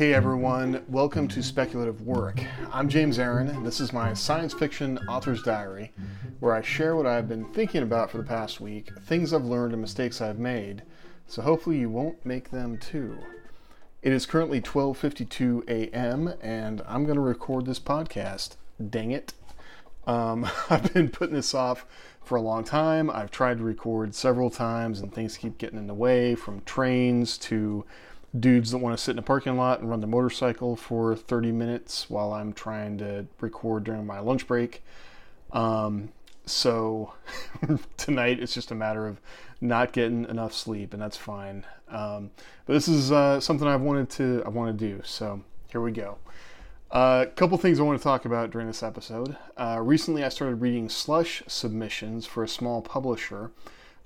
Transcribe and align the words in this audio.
Hey 0.00 0.14
everyone, 0.14 0.82
welcome 0.88 1.28
to 1.28 1.42
Speculative 1.42 2.00
Work. 2.00 2.42
I'm 2.72 2.88
James 2.88 3.18
Aaron, 3.18 3.48
and 3.48 3.66
this 3.66 3.80
is 3.80 3.92
my 3.92 4.14
science 4.14 4.54
fiction 4.54 4.96
author's 5.06 5.42
diary, 5.42 5.92
where 6.38 6.54
I 6.54 6.62
share 6.62 6.96
what 6.96 7.04
I've 7.04 7.28
been 7.28 7.44
thinking 7.52 7.82
about 7.82 8.10
for 8.10 8.16
the 8.16 8.24
past 8.24 8.62
week, 8.62 8.88
things 9.00 9.34
I've 9.34 9.44
learned, 9.44 9.74
and 9.74 9.82
mistakes 9.82 10.22
I've 10.22 10.38
made, 10.38 10.84
so 11.26 11.42
hopefully 11.42 11.80
you 11.80 11.90
won't 11.90 12.24
make 12.24 12.50
them 12.50 12.78
too. 12.78 13.18
It 14.00 14.14
is 14.14 14.24
currently 14.24 14.62
12:52 14.62 15.68
a.m., 15.68 16.32
and 16.40 16.80
I'm 16.88 17.04
going 17.04 17.16
to 17.16 17.20
record 17.20 17.66
this 17.66 17.78
podcast. 17.78 18.56
Dang 18.82 19.10
it. 19.10 19.34
Um, 20.06 20.48
I've 20.70 20.94
been 20.94 21.10
putting 21.10 21.34
this 21.34 21.52
off 21.52 21.84
for 22.24 22.36
a 22.36 22.40
long 22.40 22.64
time. 22.64 23.10
I've 23.10 23.30
tried 23.30 23.58
to 23.58 23.64
record 23.64 24.14
several 24.14 24.48
times, 24.48 25.00
and 25.00 25.12
things 25.12 25.36
keep 25.36 25.58
getting 25.58 25.78
in 25.78 25.88
the 25.88 25.92
way 25.92 26.36
from 26.36 26.62
trains 26.62 27.36
to 27.36 27.84
dudes 28.38 28.70
that 28.70 28.78
want 28.78 28.96
to 28.96 29.02
sit 29.02 29.12
in 29.12 29.18
a 29.18 29.22
parking 29.22 29.56
lot 29.56 29.80
and 29.80 29.90
run 29.90 30.00
the 30.00 30.06
motorcycle 30.06 30.76
for 30.76 31.16
30 31.16 31.52
minutes 31.52 32.08
while 32.08 32.32
I'm 32.32 32.52
trying 32.52 32.98
to 32.98 33.26
record 33.40 33.84
during 33.84 34.06
my 34.06 34.20
lunch 34.20 34.46
break. 34.46 34.84
Um, 35.52 36.10
so 36.46 37.14
tonight 37.96 38.40
it's 38.40 38.54
just 38.54 38.70
a 38.70 38.74
matter 38.74 39.06
of 39.06 39.20
not 39.60 39.92
getting 39.92 40.24
enough 40.26 40.54
sleep, 40.54 40.92
and 40.92 41.02
that's 41.02 41.16
fine. 41.16 41.66
Um, 41.88 42.30
but 42.66 42.74
this 42.74 42.88
is 42.88 43.12
uh, 43.12 43.40
something 43.40 43.66
I've 43.66 43.80
wanted 43.80 44.10
to 44.10 44.42
I 44.46 44.48
want 44.48 44.78
to 44.78 44.86
do. 44.86 45.02
So 45.04 45.42
here 45.70 45.80
we 45.80 45.92
go. 45.92 46.18
A 46.92 46.96
uh, 46.96 47.26
couple 47.26 47.56
things 47.56 47.78
I 47.78 47.84
want 47.84 48.00
to 48.00 48.02
talk 48.02 48.24
about 48.24 48.50
during 48.50 48.66
this 48.66 48.82
episode. 48.82 49.36
Uh, 49.56 49.78
recently, 49.80 50.24
I 50.24 50.28
started 50.28 50.56
reading 50.56 50.88
slush 50.88 51.42
submissions 51.46 52.26
for 52.26 52.42
a 52.42 52.48
small 52.48 52.82
publisher. 52.82 53.52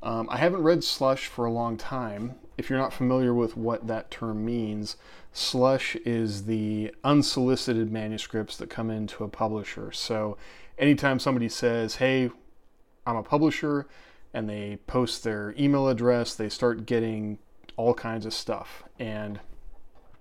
Um, 0.02 0.28
I 0.30 0.36
haven't 0.36 0.62
read 0.62 0.84
slush 0.84 1.26
for 1.26 1.46
a 1.46 1.50
long 1.50 1.78
time. 1.78 2.34
If 2.56 2.70
you're 2.70 2.78
not 2.78 2.92
familiar 2.92 3.34
with 3.34 3.56
what 3.56 3.86
that 3.86 4.10
term 4.10 4.44
means, 4.44 4.96
slush 5.32 5.96
is 5.96 6.44
the 6.44 6.94
unsolicited 7.02 7.90
manuscripts 7.90 8.56
that 8.58 8.70
come 8.70 8.90
into 8.90 9.24
a 9.24 9.28
publisher. 9.28 9.90
So, 9.92 10.36
anytime 10.78 11.18
somebody 11.18 11.48
says, 11.48 11.96
Hey, 11.96 12.30
I'm 13.06 13.16
a 13.16 13.22
publisher, 13.22 13.86
and 14.34 14.50
they 14.50 14.78
post 14.86 15.24
their 15.24 15.54
email 15.58 15.88
address, 15.88 16.34
they 16.34 16.48
start 16.48 16.86
getting 16.86 17.38
all 17.76 17.94
kinds 17.94 18.26
of 18.26 18.34
stuff. 18.34 18.82
And 18.98 19.40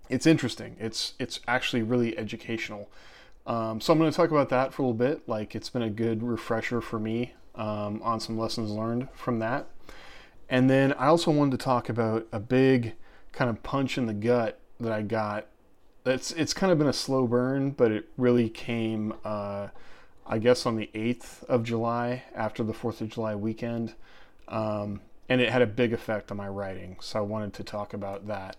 it's 0.09 0.27
interesting. 0.27 0.75
It's 0.79 1.13
it's 1.19 1.39
actually 1.47 1.81
really 1.81 2.17
educational. 2.17 2.89
Um, 3.45 3.81
so 3.81 3.91
I'm 3.91 3.99
going 3.99 4.09
to 4.09 4.15
talk 4.15 4.31
about 4.31 4.49
that 4.49 4.73
for 4.73 4.83
a 4.83 4.85
little 4.85 4.97
bit. 4.97 5.27
Like 5.27 5.55
it's 5.55 5.69
been 5.69 5.81
a 5.81 5.89
good 5.89 6.23
refresher 6.23 6.79
for 6.79 6.99
me 6.99 7.33
um, 7.55 8.01
on 8.03 8.19
some 8.19 8.37
lessons 8.37 8.71
learned 8.71 9.09
from 9.13 9.39
that. 9.39 9.67
And 10.49 10.69
then 10.69 10.93
I 10.93 11.07
also 11.07 11.31
wanted 11.31 11.51
to 11.51 11.63
talk 11.63 11.89
about 11.89 12.27
a 12.31 12.39
big 12.39 12.93
kind 13.31 13.49
of 13.49 13.63
punch 13.63 13.97
in 13.97 14.05
the 14.05 14.13
gut 14.13 14.59
that 14.79 14.91
I 14.91 15.01
got. 15.01 15.47
That's 16.03 16.31
it's 16.31 16.53
kind 16.53 16.71
of 16.71 16.77
been 16.77 16.87
a 16.87 16.93
slow 16.93 17.27
burn, 17.27 17.71
but 17.71 17.91
it 17.91 18.09
really 18.17 18.49
came, 18.49 19.13
uh, 19.23 19.69
I 20.25 20.37
guess, 20.37 20.65
on 20.65 20.75
the 20.75 20.89
8th 20.93 21.43
of 21.45 21.63
July 21.63 22.23
after 22.35 22.63
the 22.63 22.73
4th 22.73 23.01
of 23.01 23.09
July 23.09 23.35
weekend. 23.35 23.95
Um, 24.47 25.01
and 25.29 25.39
it 25.39 25.49
had 25.49 25.61
a 25.61 25.67
big 25.67 25.93
effect 25.93 26.29
on 26.31 26.37
my 26.37 26.47
writing. 26.47 26.97
So 26.99 27.19
I 27.19 27.21
wanted 27.21 27.53
to 27.53 27.63
talk 27.63 27.93
about 27.93 28.27
that. 28.27 28.57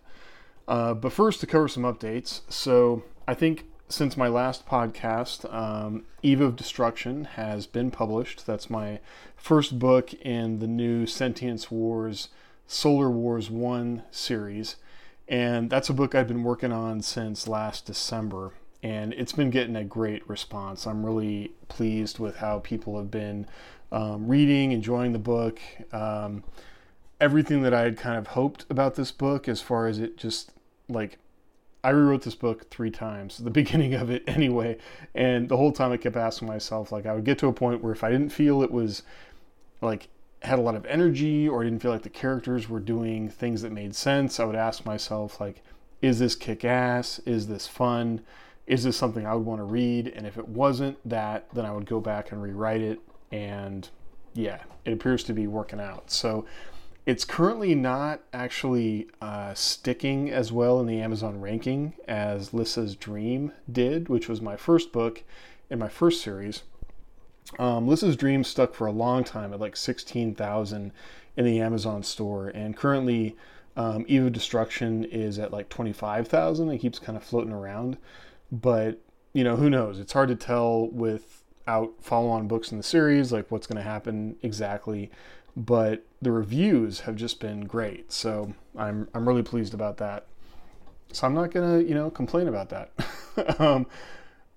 Uh, 0.67 0.95
but 0.95 1.13
first, 1.13 1.41
to 1.41 1.47
cover 1.47 1.69
some 1.69 1.83
updates. 1.83 2.41
So, 2.49 3.05
I 3.29 3.35
think 3.35 3.67
since 3.89 4.17
my 4.17 4.29
last 4.29 4.67
podcast, 4.67 5.53
um, 5.53 6.05
Eve 6.23 6.41
of 6.41 6.57
Destruction 6.57 7.25
has 7.25 7.67
been 7.67 7.91
published. 7.91 8.47
That's 8.47 8.71
my 8.71 9.01
first 9.37 9.79
book 9.79 10.15
in 10.15 10.59
the 10.59 10.67
new 10.67 11.07
Sentience 11.07 11.71
Wars 11.71 12.29
Solar 12.67 13.11
Wars 13.11 13.51
1 13.51 14.03
series. 14.11 14.77
And 15.29 15.71
that's 15.71 15.89
a 15.89 15.95
book 15.95 16.15
I've 16.15 16.29
been 16.29 16.43
working 16.43 16.73
on 16.73 17.03
since 17.03 17.47
last 17.47 17.87
December. 17.87 18.53
And 18.83 19.13
it's 19.15 19.33
been 19.33 19.51
getting 19.51 19.77
a 19.77 19.85
great 19.85 20.29
response. 20.29 20.87
I'm 20.87 21.05
really 21.05 21.53
pleased 21.69 22.19
with 22.19 22.37
how 22.37 22.59
people 22.59 22.99
have 22.99 23.11
been 23.11 23.47
um, 23.93 24.29
reading, 24.29 24.73
enjoying 24.73 25.13
the 25.13 25.19
book. 25.19 25.61
Um, 25.93 26.45
everything 27.21 27.63
that 27.63 27.73
I 27.73 27.83
had 27.83 27.97
kind 27.97 28.19
of 28.19 28.29
hoped 28.29 28.67
about 28.69 28.97
this 28.97 29.11
book, 29.11 29.49
as 29.49 29.61
far 29.61 29.87
as 29.87 29.99
it 29.99 30.19
just 30.19 30.53
like 30.89 31.19
I 31.85 31.91
rewrote 31.91 32.23
this 32.23 32.35
book 32.35 32.71
three 32.71 32.91
times, 32.91 33.39
the 33.39 33.51
beginning 33.63 33.95
of 33.95 34.11
it 34.11 34.25
anyway, 34.27 34.79
and 35.15 35.49
the 35.49 35.57
whole 35.57 35.71
time 35.71 35.93
I 35.93 35.99
kept 35.99 36.17
asking 36.17 36.49
myself, 36.49 36.91
like, 36.91 37.07
I 37.07 37.15
would 37.15 37.25
get 37.25 37.39
to 37.39 37.49
a 37.49 37.53
point 37.53 37.83
where 37.83 37.93
if 37.93 38.03
I 38.03 38.11
didn't 38.11 38.31
feel 38.31 38.63
it 38.63 38.73
was 38.73 39.03
like 39.81 40.09
had 40.43 40.59
a 40.59 40.63
lot 40.63 40.75
of 40.75 40.85
energy 40.87 41.49
or 41.49 41.61
I 41.61 41.65
didn't 41.65 41.81
feel 41.81 41.91
like 41.91 42.03
the 42.03 42.11
characters 42.11 42.69
were 42.69 42.81
doing 42.81 43.29
things 43.29 43.63
that 43.63 43.73
made 43.73 43.95
sense, 43.95 44.41
I 44.41 44.45
would 44.45 44.57
ask 44.57 44.85
myself, 44.85 45.41
like, 45.41 45.63
is 46.03 46.19
this 46.19 46.35
kick 46.35 46.65
ass? 46.65 47.19
Is 47.21 47.47
this 47.47 47.67
fun? 47.67 48.23
Is 48.67 48.85
this 48.85 48.97
something 48.97 49.27
I 49.27 49.35
would 49.35 49.47
want 49.47 49.61
to 49.61 49.65
read? 49.65 50.09
And 50.09 50.27
if 50.27 50.39
it 50.39 50.49
wasn't 50.49 50.99
that, 51.09 51.47
then 51.53 51.65
I 51.65 51.73
would 51.73 51.87
go 51.87 52.01
back 52.01 52.33
and 52.33 52.43
rewrite 52.43 52.81
it. 52.81 53.01
And 53.31 53.89
yeah, 54.35 54.61
it 54.85 54.93
appears 54.93 55.25
to 55.25 55.33
be 55.33 55.47
working 55.47 55.81
out. 55.81 56.11
So 56.11 56.47
it's 57.07 57.25
currently 57.25 57.75
not 57.75 58.21
actually 58.33 59.09
uh, 59.21 59.53
sticking 59.53 60.31
as 60.31 60.51
well 60.51 60.81
in 60.81 60.87
the 60.87 61.01
Amazon 61.01 61.41
ranking 61.41 61.93
as 62.09 62.55
Lissa's 62.55 62.97
Dream 62.97 63.53
did, 63.71 64.09
which 64.09 64.29
was 64.29 64.41
my 64.41 64.57
first 64.57 64.91
book 64.91 65.23
in 65.69 65.79
my 65.79 65.89
first 65.89 66.23
series. 66.23 66.63
Um, 67.59 67.87
Lissa's 67.87 68.17
Dream 68.17 68.43
stuck 68.43 68.75
for 68.75 68.87
a 68.87 68.93
long 68.93 69.23
time 69.23 69.53
at 69.53 69.61
like 69.61 69.77
16,000 69.77 70.93
in 71.37 71.45
the 71.45 71.61
Amazon 71.61 72.03
store, 72.03 72.49
and 72.49 72.77
currently 72.77 73.37
um, 73.77 74.07
Eve 74.09 74.25
of 74.27 74.33
Destruction 74.33 75.05
is 75.05 75.39
at 75.39 75.53
like 75.53 75.69
25,000. 75.69 76.71
It 76.71 76.79
keeps 76.79 76.99
kind 76.99 77.19
of 77.19 77.25
floating 77.25 77.53
around, 77.53 77.99
but 78.51 78.99
you 79.35 79.45
know, 79.45 79.57
who 79.57 79.69
knows? 79.69 79.99
It's 79.99 80.13
hard 80.15 80.29
to 80.31 80.37
tell 80.37 80.89
without 80.89 81.93
follow 82.01 82.31
on 82.31 82.49
books 82.49 82.73
in 82.73 82.79
the 82.79 82.85
series, 82.85 83.31
like 83.31 83.51
what's 83.51 83.67
going 83.67 83.77
to 83.77 83.83
happen 83.83 84.37
exactly 84.43 85.11
but 85.57 86.05
the 86.25 86.33
reviews 86.33 87.01
have 87.01 87.17
just 87.17 87.39
been 87.39 87.67
great. 87.67 88.11
So 88.13 88.55
I'm 88.77 89.09
I'm 89.15 89.29
really 89.29 89.43
pleased 89.43 89.75
about 89.75 89.99
that. 89.99 90.27
So 91.13 91.27
I'm 91.27 91.35
not 91.35 91.53
gonna 91.53 91.81
you 91.81 91.95
know 91.95 92.11
complain 92.11 92.49
about 92.49 92.71
that. 92.71 92.91
um, 93.61 93.87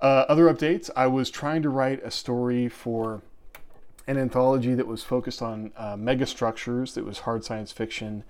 uh, 0.01 0.25
other 0.29 0.51
updates: 0.51 0.89
I 0.95 1.07
was 1.07 1.29
trying 1.29 1.61
to 1.63 1.69
write 1.69 2.03
a 2.03 2.11
story 2.11 2.69
for 2.69 3.21
an 4.07 4.17
anthology 4.17 4.73
that 4.73 4.87
was 4.87 5.03
focused 5.03 5.41
on 5.41 5.71
uh, 5.75 5.95
megastructures. 5.95 6.93
That 6.93 7.05
was 7.05 7.19
hard 7.19 7.43
science 7.43 7.71
fiction, 7.71 8.23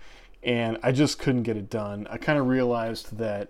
and 0.43 0.77
I 0.81 0.91
just 0.91 1.19
couldn't 1.19 1.43
get 1.43 1.55
it 1.55 1.69
done. 1.69 2.07
I 2.09 2.17
kind 2.17 2.39
of 2.39 2.47
realized 2.47 3.17
that 3.17 3.49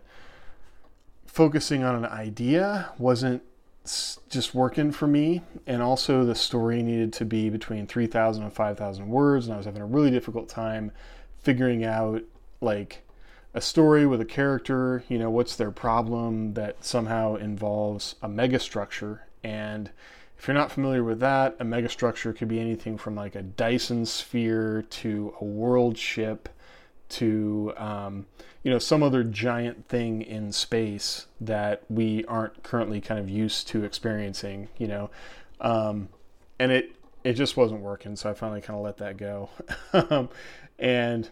focusing 1.26 1.84
on 1.84 1.96
an 1.96 2.06
idea 2.06 2.92
wasn't 2.98 3.44
just 4.30 4.54
working 4.54 4.92
for 4.92 5.08
me. 5.08 5.42
And 5.66 5.82
also, 5.82 6.24
the 6.24 6.36
story 6.36 6.84
needed 6.84 7.14
to 7.14 7.26
be 7.26 7.50
between 7.50 7.88
3,000 7.88 8.44
and 8.44 8.54
5,000 8.54 9.08
words. 9.08 9.46
And 9.46 9.54
I 9.54 9.58
was 9.58 9.66
having 9.66 9.82
a 9.82 9.86
really 9.86 10.12
difficult 10.12 10.50
time 10.50 10.92
figuring 11.40 11.84
out, 11.84 12.24
like, 12.62 13.04
a 13.54 13.62
story 13.62 14.06
with 14.06 14.22
a 14.22 14.26
character, 14.26 15.04
you 15.10 15.18
know, 15.18 15.32
what's 15.32 15.56
their 15.56 15.72
problem 15.72 16.54
that 16.54 16.84
somehow 16.84 17.36
involves 17.36 18.16
a 18.22 18.30
megastructure. 18.30 19.22
And 19.44 19.90
if 20.38 20.48
you're 20.48 20.54
not 20.54 20.72
familiar 20.72 21.04
with 21.04 21.20
that, 21.22 21.56
a 21.60 21.66
megastructure 21.66 22.36
could 22.36 22.48
be 22.48 22.60
anything 22.60 22.98
from 22.98 23.16
like 23.16 23.36
a 23.36 23.42
Dyson 23.42 24.06
sphere 24.06 24.86
to 24.90 25.34
a 25.42 25.44
world 25.44 25.98
ship 25.98 26.50
to 27.10 27.74
um, 27.78 28.26
you 28.64 28.72
know 28.72 28.80
some 28.80 29.04
other 29.04 29.24
giant 29.24 29.88
thing 29.88 30.22
in 30.22 30.52
space 30.52 31.28
that 31.40 31.84
we 31.90 32.26
aren't 32.26 32.64
currently 32.64 33.00
kind 33.02 33.20
of 33.20 33.30
used 33.30 33.68
to 33.70 33.84
experiencing 33.84 34.68
you 34.78 34.88
know? 34.88 35.10
Um, 35.62 36.10
and 36.60 36.72
it 36.72 36.96
it 37.24 37.34
just 37.34 37.58
wasn't 37.58 37.82
working 37.82 38.16
so 38.16 38.30
i 38.30 38.34
finally 38.34 38.62
kind 38.62 38.78
of 38.78 38.84
let 38.84 38.98
that 38.98 39.18
go. 39.18 39.50
And 40.80 41.30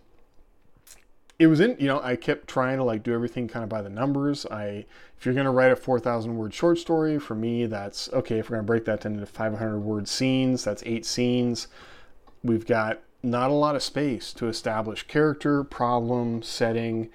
it 1.38 1.48
was 1.48 1.60
in 1.60 1.75
you 1.80 1.88
know 1.88 2.00
i 2.01 2.16
kept 2.16 2.48
trying 2.48 2.78
to 2.78 2.83
like 2.83 3.04
do 3.04 3.13
everything 3.13 3.48
kind 3.48 3.63
of 3.63 3.69
by 3.69 3.81
the 3.81 3.89
numbers. 3.89 4.45
I 4.45 4.86
if 5.18 5.25
you're 5.25 5.33
going 5.33 5.45
to 5.45 5.51
write 5.51 5.71
a 5.71 5.75
4000 5.75 6.36
word 6.36 6.54
short 6.54 6.78
story 6.78 7.19
for 7.19 7.36
me 7.36 7.66
that's 7.66 8.10
okay 8.13 8.39
if 8.39 8.50
we're 8.50 8.57
going 8.57 8.66
to 8.66 8.68
break 8.68 8.86
that 8.86 9.06
into 9.06 9.25
500 9.25 9.80
word 9.80 10.07
scenes 10.07 10.63
that's 10.63 10.83
eight 10.86 11.06
scenes. 11.06 11.68
We've 12.44 12.66
got 12.66 13.01
not 13.25 13.50
a 13.50 13.54
lot 13.54 13.75
of 13.75 13.83
space 13.83 14.31
to 14.33 14.48
establish 14.48 15.04
character, 15.07 15.63
problem, 15.63 16.42
setting, 16.44 17.10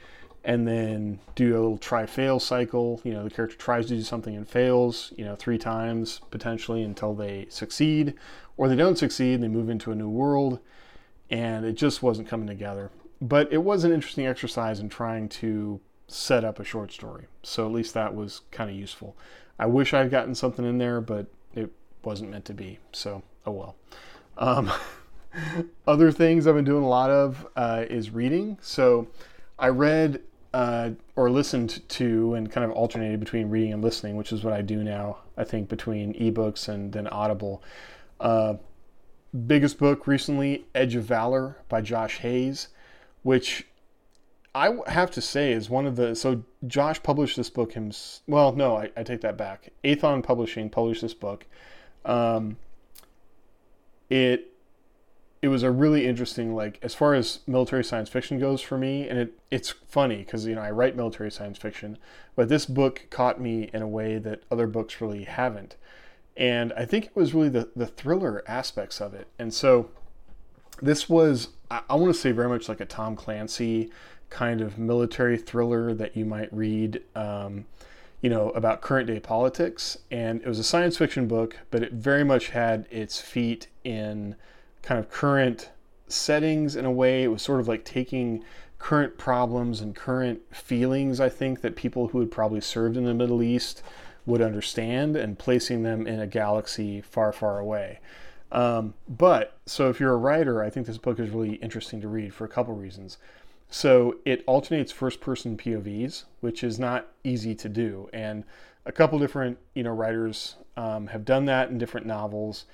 and 0.44 0.66
then 0.66 1.18
do 1.34 1.52
a 1.52 1.60
little 1.60 1.78
try 1.78 2.06
fail 2.06 2.40
cycle. 2.40 3.00
You 3.04 3.12
know, 3.12 3.24
the 3.24 3.30
character 3.30 3.56
tries 3.56 3.86
to 3.86 3.96
do 3.96 4.02
something 4.02 4.34
and 4.34 4.48
fails, 4.48 5.12
you 5.16 5.24
know, 5.24 5.36
three 5.36 5.58
times 5.58 6.20
potentially 6.30 6.82
until 6.82 7.14
they 7.14 7.46
succeed, 7.50 8.14
or 8.56 8.68
they 8.68 8.76
don't 8.76 8.98
succeed 8.98 9.34
and 9.34 9.42
they 9.42 9.48
move 9.48 9.70
into 9.70 9.92
a 9.92 9.94
new 9.94 10.08
world, 10.08 10.58
and 11.30 11.64
it 11.64 11.74
just 11.74 12.02
wasn't 12.02 12.28
coming 12.28 12.46
together. 12.46 12.90
But 13.20 13.52
it 13.52 13.62
was 13.62 13.84
an 13.84 13.92
interesting 13.92 14.26
exercise 14.26 14.80
in 14.80 14.88
trying 14.88 15.28
to 15.28 15.80
set 16.08 16.44
up 16.44 16.58
a 16.58 16.64
short 16.64 16.90
story. 16.90 17.26
So 17.42 17.66
at 17.66 17.72
least 17.72 17.94
that 17.94 18.14
was 18.14 18.40
kind 18.50 18.70
of 18.70 18.76
useful. 18.76 19.16
I 19.58 19.66
wish 19.66 19.92
I'd 19.92 20.10
gotten 20.10 20.34
something 20.34 20.64
in 20.64 20.78
there, 20.78 21.00
but 21.00 21.26
it 21.54 21.70
wasn't 22.02 22.30
meant 22.30 22.46
to 22.46 22.54
be. 22.54 22.78
So, 22.92 23.22
oh 23.46 23.52
well. 23.52 23.76
Um, 24.38 24.72
Other 25.86 26.10
things 26.10 26.46
I've 26.46 26.54
been 26.54 26.64
doing 26.64 26.84
a 26.84 26.88
lot 26.88 27.10
of 27.10 27.46
uh, 27.56 27.84
is 27.88 28.10
reading. 28.10 28.58
So 28.60 29.08
I 29.58 29.68
read 29.68 30.22
uh, 30.52 30.90
or 31.16 31.30
listened 31.30 31.88
to 31.90 32.34
and 32.34 32.50
kind 32.50 32.64
of 32.64 32.72
alternated 32.72 33.20
between 33.20 33.50
reading 33.50 33.72
and 33.72 33.82
listening, 33.82 34.16
which 34.16 34.32
is 34.32 34.42
what 34.42 34.52
I 34.52 34.62
do 34.62 34.82
now. 34.82 35.18
I 35.36 35.44
think 35.44 35.68
between 35.68 36.14
ebooks 36.14 36.68
and 36.68 36.92
then 36.92 37.06
Audible. 37.06 37.62
Uh, 38.18 38.54
biggest 39.46 39.78
book 39.78 40.06
recently, 40.06 40.66
Edge 40.74 40.96
of 40.96 41.04
Valor 41.04 41.58
by 41.68 41.80
Josh 41.80 42.18
Hayes, 42.18 42.68
which 43.22 43.66
I 44.54 44.76
have 44.88 45.10
to 45.12 45.20
say 45.20 45.52
is 45.52 45.70
one 45.70 45.86
of 45.86 45.96
the. 45.96 46.16
So 46.16 46.42
Josh 46.66 47.00
published 47.02 47.36
this 47.36 47.50
book 47.50 47.72
him. 47.72 47.92
Well, 48.26 48.52
no, 48.52 48.76
I, 48.76 48.90
I 48.96 49.04
take 49.04 49.20
that 49.20 49.36
back. 49.36 49.70
Aethon 49.84 50.22
Publishing 50.22 50.68
published 50.68 51.02
this 51.02 51.14
book. 51.14 51.46
Um, 52.04 52.56
it 54.08 54.52
it 55.42 55.48
was 55.48 55.62
a 55.62 55.70
really 55.70 56.06
interesting 56.06 56.54
like 56.54 56.78
as 56.82 56.94
far 56.94 57.14
as 57.14 57.40
military 57.46 57.82
science 57.82 58.08
fiction 58.08 58.38
goes 58.38 58.60
for 58.60 58.76
me 58.76 59.08
and 59.08 59.18
it 59.18 59.32
it's 59.50 59.70
funny 59.70 60.18
because 60.18 60.46
you 60.46 60.54
know 60.54 60.60
I 60.60 60.70
write 60.70 60.96
military 60.96 61.30
science 61.30 61.58
fiction 61.58 61.98
but 62.40 62.48
this 62.48 62.64
book 62.64 63.06
caught 63.10 63.38
me 63.38 63.68
in 63.72 63.82
a 63.82 63.86
way 63.86 64.16
that 64.16 64.42
other 64.50 64.66
books 64.66 65.00
really 65.02 65.24
haven't. 65.24 65.76
And 66.38 66.72
I 66.72 66.86
think 66.86 67.04
it 67.04 67.14
was 67.14 67.34
really 67.34 67.50
the 67.50 67.68
the 67.76 67.86
thriller 67.86 68.42
aspects 68.46 68.98
of 68.98 69.12
it. 69.12 69.28
And 69.38 69.52
so 69.52 69.90
this 70.80 71.08
was 71.08 71.48
I, 71.70 71.82
I 71.90 71.96
want 71.96 72.14
to 72.14 72.18
say 72.18 72.32
very 72.32 72.48
much 72.48 72.66
like 72.66 72.80
a 72.80 72.86
Tom 72.86 73.16
Clancy 73.16 73.90
kind 74.30 74.60
of 74.60 74.78
military 74.78 75.36
thriller 75.36 75.92
that 75.92 76.16
you 76.16 76.24
might 76.24 76.50
read 76.50 77.02
um, 77.14 77.66
you 78.22 78.30
know 78.30 78.50
about 78.52 78.80
current 78.80 79.08
day 79.08 79.20
politics. 79.20 79.98
And 80.10 80.40
it 80.40 80.48
was 80.48 80.58
a 80.58 80.64
science 80.64 80.96
fiction 80.96 81.28
book 81.28 81.58
but 81.70 81.82
it 81.82 81.92
very 81.92 82.24
much 82.24 82.48
had 82.48 82.86
its 82.90 83.20
feet 83.20 83.66
in 83.84 84.34
kind 84.82 84.98
of 84.98 85.10
current 85.10 85.70
settings 86.08 86.76
in 86.76 86.84
a 86.84 86.90
way. 86.90 87.22
It 87.22 87.28
was 87.28 87.42
sort 87.42 87.60
of 87.60 87.68
like 87.68 87.84
taking 87.84 88.44
current 88.78 89.18
problems 89.18 89.80
and 89.80 89.94
current 89.94 90.40
feelings, 90.54 91.20
I 91.20 91.28
think, 91.28 91.60
that 91.60 91.76
people 91.76 92.08
who 92.08 92.20
had 92.20 92.30
probably 92.30 92.60
served 92.60 92.96
in 92.96 93.04
the 93.04 93.14
Middle 93.14 93.42
East 93.42 93.82
would 94.26 94.40
understand 94.40 95.16
and 95.16 95.38
placing 95.38 95.82
them 95.82 96.06
in 96.06 96.20
a 96.20 96.26
galaxy 96.26 97.00
far, 97.00 97.32
far 97.32 97.58
away. 97.58 98.00
Um, 98.52 98.94
but 99.08 99.58
so 99.66 99.88
if 99.90 100.00
you're 100.00 100.12
a 100.12 100.16
writer, 100.16 100.62
I 100.62 100.70
think 100.70 100.86
this 100.86 100.98
book 100.98 101.20
is 101.20 101.30
really 101.30 101.54
interesting 101.56 102.00
to 102.00 102.08
read 102.08 102.34
for 102.34 102.44
a 102.44 102.48
couple 102.48 102.74
reasons. 102.74 103.18
So 103.68 104.16
it 104.24 104.42
alternates 104.46 104.90
first 104.90 105.20
person 105.20 105.56
POVs, 105.56 106.24
which 106.40 106.64
is 106.64 106.78
not 106.78 107.06
easy 107.22 107.54
to 107.54 107.68
do. 107.68 108.08
And 108.12 108.44
a 108.84 108.92
couple 108.92 109.18
different, 109.18 109.58
you 109.74 109.84
know, 109.84 109.92
writers 109.92 110.56
um, 110.76 111.06
have 111.08 111.24
done 111.24 111.44
that 111.44 111.70
in 111.70 111.78
different 111.78 112.06
novels. 112.06 112.64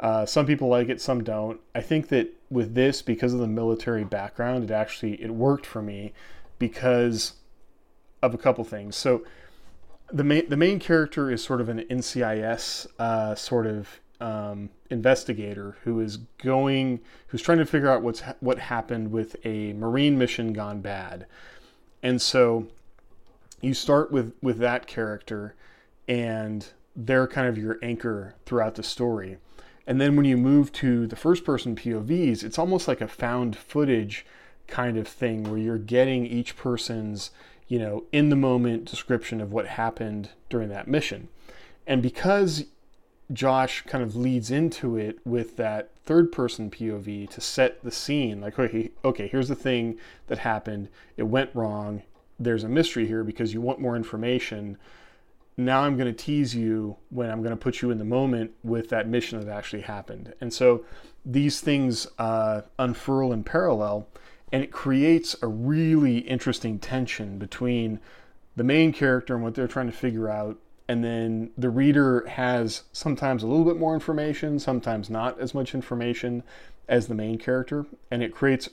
Uh, 0.00 0.24
some 0.24 0.46
people 0.46 0.68
like 0.68 0.88
it, 0.88 1.00
some 1.00 1.24
don't. 1.24 1.60
I 1.74 1.80
think 1.80 2.08
that 2.08 2.32
with 2.50 2.74
this, 2.74 3.02
because 3.02 3.34
of 3.34 3.40
the 3.40 3.48
military 3.48 4.04
background, 4.04 4.64
it 4.64 4.70
actually 4.70 5.20
it 5.22 5.30
worked 5.30 5.66
for 5.66 5.82
me 5.82 6.12
because 6.58 7.34
of 8.22 8.34
a 8.34 8.38
couple 8.38 8.64
things. 8.64 8.96
So 8.96 9.24
the 10.12 10.24
main 10.24 10.48
the 10.48 10.56
main 10.56 10.78
character 10.78 11.30
is 11.30 11.42
sort 11.42 11.60
of 11.60 11.68
an 11.68 11.80
NCIS 11.80 12.86
uh, 12.98 13.34
sort 13.34 13.66
of 13.66 14.00
um, 14.20 14.70
investigator 14.90 15.76
who 15.84 16.00
is 16.00 16.16
going 16.16 17.00
who's 17.28 17.42
trying 17.42 17.58
to 17.58 17.66
figure 17.66 17.90
out 17.90 18.02
what's 18.02 18.22
what 18.40 18.58
happened 18.58 19.12
with 19.12 19.36
a 19.44 19.72
marine 19.74 20.18
mission 20.18 20.52
gone 20.52 20.80
bad, 20.80 21.26
and 22.02 22.22
so 22.22 22.66
you 23.60 23.74
start 23.74 24.10
with 24.10 24.34
with 24.42 24.58
that 24.58 24.86
character, 24.86 25.54
and 26.06 26.68
they're 26.96 27.26
kind 27.26 27.46
of 27.48 27.58
your 27.58 27.78
anchor 27.82 28.34
throughout 28.46 28.76
the 28.76 28.82
story. 28.82 29.38
And 29.88 29.98
then 29.98 30.16
when 30.16 30.26
you 30.26 30.36
move 30.36 30.70
to 30.74 31.06
the 31.06 31.16
first 31.16 31.44
person 31.44 31.74
POVs, 31.74 32.44
it's 32.44 32.58
almost 32.58 32.86
like 32.86 33.00
a 33.00 33.08
found 33.08 33.56
footage 33.56 34.26
kind 34.66 34.98
of 34.98 35.08
thing 35.08 35.44
where 35.44 35.58
you're 35.58 35.78
getting 35.78 36.26
each 36.26 36.58
person's, 36.58 37.30
you 37.68 37.78
know, 37.78 38.04
in 38.12 38.28
the 38.28 38.36
moment 38.36 38.84
description 38.84 39.40
of 39.40 39.50
what 39.50 39.66
happened 39.66 40.28
during 40.50 40.68
that 40.68 40.88
mission. 40.88 41.28
And 41.86 42.02
because 42.02 42.66
Josh 43.32 43.80
kind 43.86 44.04
of 44.04 44.14
leads 44.14 44.50
into 44.50 44.98
it 44.98 45.20
with 45.24 45.56
that 45.56 45.88
third 46.04 46.32
person 46.32 46.70
POV 46.70 47.30
to 47.30 47.40
set 47.40 47.82
the 47.82 47.90
scene 47.90 48.40
like 48.40 48.58
okay 48.58 48.90
okay 49.04 49.28
here's 49.28 49.48
the 49.48 49.54
thing 49.54 49.98
that 50.26 50.38
happened. 50.38 50.88
It 51.16 51.24
went 51.24 51.50
wrong. 51.54 52.02
There's 52.38 52.64
a 52.64 52.68
mystery 52.68 53.06
here 53.06 53.24
because 53.24 53.54
you 53.54 53.62
want 53.62 53.80
more 53.80 53.96
information 53.96 54.76
now 55.58 55.82
I'm 55.82 55.96
going 55.96 56.06
to 56.06 56.24
tease 56.24 56.54
you 56.54 56.96
when 57.10 57.30
I'm 57.30 57.42
going 57.42 57.50
to 57.50 57.56
put 57.56 57.82
you 57.82 57.90
in 57.90 57.98
the 57.98 58.04
moment 58.04 58.52
with 58.62 58.88
that 58.90 59.08
mission 59.08 59.40
that 59.40 59.52
actually 59.52 59.82
happened. 59.82 60.32
And 60.40 60.54
so 60.54 60.84
these 61.26 61.60
things 61.60 62.06
uh, 62.18 62.62
unfurl 62.78 63.32
in 63.32 63.42
parallel, 63.42 64.06
and 64.52 64.62
it 64.62 64.70
creates 64.70 65.34
a 65.42 65.48
really 65.48 66.18
interesting 66.18 66.78
tension 66.78 67.38
between 67.38 67.98
the 68.54 68.62
main 68.62 68.92
character 68.92 69.34
and 69.34 69.42
what 69.42 69.56
they're 69.56 69.66
trying 69.66 69.90
to 69.90 69.92
figure 69.92 70.30
out. 70.30 70.58
And 70.86 71.04
then 71.04 71.50
the 71.58 71.70
reader 71.70 72.24
has 72.28 72.84
sometimes 72.92 73.42
a 73.42 73.46
little 73.46 73.64
bit 73.64 73.78
more 73.78 73.94
information, 73.94 74.60
sometimes 74.60 75.10
not 75.10 75.38
as 75.40 75.54
much 75.54 75.74
information 75.74 76.44
as 76.88 77.08
the 77.08 77.14
main 77.14 77.36
character. 77.36 77.84
And 78.10 78.22
it 78.22 78.32
creates, 78.32 78.68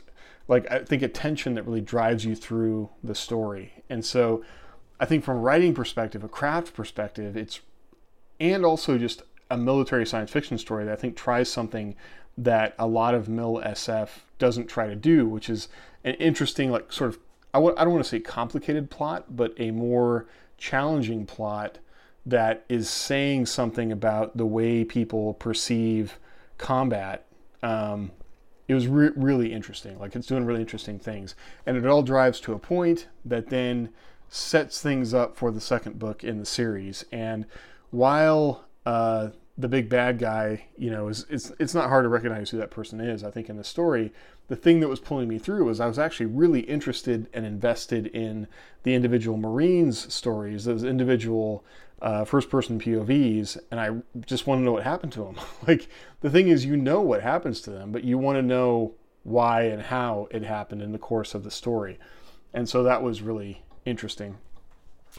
like, 0.47 0.71
I 0.71 0.79
think 0.79 1.01
a 1.01 1.07
tension 1.07 1.55
that 1.55 1.65
really 1.65 1.81
drives 1.81 2.23
you 2.25 2.35
through 2.35 2.89
the 3.03 3.15
story. 3.15 3.83
And 3.89 4.05
so 4.05 4.45
I 4.99 5.05
think 5.05 5.23
from 5.23 5.37
a 5.37 5.41
writing 5.41 5.73
perspective, 5.73 6.23
a 6.23 6.29
craft 6.29 6.73
perspective, 6.73 7.35
it's 7.35 7.59
and 8.39 8.65
also 8.65 8.97
just 8.97 9.23
a 9.49 9.57
military 9.57 10.05
science 10.05 10.31
fiction 10.31 10.57
story 10.57 10.85
that 10.85 10.93
I 10.93 10.95
think 10.95 11.15
tries 11.15 11.49
something 11.49 11.95
that 12.37 12.75
a 12.77 12.87
lot 12.87 13.13
of 13.13 13.29
Mil 13.29 13.61
SF 13.63 14.09
doesn't 14.39 14.67
try 14.67 14.87
to 14.87 14.95
do, 14.95 15.27
which 15.27 15.49
is 15.49 15.69
an 16.03 16.15
interesting, 16.15 16.71
like 16.71 16.91
sort 16.91 17.11
of 17.11 17.19
I 17.53 17.59
w- 17.59 17.75
I 17.77 17.85
don't 17.85 17.93
want 17.93 18.03
to 18.03 18.09
say 18.09 18.19
complicated 18.19 18.89
plot, 18.89 19.35
but 19.35 19.53
a 19.57 19.71
more 19.71 20.27
challenging 20.57 21.25
plot 21.25 21.77
that 22.25 22.65
is 22.67 22.89
saying 22.89 23.45
something 23.45 23.93
about 23.93 24.35
the 24.35 24.45
way 24.45 24.83
people 24.83 25.35
perceive 25.35 26.19
combat. 26.57 27.25
Um, 27.63 28.11
it 28.67 28.73
was 28.73 28.87
re- 28.87 29.11
really 29.15 29.53
interesting. 29.53 29.97
Like 29.99 30.15
it's 30.17 30.27
doing 30.27 30.43
really 30.43 30.59
interesting 30.59 30.99
things, 30.99 31.35
and 31.65 31.77
it 31.77 31.85
all 31.85 32.03
drives 32.03 32.41
to 32.41 32.53
a 32.53 32.59
point 32.59 33.07
that 33.23 33.47
then 33.47 33.89
sets 34.29 34.81
things 34.81 35.13
up 35.13 35.37
for 35.37 35.51
the 35.51 35.61
second 35.61 35.99
book 35.99 36.23
in 36.23 36.39
the 36.39 36.45
series. 36.45 37.05
And 37.11 37.45
while 37.91 38.65
uh, 38.85 39.29
the 39.57 39.69
big 39.69 39.89
bad 39.89 40.19
guy, 40.19 40.65
you 40.77 40.91
know, 40.91 41.07
is 41.07 41.25
it's 41.29 41.51
it's 41.59 41.73
not 41.73 41.89
hard 41.89 42.03
to 42.03 42.09
recognize 42.09 42.49
who 42.49 42.57
that 42.57 42.71
person 42.71 42.99
is. 42.99 43.23
I 43.23 43.31
think 43.31 43.49
in 43.49 43.57
the 43.57 43.63
story, 43.63 44.11
the 44.47 44.55
thing 44.55 44.81
that 44.81 44.89
was 44.89 44.99
pulling 44.99 45.27
me 45.27 45.39
through 45.39 45.65
was 45.65 45.79
I 45.79 45.87
was 45.87 45.99
actually 45.99 46.27
really 46.27 46.61
interested 46.61 47.27
and 47.33 47.45
invested 47.45 48.07
in 48.07 48.47
the 48.83 48.93
individual 48.93 49.37
Marines 49.37 50.13
stories, 50.13 50.65
those 50.65 50.83
individual 50.83 51.63
uh, 52.01 52.25
first-person 52.25 52.79
POVs, 52.79 53.57
and 53.71 53.79
I 53.79 53.91
just 54.25 54.45
want 54.45 54.59
to 54.59 54.63
know 54.63 54.73
what 54.73 54.83
happened 54.83 55.13
to 55.13 55.23
them. 55.23 55.37
like 55.67 55.87
the 56.19 56.29
thing 56.29 56.49
is, 56.49 56.65
you 56.65 56.75
know 56.75 57.01
what 57.01 57.21
happens 57.21 57.61
to 57.61 57.71
them, 57.71 57.91
but 57.91 58.03
you 58.03 58.17
want 58.17 58.37
to 58.37 58.41
know 58.41 58.93
why 59.23 59.63
and 59.63 59.81
how 59.81 60.27
it 60.31 60.43
happened 60.43 60.81
in 60.81 60.91
the 60.91 60.99
course 60.99 61.33
of 61.33 61.43
the 61.43 61.51
story. 61.51 61.97
And 62.53 62.69
so 62.69 62.83
that 62.83 63.01
was 63.01 63.21
really 63.21 63.64
interesting. 63.85 64.37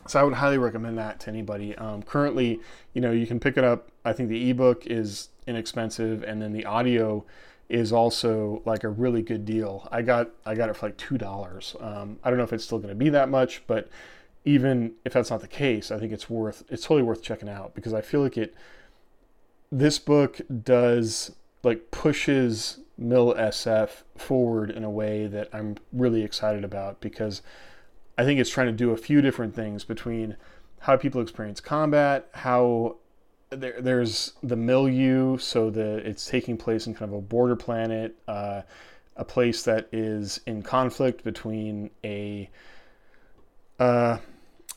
So 0.06 0.20
I 0.20 0.25
would 0.25 0.35
highly 0.35 0.58
recommend 0.58 0.99
that 0.99 1.20
to 1.20 1.30
anybody. 1.30 1.75
Um, 1.76 2.02
currently, 2.02 2.61
you 2.92 3.00
know, 3.00 3.12
you 3.12 3.26
can 3.26 3.40
pick 3.40 3.56
it 3.56 3.64
up. 3.64 3.90
I 4.04 4.12
think 4.12 4.28
the 4.28 4.50
ebook 4.50 4.87
is 4.87 5.30
inexpensive, 5.46 6.23
and 6.23 6.42
then 6.42 6.52
the 6.52 6.66
audio 6.66 7.25
is 7.68 7.92
also 7.92 8.62
like 8.64 8.85
a 8.85 8.88
really 8.88 9.23
good 9.23 9.44
deal. 9.44 9.88
I 9.90 10.02
got 10.02 10.30
I 10.44 10.54
got 10.54 10.68
it 10.68 10.76
for 10.76 10.87
like 10.87 10.96
two 10.96 11.18
dollars. 11.18 11.75
Um, 11.80 12.18
I 12.23 12.30
don't 12.30 12.38
know 12.38 12.44
if 12.44 12.52
it's 12.52 12.64
still 12.64 12.78
going 12.78 12.90
to 12.90 12.94
be 12.94 13.08
that 13.11 13.28
much, 13.28 13.62
but 13.66 13.88
even 14.44 14.92
if 15.04 15.12
that's 15.12 15.30
not 15.30 15.40
the 15.40 15.49
case, 15.49 15.90
I 15.90 15.99
think 15.99 16.12
it's 16.12 16.30
worth 16.30 16.64
it's 16.68 16.82
totally 16.82 17.02
worth 17.02 17.23
checking 17.23 17.49
out 17.49 17.75
because 17.75 17.92
I 17.92 18.00
feel 18.00 18.23
like 18.23 18.37
it. 18.37 18.54
This 19.73 19.99
book 19.99 20.40
does 20.62 21.32
like 21.64 21.90
pushes 21.90 22.78
Mil 22.96 23.35
SF 23.35 24.04
forward 24.16 24.70
in 24.70 24.85
a 24.85 24.90
way 24.90 25.26
that 25.26 25.49
I'm 25.52 25.76
really 25.92 26.23
excited 26.23 26.64
about 26.64 27.00
because 27.00 27.42
I 28.18 28.25
think 28.25 28.40
it's 28.40 28.50
trying 28.50 28.68
to 28.68 28.73
do 28.73 28.90
a 28.92 28.96
few 28.96 29.20
different 29.20 29.54
things 29.54 29.85
between 29.85 30.37
how 30.80 30.96
people 30.96 31.20
experience 31.20 31.61
combat, 31.61 32.28
how 32.32 32.96
there, 33.50 33.80
there's 33.80 34.32
the 34.42 34.56
milieu, 34.56 35.38
so 35.38 35.70
that 35.70 36.06
it's 36.06 36.26
taking 36.26 36.56
place 36.56 36.87
in 36.87 36.94
kind 36.94 37.11
of 37.11 37.18
a 37.18 37.20
border 37.20 37.56
planet, 37.56 38.16
uh, 38.26 38.62
a 39.16 39.25
place 39.25 39.62
that 39.64 39.88
is 39.92 40.40
in 40.46 40.62
conflict 40.62 41.25
between 41.25 41.90
a, 42.04 42.50
uh, 43.78 44.18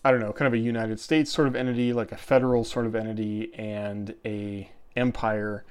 I 0.04 0.12
don't 0.12 0.20
know, 0.20 0.34
kind 0.34 0.48
of 0.48 0.54
a 0.54 0.58
United 0.58 1.00
States 1.00 1.32
sort 1.32 1.48
of 1.48 1.56
entity, 1.56 1.94
like 1.94 2.12
a 2.12 2.18
federal 2.18 2.64
sort 2.64 2.86
of 2.86 2.96
entity, 2.96 3.54
and 3.56 4.16
a 4.26 4.70
empire, 4.96 5.66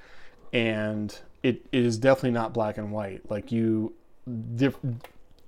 and 0.52 1.18
it, 1.42 1.66
it 1.72 1.84
is 1.84 1.98
definitely 1.98 2.32
not 2.32 2.52
black 2.52 2.78
and 2.78 2.92
white. 2.92 3.30
Like 3.30 3.52
you, 3.52 3.94
diff- 4.56 4.78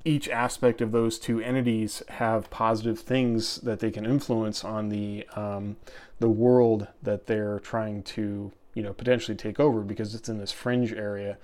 each 0.04 0.28
aspect 0.28 0.80
of 0.80 0.92
those 0.92 1.18
two 1.18 1.40
entities 1.40 2.02
have 2.08 2.50
positive 2.50 2.98
things 3.00 3.56
that 3.58 3.80
they 3.80 3.90
can 3.90 4.06
influence 4.06 4.64
on 4.64 4.88
the 4.88 5.26
um, 5.36 5.76
the 6.18 6.28
world 6.28 6.88
that 7.02 7.26
they're 7.26 7.58
trying 7.60 8.02
to 8.02 8.52
you 8.74 8.82
know 8.82 8.92
potentially 8.92 9.36
take 9.36 9.60
over 9.60 9.80
because 9.80 10.14
it's 10.14 10.28
in 10.28 10.38
this 10.38 10.52
fringe 10.52 10.92
area 10.92 11.36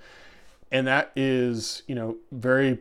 and 0.71 0.87
that 0.87 1.11
is 1.15 1.83
you 1.87 1.95
know 1.95 2.17
very 2.31 2.79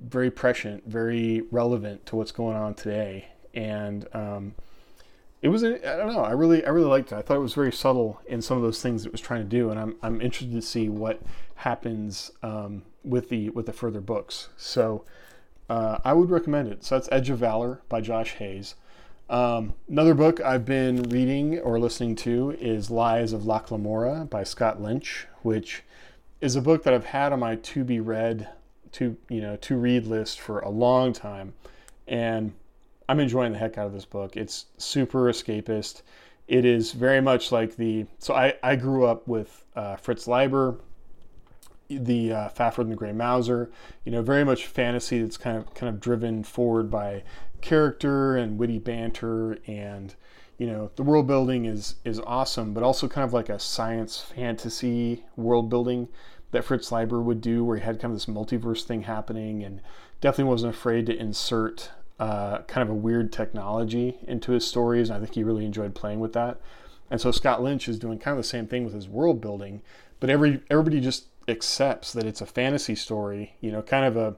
very 0.00 0.30
prescient, 0.30 0.84
very 0.86 1.42
relevant 1.50 2.06
to 2.06 2.16
what's 2.16 2.32
going 2.32 2.56
on 2.56 2.74
today. 2.74 3.28
And 3.54 4.06
um, 4.14 4.54
it 5.40 5.48
was, 5.48 5.64
I 5.64 5.78
don't 5.78 6.12
know, 6.12 6.24
I 6.24 6.32
really, 6.32 6.64
I 6.64 6.70
really 6.70 6.86
liked 6.86 7.12
it. 7.12 7.16
I 7.16 7.22
thought 7.22 7.36
it 7.36 7.40
was 7.40 7.54
very 7.54 7.72
subtle 7.72 8.20
in 8.26 8.40
some 8.42 8.56
of 8.56 8.62
those 8.62 8.80
things 8.80 9.04
it 9.04 9.12
was 9.12 9.20
trying 9.20 9.42
to 9.42 9.48
do, 9.48 9.70
and 9.70 9.78
I'm, 9.78 9.96
I'm 10.02 10.20
interested 10.20 10.52
to 10.52 10.62
see 10.62 10.88
what 10.88 11.20
happens 11.56 12.30
um, 12.42 12.82
with 13.04 13.28
the 13.28 13.50
with 13.50 13.66
the 13.66 13.72
further 13.72 14.00
books. 14.00 14.48
So 14.56 15.04
uh, 15.68 15.98
I 16.04 16.12
would 16.12 16.30
recommend 16.30 16.68
it. 16.68 16.84
So 16.84 16.96
that's 16.96 17.08
Edge 17.10 17.30
of 17.30 17.38
Valor 17.38 17.80
by 17.88 18.00
Josh 18.00 18.34
Hayes. 18.34 18.74
Um, 19.30 19.74
another 19.88 20.14
book 20.14 20.40
I've 20.40 20.66
been 20.66 21.04
reading 21.04 21.58
or 21.60 21.78
listening 21.78 22.16
to 22.16 22.50
is 22.60 22.90
Lies 22.90 23.32
of 23.32 23.46
Locke 23.46 23.70
Lamora 23.70 24.26
by 24.28 24.44
Scott 24.44 24.82
Lynch, 24.82 25.26
which 25.42 25.82
is 26.42 26.56
a 26.56 26.60
book 26.60 26.82
that 26.82 26.92
I've 26.92 27.06
had 27.06 27.32
on 27.32 27.40
my 27.40 27.56
to 27.56 27.84
be 27.84 28.00
read, 28.00 28.48
to 28.92 29.16
you 29.30 29.40
know, 29.40 29.56
to 29.56 29.76
read 29.76 30.06
list 30.06 30.40
for 30.40 30.58
a 30.60 30.68
long 30.68 31.12
time, 31.12 31.54
and 32.06 32.52
I'm 33.08 33.20
enjoying 33.20 33.52
the 33.52 33.58
heck 33.58 33.78
out 33.78 33.86
of 33.86 33.92
this 33.94 34.04
book. 34.04 34.36
It's 34.36 34.66
super 34.76 35.30
escapist. 35.30 36.02
It 36.48 36.64
is 36.64 36.92
very 36.92 37.22
much 37.22 37.52
like 37.52 37.76
the 37.76 38.06
so 38.18 38.34
I 38.34 38.54
I 38.62 38.76
grew 38.76 39.06
up 39.06 39.26
with 39.26 39.64
uh, 39.74 39.96
Fritz 39.96 40.26
Leiber, 40.26 40.76
the 41.88 42.32
uh, 42.32 42.48
Fafhrd 42.48 42.82
and 42.82 42.92
the 42.92 42.96
Grey 42.96 43.12
Mouser, 43.12 43.70
you 44.04 44.12
know, 44.12 44.22
very 44.22 44.44
much 44.44 44.66
fantasy 44.66 45.20
that's 45.20 45.36
kind 45.36 45.56
of 45.58 45.74
kind 45.74 45.92
of 45.92 46.00
driven 46.00 46.42
forward 46.42 46.90
by 46.90 47.22
character 47.60 48.36
and 48.36 48.58
witty 48.58 48.78
banter 48.78 49.56
and 49.68 50.16
you 50.58 50.66
know 50.66 50.90
the 50.96 51.02
world 51.04 51.28
building 51.28 51.64
is 51.64 51.94
is 52.04 52.18
awesome 52.26 52.74
but 52.74 52.82
also 52.82 53.06
kind 53.06 53.24
of 53.24 53.32
like 53.32 53.48
a 53.48 53.56
science 53.56 54.20
fantasy 54.20 55.24
world 55.36 55.70
building 55.70 56.08
that 56.52 56.64
Fritz 56.64 56.92
Leiber 56.92 57.20
would 57.20 57.40
do, 57.40 57.64
where 57.64 57.78
he 57.78 57.82
had 57.82 57.98
kind 57.98 58.12
of 58.12 58.16
this 58.16 58.26
multiverse 58.26 58.84
thing 58.84 59.02
happening, 59.02 59.64
and 59.64 59.80
definitely 60.20 60.50
wasn't 60.50 60.74
afraid 60.74 61.06
to 61.06 61.16
insert 61.16 61.90
uh, 62.20 62.58
kind 62.62 62.88
of 62.88 62.90
a 62.90 62.98
weird 62.98 63.32
technology 63.32 64.18
into 64.28 64.52
his 64.52 64.66
stories. 64.66 65.10
And 65.10 65.16
I 65.16 65.20
think 65.20 65.34
he 65.34 65.42
really 65.42 65.64
enjoyed 65.64 65.94
playing 65.94 66.20
with 66.20 66.34
that. 66.34 66.60
And 67.10 67.20
so 67.20 67.30
Scott 67.30 67.62
Lynch 67.62 67.88
is 67.88 67.98
doing 67.98 68.18
kind 68.18 68.38
of 68.38 68.42
the 68.42 68.48
same 68.48 68.66
thing 68.66 68.84
with 68.84 68.94
his 68.94 69.08
world 69.08 69.40
building, 69.40 69.82
but 70.20 70.30
every 70.30 70.62
everybody 70.70 71.00
just 71.00 71.26
accepts 71.48 72.12
that 72.12 72.26
it's 72.26 72.40
a 72.40 72.46
fantasy 72.46 72.94
story, 72.94 73.56
you 73.60 73.70
know, 73.70 73.82
kind 73.82 74.04
of 74.04 74.16
a 74.16 74.36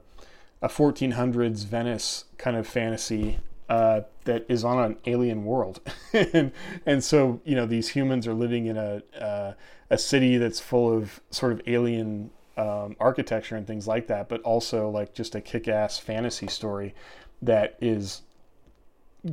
a 0.63 0.69
1400s 0.69 1.67
Venice 1.67 2.25
kind 2.39 2.57
of 2.57 2.67
fantasy 2.67 3.39
uh, 3.69 4.01
that 4.25 4.47
is 4.49 4.65
on 4.65 4.79
an 4.79 4.97
alien 5.07 5.45
world, 5.45 5.81
and 6.13 6.53
and 6.87 7.05
so 7.05 7.41
you 7.45 7.55
know 7.55 7.67
these 7.67 7.91
humans 7.91 8.27
are 8.27 8.35
living 8.35 8.67
in 8.67 8.77
a 8.77 9.03
uh, 9.21 9.55
a 9.91 9.99
city 9.99 10.37
that's 10.39 10.61
full 10.61 10.97
of 10.97 11.21
sort 11.31 11.53
of 11.53 11.61
alien 11.67 12.31
um, 12.57 12.97
architecture 13.01 13.57
and 13.57 13.67
things 13.67 13.87
like 13.87 14.07
that, 14.07 14.29
but 14.29 14.41
also 14.43 14.89
like 14.89 15.13
just 15.15 15.35
a 15.35 15.41
kick-ass 15.41 15.99
fantasy 15.99 16.47
story 16.47 16.95
that 17.43 17.77
is 17.81 18.23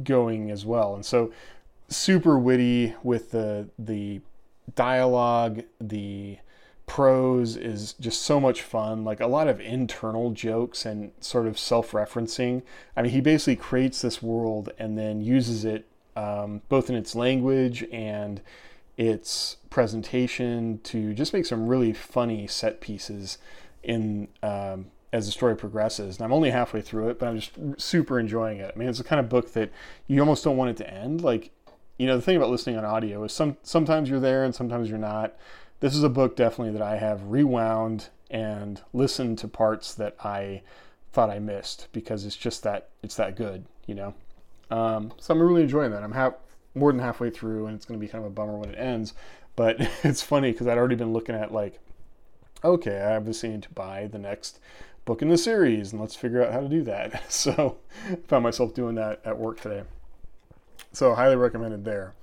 going 0.03 0.49
as 0.49 0.65
well, 0.65 0.95
and 0.95 1.05
so 1.05 1.31
super 1.89 2.37
witty 2.37 2.95
with 3.03 3.31
the 3.31 3.69
the 3.77 4.21
dialogue, 4.75 5.63
the 5.79 6.37
prose 6.91 7.55
is 7.55 7.93
just 8.01 8.21
so 8.21 8.37
much 8.37 8.61
fun. 8.61 9.05
Like 9.05 9.21
a 9.21 9.27
lot 9.27 9.47
of 9.47 9.61
internal 9.61 10.31
jokes 10.31 10.85
and 10.85 11.13
sort 11.21 11.47
of 11.47 11.57
self 11.57 11.91
referencing. 11.91 12.63
I 12.97 13.01
mean, 13.01 13.13
he 13.13 13.21
basically 13.21 13.55
creates 13.55 14.01
this 14.01 14.21
world 14.21 14.73
and 14.77 14.97
then 14.97 15.21
uses 15.21 15.63
it 15.63 15.87
um, 16.17 16.63
both 16.67 16.89
in 16.89 16.97
its 16.97 17.15
language 17.15 17.85
and 17.93 18.41
its 18.97 19.55
presentation 19.69 20.81
to 20.83 21.13
just 21.13 21.31
make 21.31 21.45
some 21.45 21.65
really 21.65 21.93
funny 21.93 22.45
set 22.45 22.81
pieces 22.81 23.37
in 23.83 24.27
um, 24.43 24.87
as 25.13 25.27
the 25.27 25.31
story 25.31 25.55
progresses. 25.55 26.17
And 26.17 26.25
I'm 26.25 26.33
only 26.33 26.51
halfway 26.51 26.81
through 26.81 27.07
it, 27.07 27.19
but 27.19 27.29
I'm 27.29 27.39
just 27.39 27.53
super 27.77 28.19
enjoying 28.19 28.57
it. 28.57 28.69
I 28.75 28.77
mean, 28.77 28.89
it's 28.89 28.97
the 28.97 29.05
kind 29.05 29.21
of 29.21 29.29
book 29.29 29.53
that 29.53 29.71
you 30.07 30.19
almost 30.19 30.43
don't 30.43 30.57
want 30.57 30.71
it 30.71 30.77
to 30.83 30.93
end. 30.93 31.21
Like, 31.21 31.51
you 31.97 32.05
know, 32.05 32.17
the 32.17 32.21
thing 32.21 32.35
about 32.35 32.49
listening 32.49 32.75
on 32.75 32.83
audio 32.83 33.23
is 33.23 33.31
some 33.31 33.55
sometimes 33.63 34.09
you're 34.09 34.19
there 34.19 34.43
and 34.43 34.53
sometimes 34.53 34.89
you're 34.89 34.97
not 34.97 35.37
this 35.81 35.95
is 35.95 36.03
a 36.03 36.09
book 36.09 36.35
definitely 36.35 36.71
that 36.73 36.81
I 36.81 36.97
have 36.97 37.23
rewound 37.25 38.07
and 38.29 38.81
listened 38.93 39.39
to 39.39 39.47
parts 39.47 39.93
that 39.95 40.15
I 40.23 40.61
thought 41.11 41.29
I 41.29 41.39
missed 41.39 41.87
because 41.91 42.25
it's 42.25 42.37
just 42.37 42.63
that 42.63 42.89
it's 43.03 43.15
that 43.15 43.35
good, 43.35 43.65
you 43.85 43.95
know. 43.95 44.13
Um, 44.69 45.11
so 45.17 45.33
I'm 45.33 45.41
really 45.41 45.63
enjoying 45.63 45.91
that. 45.91 46.03
I'm 46.03 46.13
half, 46.13 46.35
more 46.75 46.91
than 46.91 47.01
halfway 47.01 47.29
through, 47.29 47.65
and 47.65 47.75
it's 47.75 47.85
going 47.85 47.99
to 47.99 48.05
be 48.05 48.09
kind 48.09 48.23
of 48.23 48.31
a 48.31 48.33
bummer 48.33 48.57
when 48.57 48.69
it 48.69 48.77
ends. 48.77 49.13
But 49.55 49.77
it's 50.03 50.21
funny 50.21 50.51
because 50.51 50.67
I'd 50.67 50.77
already 50.77 50.95
been 50.95 51.13
looking 51.13 51.35
at 51.35 51.51
like, 51.51 51.79
okay, 52.63 53.01
I 53.01 53.17
obviously 53.17 53.49
need 53.49 53.63
to 53.63 53.73
buy 53.73 54.07
the 54.07 54.19
next 54.19 54.59
book 55.03 55.23
in 55.23 55.29
the 55.29 55.37
series, 55.37 55.91
and 55.91 55.99
let's 55.99 56.15
figure 56.15 56.45
out 56.45 56.53
how 56.53 56.61
to 56.61 56.69
do 56.69 56.83
that. 56.83 57.23
So 57.31 57.77
I 58.09 58.15
found 58.27 58.43
myself 58.43 58.73
doing 58.73 58.95
that 58.95 59.19
at 59.25 59.37
work 59.37 59.59
today. 59.59 59.83
So 60.93 61.15
highly 61.15 61.35
recommended 61.35 61.85
there. 61.85 62.13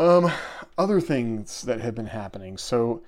Um, 0.00 0.32
other 0.78 0.98
things 0.98 1.60
that 1.60 1.82
have 1.82 1.94
been 1.94 2.06
happening. 2.06 2.56
So, 2.56 3.02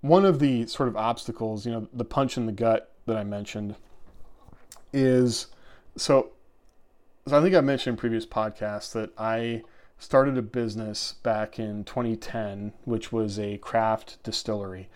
one 0.00 0.24
of 0.24 0.40
the 0.40 0.66
sort 0.66 0.88
of 0.88 0.96
obstacles, 0.96 1.64
you 1.64 1.70
know, 1.70 1.86
the 1.92 2.04
punch 2.04 2.36
in 2.36 2.46
the 2.46 2.52
gut 2.52 2.90
that 3.06 3.16
I 3.16 3.22
mentioned 3.22 3.76
is 4.92 5.46
so. 5.96 6.30
So 7.28 7.38
I 7.38 7.40
think 7.40 7.54
I 7.54 7.60
mentioned 7.60 7.94
in 7.94 8.00
previous 8.00 8.26
podcasts 8.26 8.92
that 8.94 9.10
I 9.16 9.62
started 9.98 10.36
a 10.36 10.42
business 10.42 11.12
back 11.22 11.60
in 11.60 11.84
2010, 11.84 12.72
which 12.86 13.12
was 13.12 13.38
a 13.38 13.58
craft 13.58 14.20
distillery. 14.24 14.88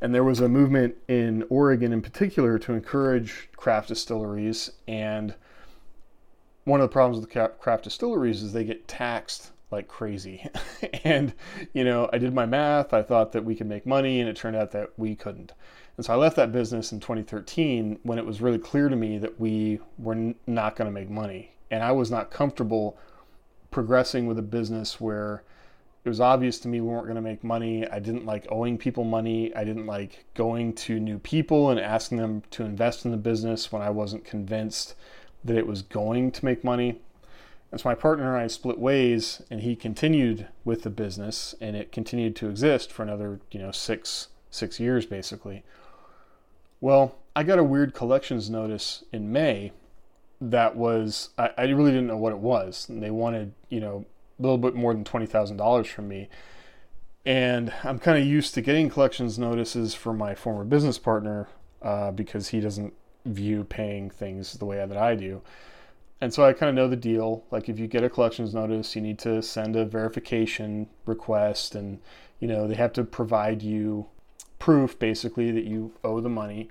And 0.00 0.12
there 0.12 0.24
was 0.24 0.40
a 0.40 0.48
movement 0.48 0.96
in 1.06 1.44
Oregon 1.48 1.92
in 1.92 2.02
particular 2.02 2.58
to 2.58 2.72
encourage 2.72 3.48
craft 3.56 3.86
distilleries. 3.86 4.72
And 4.88 5.36
one 6.64 6.80
of 6.80 6.90
the 6.90 6.92
problems 6.92 7.20
with 7.20 7.32
the 7.32 7.48
craft 7.60 7.84
distilleries 7.84 8.42
is 8.42 8.52
they 8.52 8.64
get 8.64 8.88
taxed 8.88 9.52
like 9.70 9.88
crazy. 9.88 10.48
and, 11.04 11.34
you 11.72 11.84
know, 11.84 12.08
I 12.12 12.18
did 12.18 12.34
my 12.34 12.46
math. 12.46 12.92
I 12.92 13.02
thought 13.02 13.32
that 13.32 13.44
we 13.44 13.54
could 13.54 13.66
make 13.66 13.86
money, 13.86 14.20
and 14.20 14.28
it 14.28 14.36
turned 14.36 14.56
out 14.56 14.72
that 14.72 14.90
we 14.96 15.14
couldn't. 15.14 15.52
And 15.96 16.06
so 16.06 16.12
I 16.12 16.16
left 16.16 16.36
that 16.36 16.52
business 16.52 16.92
in 16.92 17.00
2013 17.00 17.98
when 18.02 18.18
it 18.18 18.26
was 18.26 18.40
really 18.40 18.58
clear 18.58 18.88
to 18.88 18.96
me 18.96 19.18
that 19.18 19.40
we 19.40 19.80
were 19.98 20.14
n- 20.14 20.36
not 20.46 20.76
going 20.76 20.86
to 20.86 20.92
make 20.92 21.10
money. 21.10 21.52
And 21.70 21.82
I 21.82 21.92
was 21.92 22.10
not 22.10 22.30
comfortable 22.30 22.96
progressing 23.70 24.26
with 24.26 24.38
a 24.38 24.42
business 24.42 25.00
where 25.00 25.42
it 26.04 26.08
was 26.08 26.20
obvious 26.20 26.58
to 26.60 26.68
me 26.68 26.80
we 26.80 26.88
weren't 26.88 27.04
going 27.04 27.16
to 27.16 27.20
make 27.20 27.44
money. 27.44 27.86
I 27.86 27.98
didn't 27.98 28.24
like 28.24 28.46
owing 28.48 28.78
people 28.78 29.04
money. 29.04 29.54
I 29.54 29.64
didn't 29.64 29.86
like 29.86 30.24
going 30.34 30.72
to 30.74 30.98
new 31.00 31.18
people 31.18 31.68
and 31.68 31.80
asking 31.80 32.18
them 32.18 32.42
to 32.52 32.64
invest 32.64 33.04
in 33.04 33.10
the 33.10 33.16
business 33.16 33.70
when 33.72 33.82
I 33.82 33.90
wasn't 33.90 34.24
convinced 34.24 34.94
that 35.44 35.56
it 35.56 35.66
was 35.66 35.82
going 35.82 36.30
to 36.32 36.44
make 36.44 36.64
money. 36.64 37.00
And 37.70 37.80
so 37.80 37.88
my 37.88 37.94
partner 37.94 38.34
and 38.34 38.42
I 38.42 38.46
split 38.46 38.78
ways, 38.78 39.42
and 39.50 39.60
he 39.60 39.76
continued 39.76 40.48
with 40.64 40.82
the 40.82 40.90
business, 40.90 41.54
and 41.60 41.76
it 41.76 41.92
continued 41.92 42.34
to 42.36 42.48
exist 42.48 42.90
for 42.90 43.02
another, 43.02 43.40
you 43.50 43.60
know, 43.60 43.70
six 43.70 44.28
six 44.50 44.80
years 44.80 45.04
basically. 45.04 45.62
Well, 46.80 47.16
I 47.36 47.42
got 47.42 47.58
a 47.58 47.64
weird 47.64 47.92
collections 47.92 48.48
notice 48.48 49.04
in 49.12 49.30
May 49.30 49.72
that 50.40 50.76
was 50.76 51.30
I, 51.36 51.50
I 51.58 51.62
really 51.64 51.90
didn't 51.90 52.06
know 52.06 52.16
what 52.16 52.32
it 52.32 52.38
was, 52.38 52.88
and 52.88 53.02
they 53.02 53.10
wanted, 53.10 53.52
you 53.68 53.80
know, 53.80 54.06
a 54.38 54.42
little 54.42 54.58
bit 54.58 54.74
more 54.74 54.94
than 54.94 55.04
twenty 55.04 55.26
thousand 55.26 55.58
dollars 55.58 55.88
from 55.88 56.08
me. 56.08 56.28
And 57.26 57.74
I'm 57.84 57.98
kind 57.98 58.16
of 58.16 58.24
used 58.24 58.54
to 58.54 58.62
getting 58.62 58.88
collections 58.88 59.38
notices 59.38 59.92
from 59.92 60.16
my 60.16 60.34
former 60.34 60.64
business 60.64 60.98
partner 60.98 61.48
uh, 61.82 62.10
because 62.12 62.48
he 62.48 62.60
doesn't 62.60 62.94
view 63.26 63.64
paying 63.64 64.08
things 64.08 64.54
the 64.54 64.64
way 64.64 64.76
that 64.76 64.96
I 64.96 65.14
do 65.14 65.42
and 66.20 66.32
so 66.32 66.44
I 66.44 66.52
kind 66.52 66.68
of 66.68 66.74
know 66.74 66.88
the 66.88 66.96
deal. 66.96 67.44
Like 67.50 67.68
if 67.68 67.78
you 67.78 67.86
get 67.86 68.04
a 68.04 68.10
collections 68.10 68.54
notice, 68.54 68.96
you 68.96 69.02
need 69.02 69.18
to 69.20 69.42
send 69.42 69.76
a 69.76 69.84
verification 69.84 70.88
request, 71.06 71.74
and 71.74 72.00
you 72.40 72.48
know 72.48 72.66
they 72.66 72.74
have 72.74 72.92
to 72.94 73.04
provide 73.04 73.62
you 73.62 74.06
proof 74.58 74.98
basically 74.98 75.50
that 75.52 75.64
you 75.64 75.92
owe 76.02 76.20
the 76.20 76.28
money. 76.28 76.68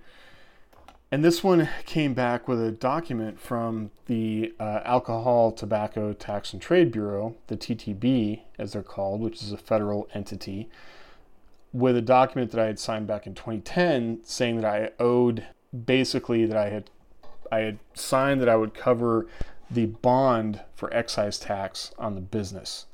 And 1.09 1.23
this 1.23 1.41
one 1.41 1.69
came 1.85 2.13
back 2.13 2.49
with 2.49 2.61
a 2.61 2.71
document 2.71 3.39
from 3.39 3.91
the 4.07 4.53
uh, 4.59 4.81
Alcohol, 4.83 5.53
Tobacco, 5.53 6.11
Tax 6.11 6.51
and 6.51 6.61
Trade 6.61 6.91
Bureau, 6.91 7.35
the 7.47 7.55
TTB, 7.55 8.41
as 8.59 8.73
they're 8.73 8.83
called, 8.83 9.21
which 9.21 9.41
is 9.41 9.53
a 9.53 9.57
federal 9.57 10.09
entity, 10.13 10.69
with 11.71 11.95
a 11.95 12.01
document 12.01 12.51
that 12.51 12.59
I 12.59 12.65
had 12.65 12.77
signed 12.77 13.07
back 13.07 13.25
in 13.25 13.35
2010 13.35 14.19
saying 14.23 14.59
that 14.59 14.65
I 14.65 14.91
owed 15.01 15.47
basically 15.85 16.45
that 16.45 16.57
I 16.57 16.69
had 16.69 16.89
I 17.51 17.59
had 17.59 17.79
signed 17.93 18.41
that 18.41 18.49
I 18.49 18.55
would 18.55 18.73
cover 18.73 19.27
the 19.69 19.87
bond 19.87 20.61
for 20.73 20.93
excise 20.93 21.39
tax 21.39 21.91
on 21.97 22.15
the 22.15 22.21
business. 22.21 22.85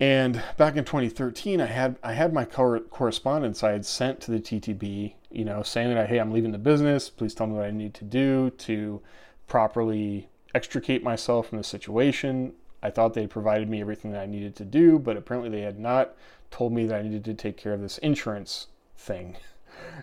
And 0.00 0.42
back 0.56 0.76
in 0.76 0.84
2013, 0.84 1.60
I 1.60 1.66
had 1.66 1.96
I 2.02 2.14
had 2.14 2.32
my 2.32 2.44
correspondence 2.44 3.62
I 3.62 3.70
had 3.70 3.86
sent 3.86 4.20
to 4.22 4.32
the 4.32 4.40
TTB, 4.40 5.14
you 5.30 5.44
know, 5.44 5.62
saying 5.62 5.94
that 5.94 6.08
hey, 6.08 6.18
I'm 6.18 6.32
leaving 6.32 6.50
the 6.50 6.58
business. 6.58 7.08
Please 7.08 7.34
tell 7.34 7.46
me 7.46 7.54
what 7.54 7.66
I 7.66 7.70
need 7.70 7.94
to 7.94 8.04
do 8.04 8.50
to 8.50 9.00
properly 9.46 10.28
extricate 10.54 11.04
myself 11.04 11.48
from 11.48 11.58
the 11.58 11.64
situation. 11.64 12.52
I 12.82 12.90
thought 12.90 13.14
they 13.14 13.28
provided 13.28 13.68
me 13.68 13.80
everything 13.80 14.10
that 14.10 14.22
I 14.22 14.26
needed 14.26 14.56
to 14.56 14.64
do, 14.64 14.98
but 14.98 15.16
apparently 15.16 15.50
they 15.50 15.60
had 15.60 15.78
not 15.78 16.16
told 16.50 16.72
me 16.72 16.84
that 16.86 16.98
I 16.98 17.02
needed 17.02 17.24
to 17.26 17.34
take 17.34 17.56
care 17.56 17.72
of 17.72 17.80
this 17.80 17.98
insurance 17.98 18.66
thing. 18.96 19.36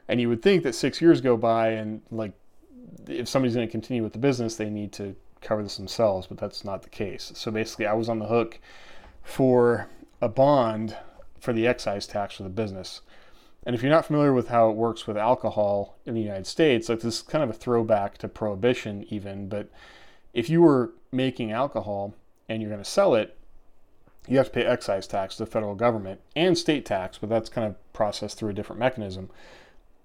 And 0.08 0.20
you 0.20 0.28
would 0.30 0.42
think 0.42 0.64
that 0.64 0.76
six 0.76 1.00
years 1.00 1.22
go 1.22 1.38
by 1.38 1.70
and 1.70 2.02
like 2.12 2.34
if 3.08 3.28
somebody's 3.28 3.56
going 3.56 3.68
to 3.68 3.72
continue 3.72 4.04
with 4.04 4.14
the 4.14 4.20
business, 4.20 4.56
they 4.56 4.70
need 4.70 4.92
to 4.94 5.16
cover 5.42 5.64
this 5.64 5.78
themselves, 5.78 6.28
but 6.28 6.38
that's 6.38 6.66
not 6.66 6.82
the 6.82 6.90
case. 6.90 7.32
So 7.36 7.52
basically, 7.52 7.86
I 7.86 7.94
was 7.94 8.10
on 8.10 8.20
the 8.20 8.28
hook 8.28 8.60
for 9.24 9.88
a 10.22 10.30
bond 10.30 10.98
for 11.40 11.54
the 11.54 11.68
excise 11.68 12.06
tax 12.08 12.36
for 12.36 12.44
the 12.44 12.50
business. 12.50 13.02
And 13.66 13.76
if 13.76 13.84
you're 13.84 13.92
not 13.92 14.06
familiar 14.06 14.34
with 14.34 14.48
how 14.48 14.70
it 14.70 14.76
works 14.76 15.06
with 15.06 15.18
alcohol 15.18 15.98
in 16.06 16.14
the 16.14 16.22
United 16.22 16.48
States, 16.48 16.90
like 16.90 17.02
this 17.02 17.18
is 17.18 17.22
kind 17.22 17.44
of 17.44 17.50
a 17.50 17.54
throwback 17.54 18.18
to 18.20 18.28
prohibition, 18.28 19.06
even. 19.10 19.50
But 19.50 19.70
if 20.34 20.50
you 20.50 20.62
were 20.62 20.94
making 21.12 21.52
alcohol 21.52 22.14
and 22.48 22.62
you're 22.62 22.72
going 22.72 22.84
to 22.84 22.90
sell 22.90 23.16
it, 23.16 23.38
you 24.28 24.38
have 24.38 24.48
to 24.48 24.52
pay 24.52 24.66
excise 24.66 25.08
tax 25.08 25.38
to 25.38 25.46
the 25.46 25.52
federal 25.52 25.76
government 25.76 26.22
and 26.36 26.58
state 26.58 26.86
tax, 26.86 27.18
but 27.18 27.30
that's 27.30 27.50
kind 27.50 27.68
of 27.68 27.94
processed 27.94 28.38
through 28.38 28.50
a 28.50 28.54
different 28.54 28.80
mechanism. 28.80 29.30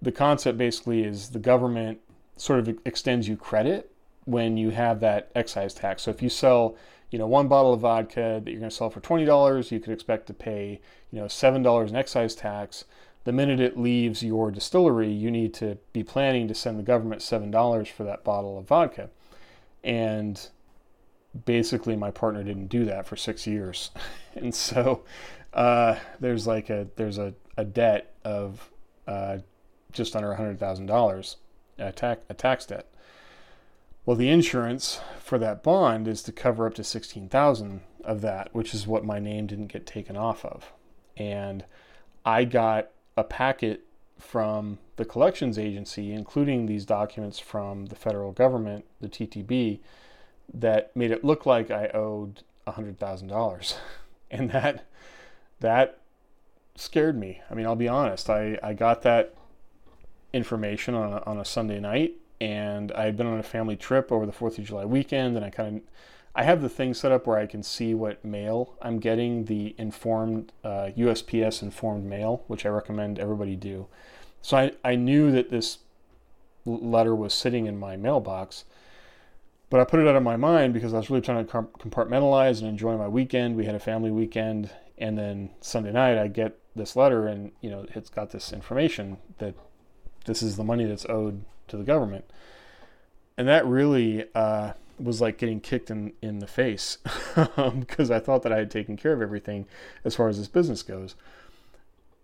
The 0.01 0.13
concept 0.13 0.59
basically 0.59 1.05
is 1.05 1.31
the 1.31 1.39
government 1.39 2.01
sort 2.37 2.61
of 2.61 2.79
extends 2.85 3.29
you 3.29 3.37
credit 3.37 3.91
when 4.25 4.57
you 4.57 4.71
have 4.71 5.01
that 5.01 5.31
excise 5.35 5.75
tax. 5.75 6.03
So 6.03 6.11
if 6.11 6.23
you 6.23 6.29
sell, 6.29 6.77
you 7.11 7.19
know, 7.19 7.27
one 7.27 7.49
bottle 7.49 7.75
of 7.75 7.81
vodka 7.81 8.41
that 8.43 8.51
you're 8.51 8.61
going 8.61 8.71
to 8.71 8.75
sell 8.75 8.91
for 8.91 9.01
$20, 9.01 9.71
you 9.71 9.81
could 9.81 9.93
expect 9.93 10.27
to 10.29 10.35
pay, 10.35 10.81
you 11.11 11.21
know, 11.21 11.27
$7 11.27 11.89
in 11.89 11.97
excise 11.97 12.35
tax. 12.35 12.85
The 13.25 13.33
minute 13.33 13.61
it 13.61 13.79
leaves 13.79 14.23
your 14.23 14.51
distillery, 14.51 15.11
you 15.11 15.31
need 15.31 15.55
to 15.55 15.79
be 15.93 16.03
planning 16.03 16.49
to 16.49 16.55
send 16.55 16.79
the 16.79 16.83
government 16.83 17.23
$7 17.23 17.89
for 17.89 18.05
that 18.05 18.25
bottle 18.25 18.59
of 18.59 18.67
vodka. 18.67 19.11
And 19.83 20.49
basically 21.45 21.97
my 21.97 22.11
partner 22.11 22.43
didn't 22.43 22.69
do 22.69 22.85
that 22.87 23.07
for 23.07 23.17
six 23.17 23.47
years. 23.47 23.91
and 24.35 24.55
so 24.55 25.05
uh, 25.53 25.97
there's 26.21 26.47
like 26.47 26.71
a, 26.71 26.89
there's 26.97 27.19
a, 27.19 27.35
a 27.57 27.65
debt 27.65 28.15
of 28.25 28.71
uh, 29.07 29.39
just 29.93 30.17
under 30.17 30.35
$100,000, 30.35 31.37
a, 31.79 31.93
tax, 31.93 32.23
a 32.29 32.35
tax 32.35 32.67
debt. 32.67 32.87
Well, 34.07 34.17
the 34.17 34.29
insurance 34.29 35.01
for 35.19 35.39
that 35.39 35.63
bond 35.63 36.07
is 36.07 36.23
to 36.25 36.33
cover 36.33 36.67
up 36.67 36.75
to 36.75 36.85
16,000 36.85 37.81
of 38.05 38.21
that, 38.21 38.55
which 38.55 38.75
is 38.75 38.87
what 38.87 39.05
my 39.05 39.19
name 39.19 39.47
didn't 39.47 39.73
get 39.73 39.87
taken 39.87 40.17
off 40.17 40.45
of. 40.45 40.73
And 41.17 41.65
I 42.25 42.45
got 42.45 42.91
a 43.17 43.25
packet 43.25 43.87
from 44.19 44.79
the 44.97 45.05
collections 45.05 45.59
agency, 45.59 46.13
including 46.13 46.67
these 46.67 46.85
documents 46.85 47.39
from 47.39 47.87
the 47.87 47.97
federal 47.97 48.33
government, 48.33 48.85
the 49.01 49.09
TTB, 49.09 49.81
that 50.53 50.95
made 50.95 51.11
it 51.11 51.25
look 51.25 51.47
like 51.47 51.71
I 51.71 51.89
owed 51.89 52.43
$100,000. 52.67 53.77
And 54.31 54.51
that 54.51 54.85
that 55.61 55.99
scared 56.75 57.17
me. 57.17 57.41
I 57.49 57.55
mean, 57.55 57.67
I'll 57.67 57.77
be 57.77 57.87
honest. 57.87 58.29
I, 58.29 58.59
I 58.65 58.73
got 58.73 59.03
that 59.03 59.35
information 60.35 60.95
on 60.95 61.13
a, 61.13 61.23
on 61.25 61.39
a 61.39 61.45
Sunday 61.45 61.81
night 61.81 62.15
and 62.41 62.93
I 62.93 63.05
had 63.05 63.17
been 63.17 63.27
on 63.27 63.39
a 63.39 63.43
family 63.43 63.77
trip 63.77 64.11
over 64.13 64.27
the 64.27 64.33
4th 64.33 64.59
of 64.59 64.65
July 64.65 64.85
weekend 64.85 65.37
and 65.37 65.45
I 65.45 65.51
kind 65.51 65.79
of 65.79 65.83
I 66.37 66.43
have 66.43 66.63
the 66.63 66.69
thing 66.69 66.95
set 66.95 67.13
up 67.13 67.29
where 67.29 67.39
I 67.39 67.47
can 67.47 67.63
see 67.63 67.95
what 67.95 68.25
mail 68.25 68.75
I'm 68.83 68.99
getting, 68.99 69.45
the 69.45 69.73
informed 69.79 70.51
uh, 70.65 70.91
USPS 70.99 71.63
informed 71.63 72.07
mail, 72.07 72.43
which 72.49 72.67
I 72.67 72.71
recommend 72.71 73.21
everybody 73.21 73.55
do. 73.55 73.87
So 74.43 74.57
I, 74.57 74.73
I 74.83 74.97
knew 74.97 75.31
that 75.31 75.51
this 75.51 75.79
letter 76.67 77.15
was 77.15 77.33
sitting 77.35 77.67
in 77.67 77.79
my 77.79 77.97
mailbox 77.97 78.65
but 79.75 79.81
I 79.81 79.85
put 79.85 79.99
it 79.99 80.07
out 80.07 80.15
of 80.15 80.23
my 80.23 80.37
mind 80.37 80.73
because 80.73 80.95
I 80.95 80.99
was 80.99 81.11
really 81.11 81.21
trying 81.21 81.45
to 81.45 81.53
compartmentalize 81.53 82.61
and 82.61 82.69
enjoy 82.69 82.97
my 82.97 83.09
weekend. 83.09 83.57
We 83.57 83.65
had 83.65 83.75
a 83.75 83.81
family 83.81 84.13
weekend, 84.13 84.71
and 84.99 85.19
then 85.19 85.51
Sunday 85.61 85.91
night 85.91 86.17
I 86.17 86.29
get 86.29 86.57
this 86.77 86.95
letter, 86.95 87.27
and 87.27 87.51
you 87.61 87.71
know 87.71 87.85
it's 87.93 88.09
got 88.09 88.31
this 88.31 88.53
information 88.53 89.17
that 89.39 89.57
this 90.25 90.43
is 90.43 90.57
the 90.57 90.65
money 90.65 90.85
that's 90.85 91.07
owed 91.07 91.45
to 91.69 91.77
the 91.77 91.85
government, 91.85 92.25
and 93.37 93.49
that 93.49 93.67
really 93.67 94.27
uh, 94.35 94.73
was 94.99 95.21
like 95.21 95.39
getting 95.39 95.61
kicked 95.61 95.91
in 95.91 96.13
in 96.23 96.39
the 96.39 96.47
face 96.47 96.99
because 97.79 98.11
I 98.11 98.21
thought 98.21 98.43
that 98.43 98.53
I 98.53 98.59
had 98.59 98.71
taken 98.71 98.97
care 98.97 99.13
of 99.13 99.23
everything 99.23 99.67
as 100.05 100.15
far 100.15 100.29
as 100.29 100.39
this 100.39 100.49
business 100.49 100.83
goes. 100.83 101.15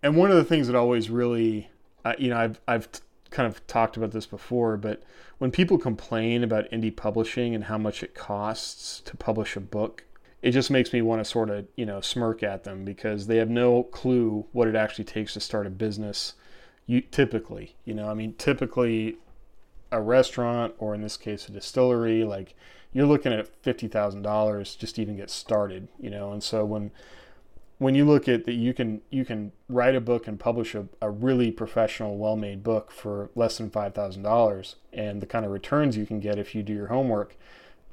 And 0.03 0.15
one 0.15 0.31
of 0.31 0.37
the 0.37 0.43
things 0.43 0.67
that 0.67 0.75
always 0.75 1.09
really, 1.09 1.69
uh, 2.03 2.13
you 2.17 2.29
know, 2.29 2.37
I've 2.37 2.59
I've 2.67 2.89
kind 3.29 3.47
of 3.47 3.65
talked 3.67 3.97
about 3.97 4.11
this 4.11 4.25
before, 4.25 4.77
but 4.77 5.03
when 5.37 5.51
people 5.51 5.77
complain 5.77 6.43
about 6.43 6.69
indie 6.69 6.95
publishing 6.95 7.55
and 7.55 7.63
how 7.63 7.77
much 7.77 8.03
it 8.03 8.13
costs 8.13 9.01
to 9.01 9.17
publish 9.17 9.55
a 9.55 9.61
book, 9.61 10.03
it 10.41 10.51
just 10.51 10.69
makes 10.69 10.91
me 10.91 11.01
want 11.01 11.19
to 11.19 11.25
sort 11.25 11.49
of, 11.49 11.65
you 11.75 11.85
know, 11.85 12.01
smirk 12.01 12.43
at 12.43 12.63
them 12.63 12.83
because 12.83 13.27
they 13.27 13.37
have 13.37 13.49
no 13.49 13.83
clue 13.83 14.45
what 14.51 14.67
it 14.67 14.75
actually 14.75 15.05
takes 15.05 15.33
to 15.33 15.39
start 15.39 15.65
a 15.65 15.69
business. 15.69 16.33
You 16.91 16.99
typically, 16.99 17.75
you 17.85 17.93
know, 17.93 18.09
I 18.09 18.13
mean, 18.13 18.33
typically 18.33 19.15
a 19.93 20.01
restaurant 20.01 20.73
or 20.77 20.93
in 20.93 21.01
this 21.01 21.15
case 21.15 21.47
a 21.47 21.51
distillery, 21.53 22.25
like 22.25 22.53
you're 22.91 23.05
looking 23.05 23.31
at 23.31 23.47
fifty 23.63 23.87
thousand 23.87 24.23
dollars 24.23 24.75
just 24.75 24.95
to 24.95 25.01
even 25.01 25.15
get 25.15 25.29
started, 25.29 25.87
you 26.01 26.09
know. 26.09 26.33
And 26.33 26.43
so 26.43 26.65
when 26.65 26.91
when 27.77 27.95
you 27.95 28.03
look 28.03 28.27
at 28.27 28.43
that 28.43 28.55
you 28.55 28.73
can 28.73 28.99
you 29.09 29.23
can 29.23 29.53
write 29.69 29.95
a 29.95 30.01
book 30.01 30.27
and 30.27 30.37
publish 30.37 30.75
a, 30.75 30.85
a 31.01 31.09
really 31.09 31.49
professional 31.49 32.17
well-made 32.17 32.61
book 32.61 32.91
for 32.91 33.29
less 33.35 33.57
than 33.57 33.69
$5000 33.69 34.75
and 34.91 35.21
the 35.21 35.25
kind 35.25 35.45
of 35.45 35.51
returns 35.51 35.95
you 35.95 36.05
can 36.05 36.19
get 36.19 36.37
if 36.37 36.53
you 36.53 36.61
do 36.61 36.73
your 36.73 36.87
homework 36.87 37.37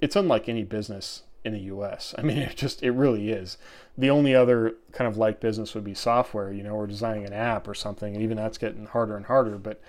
it's 0.00 0.16
unlike 0.16 0.48
any 0.48 0.64
business 0.64 1.22
in 1.48 1.54
the 1.54 1.74
us 1.74 2.14
i 2.18 2.22
mean 2.22 2.38
it 2.48 2.56
just 2.56 2.82
it 2.82 2.92
really 2.92 3.30
is. 3.30 3.58
The 3.96 4.10
only 4.10 4.32
other 4.32 4.76
kind 4.92 5.08
of 5.08 5.16
like 5.16 5.40
business 5.40 5.74
would 5.74 5.84
be 5.84 5.94
software 5.94 6.52
you 6.52 6.62
know 6.62 6.72
or 6.72 6.86
designing 6.86 7.24
an 7.24 7.32
app 7.32 7.66
or 7.66 7.74
something 7.74 8.14
and 8.14 8.22
even 8.22 8.36
that's 8.36 8.58
getting 8.58 8.86
harder 8.86 9.16
and 9.16 9.26
harder. 9.26 9.58
But 9.58 9.80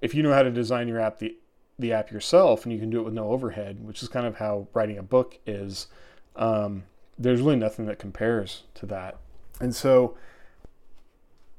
if 0.00 0.14
you 0.14 0.22
know 0.22 0.32
how 0.32 0.42
to 0.42 0.50
design 0.50 0.88
your 0.88 1.00
app 1.00 1.18
the 1.18 1.36
the 1.78 1.92
app 1.92 2.10
yourself 2.10 2.64
and 2.64 2.72
you 2.72 2.78
can 2.78 2.90
do 2.90 3.00
it 3.00 3.04
with 3.04 3.14
no 3.14 3.30
overhead 3.30 3.84
which 3.84 4.02
is 4.02 4.08
kind 4.08 4.26
of 4.26 4.36
how 4.36 4.68
writing 4.72 4.98
a 4.98 5.02
book 5.02 5.38
is 5.46 5.88
um, 6.36 6.84
there's 7.18 7.40
really 7.40 7.56
nothing 7.56 7.86
that 7.86 7.98
compares 7.98 8.64
to 8.74 8.86
that. 8.86 9.18
And 9.60 9.74
so 9.74 10.16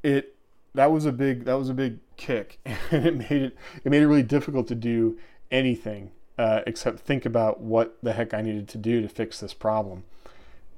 it 0.04 0.36
that 0.74 0.92
was 0.92 1.06
a 1.06 1.12
big 1.12 1.46
that 1.46 1.58
was 1.58 1.70
a 1.70 1.74
big 1.74 2.00
kick, 2.18 2.60
and 2.92 3.06
it 3.06 3.16
made 3.16 3.32
it 3.32 3.58
it 3.84 3.90
made 3.90 4.02
it 4.02 4.08
really 4.08 4.24
difficult 4.24 4.68
to 4.68 4.76
do 4.76 5.18
anything 5.52 6.12
uh, 6.38 6.62
except 6.68 7.00
think 7.00 7.26
about 7.26 7.62
what 7.62 7.98
the 8.04 8.14
heck 8.14 8.34
I 8.34 8.42
needed 8.42 8.68
to 8.70 8.78
do 8.78 9.02
to 9.02 9.08
fix 9.08 9.40
this 9.40 9.54
problem. 9.54 10.04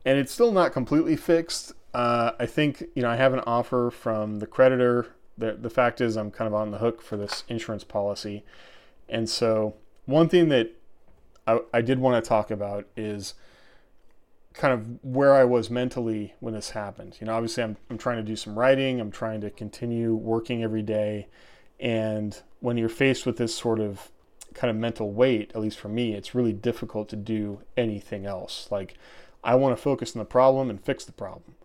And 0.06 0.18
it's 0.18 0.32
still 0.32 0.52
not 0.52 0.72
completely 0.72 1.16
fixed. 1.16 1.74
Uh, 1.94 2.32
I 2.40 2.46
think 2.46 2.84
you 2.96 3.02
know 3.02 3.10
I 3.10 3.16
have 3.16 3.34
an 3.34 3.42
offer 3.48 3.90
from 3.90 4.40
the 4.40 4.48
creditor. 4.48 5.08
The 5.38 5.54
the 5.54 5.70
fact 5.70 6.02
is 6.02 6.16
I'm 6.16 6.32
kind 6.32 6.48
of 6.48 6.54
on 6.54 6.72
the 6.72 6.78
hook 6.78 7.02
for 7.02 7.18
this 7.18 7.44
insurance 7.48 7.84
policy, 7.84 8.44
and 9.10 9.30
so 9.30 9.76
one 10.06 10.30
thing 10.30 10.50
that 10.50 10.72
I, 11.46 11.60
I 11.74 11.82
did 11.82 12.00
want 12.00 12.24
to 12.24 12.28
talk 12.28 12.52
about 12.52 12.86
is 12.96 13.34
kind 14.54 14.74
of 14.74 15.04
where 15.04 15.34
I 15.34 15.44
was 15.46 15.70
mentally 15.70 16.34
when 16.40 16.54
this 16.54 16.72
happened. 16.72 17.18
You 17.20 17.28
know, 17.28 17.34
obviously 17.36 17.64
I'm, 17.64 17.78
I'm 17.90 17.98
trying 17.98 18.18
to 18.18 18.24
do 18.24 18.36
some 18.36 18.58
writing, 18.58 19.00
I'm 19.00 19.12
trying 19.12 19.42
to 19.42 19.50
continue 19.52 20.16
working 20.16 20.64
every 20.64 20.82
day. 20.82 21.28
And 21.80 22.42
when 22.60 22.76
you're 22.76 22.90
faced 22.90 23.26
with 23.26 23.38
this 23.38 23.54
sort 23.54 23.80
of 23.80 24.12
kind 24.58 24.70
of 24.70 24.78
mental 24.78 25.12
weight, 25.12 25.52
at 25.56 25.62
least 25.62 25.80
for 25.80 25.90
me, 25.90 26.14
it's 26.14 26.36
really 26.36 26.54
difficult 26.54 27.10
to 27.10 27.16
do 27.16 27.62
anything 27.76 28.26
else. 28.26 28.68
Like, 28.72 28.96
I 29.44 29.56
want 29.56 29.76
to 29.76 29.82
focus 29.82 30.16
on 30.16 30.20
the 30.20 30.26
problem 30.26 30.70
and 30.70 30.84
fix 30.84 31.06
the 31.06 31.12
problem. 31.12 31.56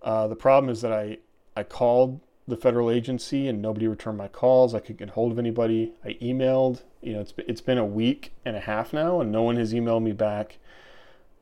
Uh, 0.00 0.28
the 0.28 0.36
problem 0.36 0.70
is 0.70 0.80
that 0.80 0.92
I, 0.92 1.18
I 1.56 1.64
called 1.64 2.20
the 2.46 2.56
federal 2.56 2.90
agency 2.90 3.46
and 3.48 3.60
nobody 3.60 3.86
returned 3.86 4.16
my 4.16 4.28
calls. 4.28 4.74
I 4.74 4.80
couldn't 4.80 4.96
get 4.96 5.10
hold 5.10 5.32
of 5.32 5.38
anybody. 5.38 5.92
I 6.04 6.14
emailed. 6.22 6.82
You 7.02 7.14
know, 7.14 7.20
it's, 7.20 7.34
it's 7.36 7.60
been 7.60 7.78
a 7.78 7.84
week 7.84 8.32
and 8.44 8.56
a 8.56 8.60
half 8.60 8.92
now, 8.92 9.20
and 9.20 9.30
no 9.30 9.42
one 9.42 9.56
has 9.56 9.74
emailed 9.74 10.02
me 10.02 10.12
back 10.12 10.58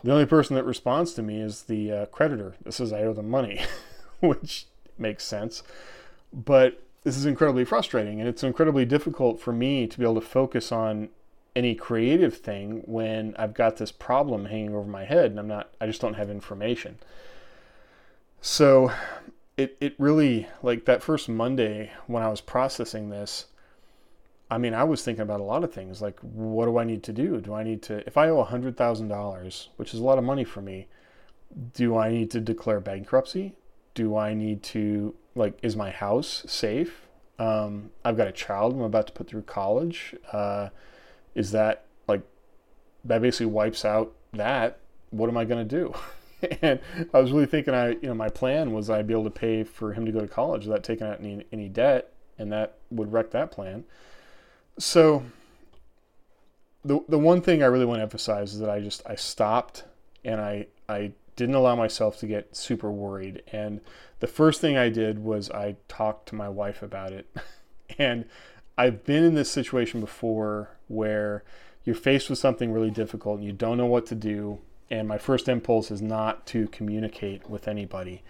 the 0.07 0.13
only 0.13 0.27
person 0.27 0.57
that 0.57 0.65
responds 0.65 1.15
to 1.15 1.23
me 1.23 1.41
is 1.41 1.63
the 1.63 1.91
uh, 1.91 2.07
creditor 2.07 2.55
that 2.63 2.73
says 2.73 2.93
I 2.93 3.03
owe 3.03 3.13
them 3.13 3.29
money, 3.29 3.61
which 4.21 4.67
makes 4.97 5.25
sense. 5.25 5.63
But 6.33 6.81
this 7.07 7.17
is 7.17 7.25
incredibly 7.25 7.65
frustrating, 7.65 8.19
and 8.19 8.29
it's 8.29 8.43
incredibly 8.43 8.85
difficult 8.85 9.39
for 9.39 9.53
me 9.53 9.87
to 9.87 9.97
be 9.97 10.03
able 10.03 10.17
to 10.17 10.21
focus 10.21 10.73
on 10.73 11.09
any 11.55 11.73
creative 11.73 12.37
thing 12.37 12.83
when 12.85 13.33
I've 13.39 13.55
got 13.55 13.77
this 13.77 13.93
problem 13.93 14.47
hanging 14.47 14.75
over 14.75 14.91
my 14.91 15.05
head 15.05 15.31
and 15.31 15.39
I'm 15.39 15.47
not, 15.47 15.71
I 15.81 15.87
just 15.87 16.01
don't 16.01 16.15
have 16.15 16.29
information. 16.29 16.99
So 18.41 18.91
it, 19.57 19.77
it 19.81 19.95
really, 19.99 20.49
like 20.65 20.85
that 20.87 21.01
first 21.01 21.29
Monday 21.29 21.93
when 22.09 22.25
I 22.25 22.29
was 22.29 22.41
processing 22.41 23.09
this, 23.09 23.47
I 24.51 24.59
mean, 24.59 24.75
I 24.75 24.83
was 24.83 25.05
thinking 25.05 25.23
about 25.23 25.39
a 25.39 25.45
lot 25.45 25.63
of 25.63 25.73
things 25.73 26.03
like, 26.03 26.19
what 26.19 26.67
do 26.67 26.77
I 26.77 26.83
need 26.83 27.05
to 27.05 27.13
do? 27.13 27.41
Do 27.41 27.55
I 27.55 27.63
need 27.63 27.83
to, 27.83 28.05
if 28.05 28.17
I 28.17 28.31
owe 28.31 28.45
$100,000, 28.45 29.69
which 29.77 29.95
is 29.95 30.01
a 30.01 30.05
lot 30.05 30.19
of 30.19 30.25
money 30.25 30.43
for 30.43 30.61
me, 30.61 30.89
do 31.73 31.97
I 31.97 32.11
need 32.11 32.33
to 32.33 32.41
declare 32.41 32.81
bankruptcy? 32.81 33.55
Do 33.97 34.17
I 34.17 34.35
need 34.35 34.63
to, 34.65 35.15
like, 35.35 35.59
is 35.63 35.75
my 35.75 35.91
house 35.91 36.45
safe? 36.47 37.09
Um, 37.39 37.91
I've 38.05 38.17
got 38.17 38.29
a 38.29 38.33
child 38.33 38.75
I'm 38.75 38.83
about 38.83 39.07
to 39.09 39.13
put 39.13 39.27
through 39.27 39.43
college. 39.43 40.15
Uh, 40.31 40.69
is 41.35 41.51
that, 41.53 41.87
like, 42.07 42.21
that 43.05 43.23
basically 43.23 43.47
wipes 43.47 43.85
out 43.85 44.13
that? 44.35 44.81
What 45.11 45.31
am 45.31 45.37
I 45.37 45.47
going 45.47 45.67
to 45.67 45.77
do? 45.79 45.95
and 46.63 46.79
I 47.15 47.21
was 47.21 47.33
really 47.33 47.47
thinking, 47.47 47.73
I, 47.73 47.93
you 47.93 48.03
know, 48.03 48.15
my 48.15 48.29
plan 48.29 48.73
was 48.73 48.91
I'd 48.91 49.07
be 49.07 49.15
able 49.15 49.25
to 49.25 49.31
pay 49.31 49.65
for 49.65 49.95
him 49.95 50.05
to 50.05 50.13
go 50.13 50.21
to 50.21 50.29
college 50.29 50.67
without 50.67 50.85
taking 50.85 51.07
out 51.07 51.21
any, 51.21 51.47
any 51.51 51.69
debt, 51.71 52.13
and 52.39 52.53
that 52.53 52.77
would 52.91 53.13
wreck 53.13 53.31
that 53.31 53.51
plan. 53.51 53.85
So 54.79 55.25
the 56.87 57.01
the 57.09 57.19
one 57.19 57.41
thing 57.41 57.63
I 57.63 57.67
really 57.67 57.85
want 57.85 57.99
to 57.99 58.03
emphasize 58.03 58.53
is 58.55 58.61
that 58.61 58.71
I 58.71 58.81
just 58.81 59.03
I 59.07 59.17
stopped 59.17 59.85
and 60.25 60.41
I 60.41 60.67
I 60.89 61.13
didn't 61.37 61.55
allow 61.55 61.77
myself 61.77 62.19
to 62.19 62.27
get 62.27 62.57
super 62.57 62.91
worried. 62.91 63.43
And 63.53 63.81
the 64.21 64.27
first 64.27 64.61
thing 64.61 64.77
I 64.77 64.89
did 64.89 65.23
was 65.23 65.51
I 65.51 65.77
talked 65.89 66.29
to 66.31 66.35
my 66.35 66.49
wife 66.49 66.83
about 66.83 67.13
it. 67.13 67.27
and 67.99 68.25
I've 68.77 69.05
been 69.05 69.23
in 69.23 69.35
this 69.35 69.51
situation 69.51 70.01
before 70.01 70.71
where 70.89 71.45
you're 71.85 71.95
faced 71.95 72.29
with 72.29 72.39
something 72.39 72.73
really 72.73 72.91
difficult 72.91 73.39
and 73.39 73.47
you 73.47 73.53
don't 73.53 73.79
know 73.79 73.87
what 73.87 74.07
to 74.07 74.15
do. 74.15 74.59
And 74.91 75.07
my 75.07 75.19
first 75.19 75.49
impulse 75.49 75.91
is 75.91 76.03
not 76.03 76.47
to 76.47 76.69
communicate 76.69 77.49
with 77.49 77.69
anybody. 77.69 78.23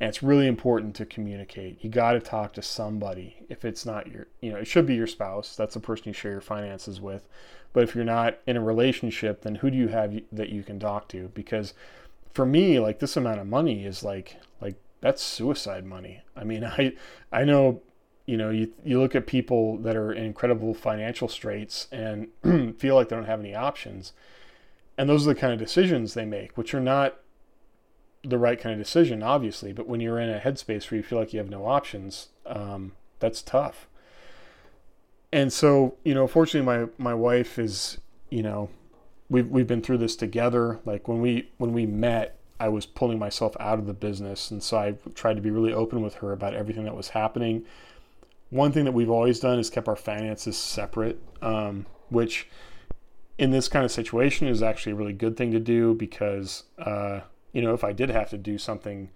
And 0.00 0.08
it's 0.08 0.22
really 0.22 0.48
important 0.48 0.94
to 0.96 1.06
communicate. 1.06 1.82
You 1.82 1.90
got 1.90 2.12
to 2.12 2.20
talk 2.20 2.52
to 2.54 2.62
somebody. 2.62 3.36
If 3.48 3.64
it's 3.64 3.86
not 3.86 4.08
your, 4.08 4.26
you 4.40 4.52
know, 4.52 4.58
it 4.58 4.66
should 4.66 4.86
be 4.86 4.94
your 4.94 5.06
spouse. 5.06 5.54
That's 5.56 5.74
the 5.74 5.80
person 5.80 6.08
you 6.08 6.12
share 6.12 6.32
your 6.32 6.40
finances 6.40 7.00
with. 7.00 7.28
But 7.72 7.84
if 7.84 7.94
you're 7.94 8.04
not 8.04 8.38
in 8.46 8.56
a 8.56 8.62
relationship, 8.62 9.42
then 9.42 9.56
who 9.56 9.70
do 9.70 9.76
you 9.76 9.88
have 9.88 10.18
that 10.32 10.48
you 10.48 10.62
can 10.62 10.78
talk 10.78 11.08
to? 11.08 11.28
Because 11.34 11.74
for 12.34 12.44
me, 12.44 12.78
like 12.78 12.98
this 12.98 13.16
amount 13.16 13.40
of 13.40 13.46
money 13.46 13.86
is 13.86 14.02
like, 14.02 14.36
like 14.60 14.76
that's 15.00 15.22
suicide 15.22 15.86
money. 15.86 16.20
I 16.36 16.44
mean, 16.44 16.64
I, 16.78 16.92
I 17.32 17.44
know 17.44 17.80
you 18.26 18.36
know, 18.36 18.50
you, 18.50 18.72
you 18.84 19.00
look 19.00 19.14
at 19.14 19.26
people 19.26 19.78
that 19.78 19.96
are 19.96 20.12
in 20.12 20.24
incredible 20.24 20.72
financial 20.72 21.28
straits 21.28 21.88
and 21.92 22.28
feel 22.78 22.94
like 22.94 23.08
they 23.08 23.16
don't 23.16 23.26
have 23.26 23.40
any 23.40 23.54
options. 23.54 24.12
And 24.96 25.08
those 25.08 25.26
are 25.26 25.34
the 25.34 25.40
kind 25.40 25.52
of 25.52 25.58
decisions 25.58 26.14
they 26.14 26.24
make, 26.24 26.56
which 26.56 26.72
are 26.72 26.80
not 26.80 27.16
the 28.22 28.38
right 28.38 28.58
kind 28.58 28.72
of 28.72 28.78
decision, 28.78 29.22
obviously. 29.22 29.72
But 29.72 29.86
when 29.86 30.00
you're 30.00 30.18
in 30.18 30.30
a 30.30 30.40
headspace 30.40 30.90
where 30.90 30.96
you 30.96 31.02
feel 31.02 31.18
like 31.18 31.32
you 31.32 31.38
have 31.38 31.50
no 31.50 31.66
options, 31.66 32.28
um, 32.46 32.92
that's 33.18 33.42
tough. 33.42 33.88
And 35.30 35.52
so, 35.52 35.96
you 36.04 36.14
know, 36.14 36.26
fortunately, 36.26 36.64
my 36.64 36.88
my 36.96 37.12
wife 37.12 37.58
is, 37.58 37.98
you 38.30 38.42
know, 38.42 38.70
we've 39.34 39.48
we've 39.48 39.66
been 39.66 39.82
through 39.82 39.98
this 39.98 40.16
together. 40.16 40.80
Like 40.84 41.08
when 41.08 41.20
we 41.20 41.50
when 41.58 41.72
we 41.72 41.86
met, 41.86 42.38
I 42.58 42.68
was 42.68 42.86
pulling 42.86 43.18
myself 43.18 43.56
out 43.60 43.78
of 43.78 43.86
the 43.86 43.94
business, 43.94 44.50
and 44.50 44.62
so 44.62 44.76
I 44.78 44.94
tried 45.14 45.34
to 45.34 45.42
be 45.42 45.50
really 45.50 45.72
open 45.72 46.02
with 46.02 46.14
her 46.16 46.32
about 46.32 46.54
everything 46.54 46.84
that 46.84 46.96
was 46.96 47.10
happening 47.10 47.64
one 48.54 48.70
thing 48.70 48.84
that 48.84 48.92
we've 48.92 49.10
always 49.10 49.40
done 49.40 49.58
is 49.58 49.68
kept 49.68 49.88
our 49.88 49.96
finances 49.96 50.56
separate, 50.56 51.20
um, 51.42 51.86
which 52.08 52.48
in 53.36 53.50
this 53.50 53.66
kind 53.66 53.84
of 53.84 53.90
situation 53.90 54.46
is 54.46 54.62
actually 54.62 54.92
a 54.92 54.94
really 54.94 55.12
good 55.12 55.36
thing 55.36 55.50
to 55.50 55.58
do 55.58 55.92
because 55.92 56.62
uh, 56.78 57.20
you 57.52 57.60
know 57.60 57.74
if 57.74 57.82
I 57.82 57.92
did 57.92 58.10
have 58.10 58.30
to 58.30 58.38
do 58.38 58.56
something 58.56 59.10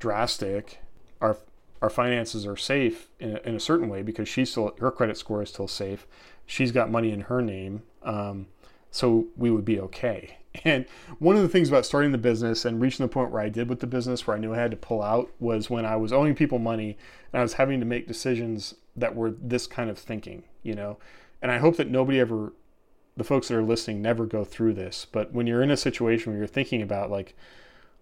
drastic, 0.00 0.80
our 1.20 1.36
our 1.80 1.88
finances 1.88 2.44
are 2.44 2.56
safe 2.56 3.08
in 3.20 3.36
a, 3.36 3.48
in 3.48 3.54
a 3.54 3.60
certain 3.60 3.88
way 3.88 4.02
because 4.02 4.28
she's 4.28 4.50
still 4.50 4.74
her 4.80 4.90
credit 4.90 5.16
score 5.16 5.40
is 5.40 5.50
still 5.50 5.68
safe. 5.68 6.06
She's 6.44 6.72
got 6.72 6.90
money 6.90 7.12
in 7.12 7.22
her 7.22 7.40
name, 7.40 7.84
um, 8.02 8.46
so 8.90 9.26
we 9.36 9.50
would 9.50 9.64
be 9.64 9.80
okay. 9.80 10.36
And 10.64 10.86
one 11.20 11.36
of 11.36 11.42
the 11.42 11.48
things 11.48 11.68
about 11.68 11.86
starting 11.86 12.10
the 12.10 12.18
business 12.18 12.64
and 12.64 12.80
reaching 12.80 13.04
the 13.04 13.12
point 13.12 13.30
where 13.30 13.40
I 13.40 13.48
did 13.48 13.68
with 13.68 13.78
the 13.78 13.86
business, 13.86 14.26
where 14.26 14.36
I 14.36 14.40
knew 14.40 14.52
I 14.52 14.58
had 14.58 14.72
to 14.72 14.76
pull 14.76 15.00
out, 15.00 15.30
was 15.38 15.70
when 15.70 15.86
I 15.86 15.94
was 15.94 16.12
owing 16.12 16.34
people 16.34 16.58
money 16.58 16.98
and 17.32 17.38
I 17.38 17.42
was 17.42 17.52
having 17.52 17.78
to 17.78 17.86
make 17.86 18.08
decisions 18.08 18.74
that 18.96 19.14
were 19.14 19.30
this 19.30 19.68
kind 19.68 19.88
of 19.88 19.96
thinking, 19.96 20.42
you 20.64 20.74
know. 20.74 20.98
And 21.40 21.52
I 21.52 21.58
hope 21.58 21.76
that 21.76 21.88
nobody 21.88 22.18
ever, 22.18 22.52
the 23.16 23.22
folks 23.22 23.46
that 23.46 23.56
are 23.56 23.62
listening, 23.62 24.02
never 24.02 24.26
go 24.26 24.44
through 24.44 24.74
this. 24.74 25.06
But 25.10 25.32
when 25.32 25.46
you're 25.46 25.62
in 25.62 25.70
a 25.70 25.76
situation 25.76 26.32
where 26.32 26.38
you're 26.38 26.48
thinking 26.48 26.82
about 26.82 27.12
like, 27.12 27.36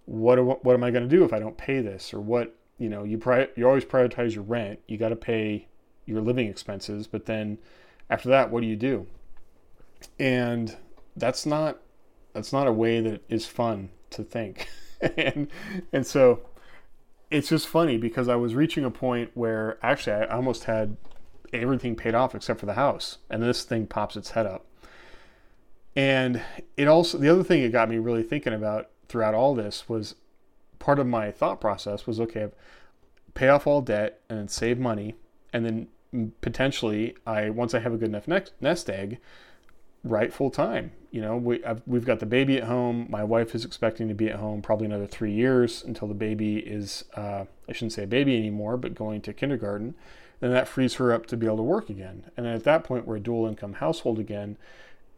what 0.07 0.65
what 0.65 0.73
am 0.73 0.85
I 0.85 0.91
going 0.91 1.07
to 1.07 1.17
do 1.17 1.25
if 1.25 1.35
I 1.35 1.39
don't 1.39 1.59
pay 1.59 1.83
this, 1.83 2.15
or 2.15 2.21
what 2.21 2.57
you 2.79 2.89
know, 2.89 3.05
you 3.05 3.19
pri- 3.19 3.51
you 3.57 3.67
always 3.67 3.85
prioritize 3.85 4.35
your 4.35 4.45
rent. 4.45 4.81
You 4.89 4.97
got 4.97 5.11
to 5.11 5.17
pay 5.17 5.67
your 6.07 6.23
living 6.23 6.49
expenses, 6.49 7.07
but 7.07 7.27
then 7.27 7.59
after 8.09 8.29
that, 8.31 8.51
what 8.51 8.63
do 8.63 8.67
you 8.67 8.77
do? 8.77 9.07
And 10.19 10.77
that's 11.17 11.47
not 11.47 11.79
that's 12.33 12.53
not 12.53 12.67
a 12.67 12.73
way 12.73 13.01
that 13.01 13.23
is 13.29 13.47
fun 13.47 13.91
to 14.11 14.23
think. 14.23 14.69
and 15.17 15.49
and 15.93 16.07
so 16.07 16.41
it's 17.31 17.49
just 17.49 17.69
funny 17.69 17.99
because 17.99 18.29
I 18.29 18.37
was 18.37 18.55
reaching 18.55 18.85
a 18.85 18.91
point 18.91 19.31
where 19.35 19.79
actually 19.83 20.15
I 20.15 20.25
almost 20.27 20.65
had 20.65 20.97
everything 21.53 21.97
paid 21.97 22.15
off 22.15 22.35
except 22.35 22.61
for 22.61 22.67
the 22.67 22.75
house, 22.75 23.19
and 23.31 23.43
this 23.43 23.65
thing 23.65 23.87
pops 23.87 24.17
its 24.17 24.31
head 24.31 24.47
up. 24.47 24.65
And 25.97 26.43
it 26.77 26.89
also 26.89 27.19
the 27.19 27.29
other 27.29 27.45
thing 27.45 27.63
it 27.63 27.73
got 27.73 27.89
me 27.89 27.99
really 27.99 28.23
thinking 28.23 28.53
about 28.53 28.91
throughout 29.09 29.35
all 29.35 29.55
this 29.55 29.89
was 29.89 30.15
part 30.79 30.99
of 30.99 31.07
my 31.07 31.31
thought 31.31 31.61
process 31.61 32.07
was 32.07 32.21
okay, 32.21 32.49
pay 33.35 33.49
off 33.49 33.67
all 33.67 33.81
debt 33.81 34.21
and 34.29 34.39
then 34.39 34.49
save 34.49 34.79
money, 34.79 35.15
and 35.53 35.65
then 35.65 35.89
potentially 36.41 37.17
I 37.27 37.51
once 37.51 37.75
I 37.75 37.81
have 37.81 37.93
a 37.93 37.97
good 37.97 38.09
enough 38.09 38.29
nest 38.61 38.89
egg, 38.89 39.19
right 40.05 40.33
full 40.33 40.51
time. 40.51 40.93
You 41.11 41.21
know, 41.23 41.37
we 41.37 41.65
I've, 41.65 41.83
we've 41.87 42.05
got 42.05 42.21
the 42.21 42.27
baby 42.27 42.59
at 42.59 42.65
home. 42.65 43.07
My 43.09 43.25
wife 43.25 43.55
is 43.55 43.65
expecting 43.65 44.09
to 44.09 44.15
be 44.15 44.29
at 44.29 44.37
home 44.37 44.63
probably 44.63 44.87
another 44.87 45.07
three 45.07 45.33
years 45.33 45.83
until 45.83 46.09
the 46.09 46.15
baby 46.15 46.59
is 46.59 47.05
uh, 47.15 47.45
I 47.69 47.73
shouldn't 47.73 47.93
say 47.93 48.05
baby 48.05 48.37
anymore, 48.37 48.77
but 48.77 48.95
going 48.95 49.21
to 49.23 49.33
kindergarten. 49.33 49.95
And 50.41 50.53
that 50.53 50.69
frees 50.69 50.95
her 50.95 51.13
up 51.13 51.27
to 51.27 51.37
be 51.37 51.47
able 51.47 51.57
to 51.57 51.63
work 51.65 51.91
again. 51.91 52.31
And 52.37 52.47
at 52.47 52.63
that 52.65 52.85
point, 52.85 53.07
we're 53.07 53.17
a 53.17 53.21
dual 53.21 53.47
income 53.47 53.75
household 53.75 54.21
again, 54.21 54.57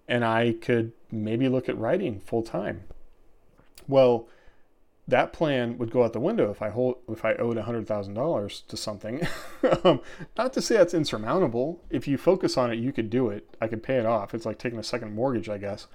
and 0.08 0.24
I 0.24 0.54
could 0.60 0.92
maybe 1.10 1.48
look 1.48 1.68
at 1.68 1.76
writing 1.76 2.20
full 2.20 2.42
time. 2.42 2.84
Well, 3.86 4.28
that 5.10 5.32
plan 5.32 5.76
would 5.78 5.90
go 5.90 6.04
out 6.04 6.12
the 6.12 6.20
window 6.20 6.50
if 6.50 6.62
I 6.62 6.70
hold 6.70 6.96
if 7.08 7.24
I 7.24 7.34
owed 7.34 7.56
hundred 7.58 7.86
thousand 7.86 8.14
dollars 8.14 8.62
to 8.68 8.76
something. 8.76 9.26
um, 9.84 10.00
not 10.36 10.52
to 10.54 10.62
say 10.62 10.76
that's 10.76 10.94
insurmountable. 10.94 11.80
If 11.90 12.08
you 12.08 12.16
focus 12.16 12.56
on 12.56 12.72
it, 12.72 12.78
you 12.78 12.92
could 12.92 13.10
do 13.10 13.28
it. 13.28 13.56
I 13.60 13.68
could 13.68 13.82
pay 13.82 13.96
it 13.96 14.06
off. 14.06 14.34
It's 14.34 14.46
like 14.46 14.58
taking 14.58 14.78
a 14.78 14.84
second 14.84 15.14
mortgage, 15.14 15.48
I 15.48 15.58
guess. 15.58 15.86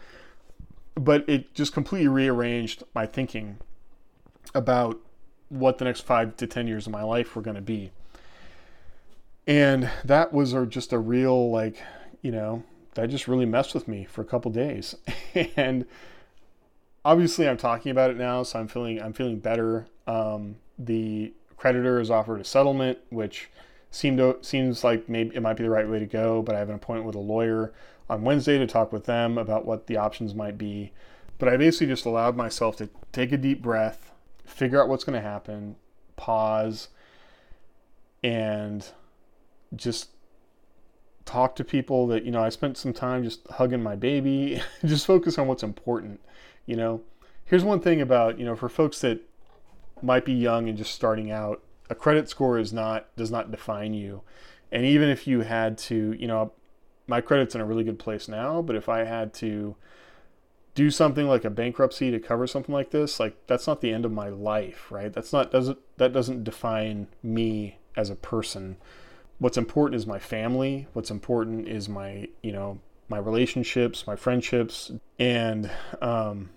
But 0.96 1.28
it 1.28 1.54
just 1.54 1.74
completely 1.74 2.08
rearranged 2.08 2.84
my 2.94 3.06
thinking 3.06 3.58
about 4.54 5.00
what 5.50 5.78
the 5.78 5.86
next 5.86 6.02
five 6.02 6.38
to 6.38 6.48
ten 6.48 6.68
years 6.68 6.86
of 6.86 6.94
my 6.94 7.04
life 7.04 7.36
were 7.36 7.42
going 7.42 7.56
to 7.56 7.62
be. 7.62 7.92
And 9.48 9.90
that 10.04 10.34
was 10.34 10.56
just 10.70 10.94
a 10.94 11.00
real 11.00 11.52
like, 11.52 11.82
you 12.22 12.32
know, 12.32 12.64
that 12.96 13.10
just 13.10 13.28
really 13.28 13.46
messed 13.46 13.74
with 13.74 13.88
me 13.88 14.06
for 14.06 14.22
a 14.22 14.26
couple 14.26 14.52
days. 14.52 14.96
and 15.56 15.86
obviously 17.06 17.48
I'm 17.48 17.58
talking 17.58 17.92
about 17.92 18.10
it 18.10 18.18
now, 18.18 18.44
so 18.44 18.60
I'm 18.60 18.68
feeling 18.68 19.02
I'm 19.02 19.14
feeling 19.14 19.40
better. 19.40 19.88
Um, 20.08 20.58
the 20.78 21.32
creditor 21.56 22.00
has 22.00 22.10
offered 22.10 22.42
a 22.42 22.44
settlement, 22.44 22.98
which 23.10 23.50
seemed 23.92 24.18
to, 24.18 24.38
seems 24.42 24.84
like 24.84 25.08
maybe 25.08 25.36
it 25.36 25.42
might 25.42 25.56
be 25.56 25.64
the 25.64 25.70
right 25.70 25.88
way 25.88 26.00
to 26.00 26.06
go. 26.06 26.42
But 26.42 26.56
I 26.56 26.60
have 26.60 26.70
an 26.70 26.76
appointment 26.76 27.06
with 27.06 27.16
a 27.16 27.20
lawyer 27.20 27.72
on 28.10 28.24
Wednesday 28.24 28.58
to 28.58 28.68
talk 28.68 28.92
with 28.92 29.06
them 29.06 29.38
about 29.38 29.66
what 29.66 29.88
the 29.88 29.96
options 29.96 30.34
might 30.34 30.58
be. 30.58 30.92
But 31.38 31.48
I 31.48 31.58
basically 31.58 31.88
just 31.88 32.06
allowed 32.06 32.36
myself 32.36 32.76
to 32.78 32.90
take 33.12 33.32
a 33.32 33.38
deep 33.38 33.62
breath, 33.62 34.12
figure 34.46 34.82
out 34.82 34.90
what's 34.90 35.04
going 35.04 35.22
to 35.22 35.28
happen, 35.28 35.76
pause, 36.16 36.90
and 38.24 38.88
just 39.76 40.10
talk 41.26 41.56
to 41.56 41.64
people 41.64 42.08
that 42.08 42.24
you 42.24 42.32
know 42.32 42.44
I 42.44 42.50
spent 42.50 42.78
some 42.78 42.94
time 42.94 43.24
just 43.24 43.48
hugging 43.52 43.84
my 43.84 43.96
baby, 43.96 44.62
just 44.86 45.06
focus 45.06 45.38
on 45.38 45.48
what's 45.48 45.64
important 45.64 46.20
you 46.66 46.76
know, 46.76 47.02
here's 47.46 47.64
one 47.64 47.80
thing 47.80 48.02
about, 48.02 48.40
you 48.40 48.46
know, 48.46 48.56
for 48.56 48.70
folks 48.70 49.02
that 49.02 49.22
might 50.02 50.26
be 50.26 50.34
young 50.34 50.68
and 50.68 50.78
just 50.78 50.94
starting 50.94 51.32
out, 51.32 51.62
a 51.90 51.96
credit 51.96 52.30
score 52.30 52.58
is 52.58 52.74
not 52.74 53.16
does 53.16 53.32
not 53.32 53.52
define 53.52 53.94
you. 53.94 54.22
And 54.72 54.86
even 54.86 55.10
if 55.10 55.28
you 55.28 55.42
had 55.42 55.78
to, 55.80 56.14
you 56.14 56.28
know, 56.28 56.52
my 57.08 57.22
credit's 57.22 57.56
in 57.56 57.62
a 57.62 57.66
really 57.66 57.84
good 57.84 58.00
place 58.00 58.28
now, 58.28 58.62
but 58.62 58.76
if 58.76 58.90
I 58.90 59.04
had 59.04 59.34
to 59.36 59.76
do 60.74 60.92
something 60.92 61.28
like 61.28 61.46
a 61.46 61.50
bankruptcy 61.50 62.12
to 62.12 62.20
cover 62.20 62.48
something 62.48 62.74
like 62.74 62.92
this, 62.92 63.20
like 63.20 63.36
that's 63.48 63.68
not 63.68 63.82
the 63.82 63.94
end 63.94 64.06
of 64.06 64.12
my 64.12 64.28
life, 64.28 64.92
right? 64.92 65.14
That's 65.14 65.32
not 65.32 65.52
doesn't 65.52 65.80
that 65.98 66.14
doesn't 66.14 66.44
define 66.44 67.08
me 67.24 67.78
as 67.96 68.10
a 68.10 68.16
person. 68.16 68.78
What's 69.38 69.58
important 69.58 69.96
is 69.96 70.08
my 70.08 70.20
family. 70.20 70.88
What's 70.94 71.12
important 71.12 71.68
is 71.68 71.88
my, 71.88 72.28
you 72.42 72.52
know, 72.52 72.80
my 73.08 73.18
relationships, 73.18 74.08
my 74.08 74.16
friendships, 74.16 74.92
and 75.20 75.70
um, 76.02 76.50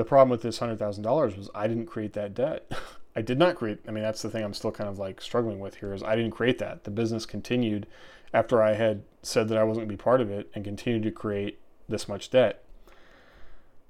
the 0.00 0.04
problem 0.04 0.30
with 0.30 0.40
this 0.40 0.56
hundred 0.56 0.78
thousand 0.78 1.02
dollars 1.02 1.36
was 1.36 1.50
I 1.54 1.68
didn't 1.68 1.84
create 1.84 2.14
that 2.14 2.32
debt. 2.32 2.72
I 3.16 3.20
did 3.20 3.38
not 3.38 3.56
create. 3.56 3.80
I 3.86 3.90
mean, 3.90 4.02
that's 4.02 4.22
the 4.22 4.30
thing 4.30 4.42
I'm 4.42 4.54
still 4.54 4.72
kind 4.72 4.88
of 4.88 4.98
like 4.98 5.20
struggling 5.20 5.60
with 5.60 5.74
here 5.74 5.92
is 5.92 6.02
I 6.02 6.16
didn't 6.16 6.30
create 6.30 6.56
that. 6.56 6.84
The 6.84 6.90
business 6.90 7.26
continued 7.26 7.86
after 8.32 8.62
I 8.62 8.72
had 8.72 9.02
said 9.22 9.50
that 9.50 9.58
I 9.58 9.62
wasn't 9.62 9.82
going 9.86 9.90
to 9.90 10.02
be 10.02 10.02
part 10.02 10.22
of 10.22 10.30
it 10.30 10.50
and 10.54 10.64
continued 10.64 11.02
to 11.02 11.10
create 11.10 11.58
this 11.86 12.08
much 12.08 12.30
debt. 12.30 12.64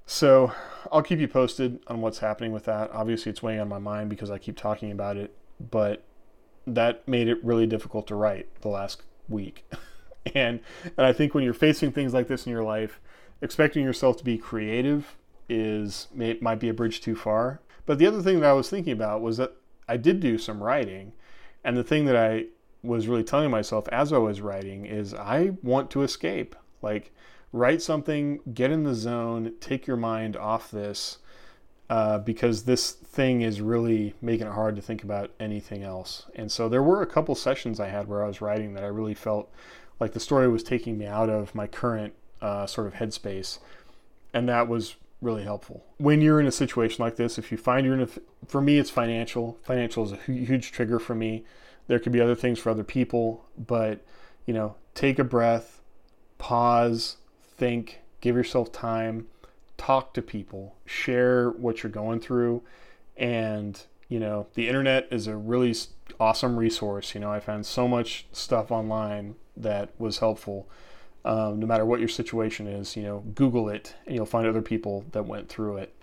So 0.05 0.51
I'll 0.91 1.01
keep 1.01 1.19
you 1.19 1.29
posted 1.29 1.79
on 1.87 2.01
what's 2.01 2.17
happening 2.17 2.51
with 2.51 2.65
that. 2.65 2.91
Obviously, 2.91 3.29
it's 3.29 3.41
weighing 3.41 3.61
on 3.61 3.69
my 3.69 3.79
mind 3.79 4.09
because 4.09 4.29
I 4.29 4.37
keep 4.37 4.57
talking 4.57 4.91
about 4.91 5.15
it, 5.15 5.33
but 5.61 6.03
that 6.67 7.07
made 7.07 7.29
it 7.29 7.41
really 7.41 7.67
difficult 7.67 8.05
to 8.07 8.15
write 8.15 8.49
the 8.59 8.67
last 8.67 9.01
week. 9.29 9.63
and 10.35 10.59
and 10.83 11.05
I 11.07 11.13
think 11.13 11.33
when 11.33 11.45
you're 11.45 11.53
facing 11.53 11.93
things 11.93 12.13
like 12.13 12.27
this 12.27 12.45
in 12.45 12.51
your 12.51 12.63
life, 12.63 12.99
expecting 13.41 13.85
yourself 13.85 14.17
to 14.17 14.25
be 14.25 14.37
creative 14.37 15.15
is 15.51 16.07
it 16.17 16.41
might 16.41 16.59
be 16.59 16.69
a 16.69 16.73
bridge 16.73 17.01
too 17.01 17.15
far. 17.15 17.59
But 17.85 17.99
the 17.99 18.07
other 18.07 18.21
thing 18.21 18.39
that 18.39 18.49
I 18.49 18.53
was 18.53 18.69
thinking 18.69 18.93
about 18.93 19.21
was 19.21 19.37
that 19.37 19.53
I 19.87 19.97
did 19.97 20.19
do 20.19 20.37
some 20.37 20.63
writing, 20.63 21.13
and 21.63 21.75
the 21.75 21.83
thing 21.83 22.05
that 22.05 22.15
I 22.15 22.45
was 22.83 23.07
really 23.07 23.23
telling 23.23 23.51
myself 23.51 23.87
as 23.89 24.13
I 24.13 24.17
was 24.17 24.41
writing 24.41 24.85
is 24.85 25.13
I 25.13 25.51
want 25.61 25.91
to 25.91 26.03
escape. 26.03 26.55
Like, 26.81 27.11
write 27.51 27.81
something, 27.81 28.39
get 28.53 28.71
in 28.71 28.83
the 28.83 28.95
zone, 28.95 29.53
take 29.59 29.85
your 29.85 29.97
mind 29.97 30.37
off 30.37 30.71
this, 30.71 31.17
uh, 31.89 32.19
because 32.19 32.63
this 32.63 32.91
thing 32.91 33.41
is 33.41 33.59
really 33.59 34.15
making 34.21 34.47
it 34.47 34.53
hard 34.53 34.77
to 34.77 34.81
think 34.81 35.03
about 35.03 35.31
anything 35.39 35.83
else. 35.83 36.25
And 36.35 36.51
so 36.51 36.69
there 36.69 36.81
were 36.81 37.01
a 37.01 37.07
couple 37.07 37.35
sessions 37.35 37.79
I 37.79 37.89
had 37.89 38.07
where 38.07 38.23
I 38.23 38.27
was 38.27 38.41
writing 38.41 38.73
that 38.73 38.83
I 38.83 38.87
really 38.87 39.13
felt 39.13 39.51
like 39.99 40.13
the 40.13 40.19
story 40.19 40.47
was 40.47 40.63
taking 40.63 40.97
me 40.97 41.05
out 41.05 41.29
of 41.29 41.53
my 41.53 41.67
current 41.67 42.13
uh, 42.41 42.65
sort 42.65 42.87
of 42.87 42.93
headspace, 42.93 43.59
and 44.33 44.47
that 44.47 44.67
was 44.67 44.95
really 45.21 45.43
helpful. 45.43 45.85
When 45.97 46.21
you're 46.21 46.39
in 46.39 46.47
a 46.47 46.51
situation 46.51 47.03
like 47.03 47.15
this, 47.15 47.37
if 47.37 47.51
you 47.51 47.57
find 47.57 47.85
you're 47.85 47.95
in 47.95 48.01
a, 48.01 48.09
for 48.47 48.61
me, 48.61 48.77
it's 48.77 48.89
financial. 48.89 49.57
Financial 49.63 50.03
is 50.03 50.11
a 50.11 50.17
huge 50.17 50.71
trigger 50.71 50.99
for 50.99 51.15
me. 51.15 51.45
There 51.87 51.99
could 51.99 52.11
be 52.11 52.21
other 52.21 52.35
things 52.35 52.59
for 52.59 52.69
other 52.69 52.83
people, 52.83 53.45
but 53.57 54.03
you 54.45 54.53
know, 54.53 54.75
take 54.95 55.19
a 55.19 55.23
breath, 55.23 55.81
pause, 56.37 57.17
think, 57.57 58.01
give 58.21 58.35
yourself 58.35 58.71
time, 58.71 59.27
talk 59.77 60.13
to 60.13 60.21
people, 60.21 60.75
share 60.85 61.49
what 61.49 61.83
you're 61.83 61.91
going 61.91 62.19
through, 62.19 62.63
and 63.17 63.83
you 64.09 64.19
know, 64.19 64.47
the 64.55 64.67
internet 64.67 65.07
is 65.09 65.27
a 65.27 65.37
really 65.37 65.73
awesome 66.19 66.57
resource. 66.57 67.15
You 67.15 67.21
know, 67.21 67.31
I 67.31 67.39
found 67.39 67.65
so 67.65 67.87
much 67.87 68.25
stuff 68.33 68.69
online 68.69 69.35
that 69.55 69.89
was 69.97 70.17
helpful. 70.17 70.69
Um, 71.23 71.59
no 71.59 71.67
matter 71.67 71.85
what 71.85 71.99
your 71.99 72.09
situation 72.09 72.67
is, 72.67 72.95
you 72.95 73.03
know, 73.03 73.19
Google 73.35 73.69
it 73.69 73.95
and 74.07 74.15
you'll 74.15 74.25
find 74.25 74.47
other 74.47 74.61
people 74.61 75.05
that 75.11 75.27
went 75.27 75.49
through 75.49 75.77
it. 75.77 75.93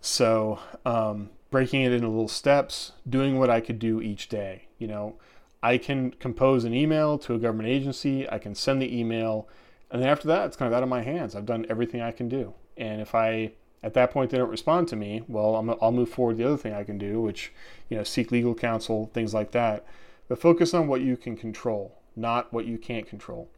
So, 0.00 0.58
um, 0.86 1.30
breaking 1.50 1.82
it 1.82 1.92
into 1.92 2.08
little 2.08 2.28
steps, 2.28 2.92
doing 3.08 3.38
what 3.38 3.50
I 3.50 3.60
could 3.60 3.78
do 3.78 4.00
each 4.00 4.28
day. 4.28 4.64
You 4.78 4.88
know, 4.88 5.16
I 5.62 5.78
can 5.78 6.12
compose 6.12 6.64
an 6.64 6.74
email 6.74 7.18
to 7.18 7.34
a 7.34 7.38
government 7.38 7.68
agency, 7.68 8.28
I 8.28 8.38
can 8.38 8.54
send 8.54 8.82
the 8.82 8.98
email, 8.98 9.46
and 9.90 10.02
then 10.02 10.08
after 10.08 10.26
that, 10.28 10.46
it's 10.46 10.56
kind 10.56 10.72
of 10.72 10.76
out 10.76 10.82
of 10.82 10.88
my 10.88 11.02
hands. 11.02 11.36
I've 11.36 11.46
done 11.46 11.66
everything 11.68 12.00
I 12.00 12.10
can 12.10 12.28
do. 12.28 12.54
And 12.78 13.00
if 13.00 13.14
I, 13.14 13.52
at 13.82 13.92
that 13.94 14.10
point, 14.10 14.30
they 14.30 14.38
don't 14.38 14.48
respond 14.48 14.88
to 14.88 14.96
me, 14.96 15.22
well, 15.28 15.54
i 15.54 15.60
will 15.60 15.92
move 15.92 16.08
forward 16.08 16.38
the 16.38 16.46
other 16.46 16.56
thing 16.56 16.72
I 16.72 16.82
can 16.82 16.96
do, 16.96 17.20
which, 17.20 17.52
you 17.90 17.98
know, 17.98 18.02
seek 18.02 18.32
legal 18.32 18.54
counsel, 18.54 19.10
things 19.12 19.34
like 19.34 19.50
that. 19.52 19.84
But 20.28 20.40
focus 20.40 20.72
on 20.72 20.88
what 20.88 21.02
you 21.02 21.18
can 21.18 21.36
control, 21.36 21.98
not 22.16 22.50
what 22.52 22.64
you 22.64 22.78
can't 22.78 23.06
control 23.06 23.50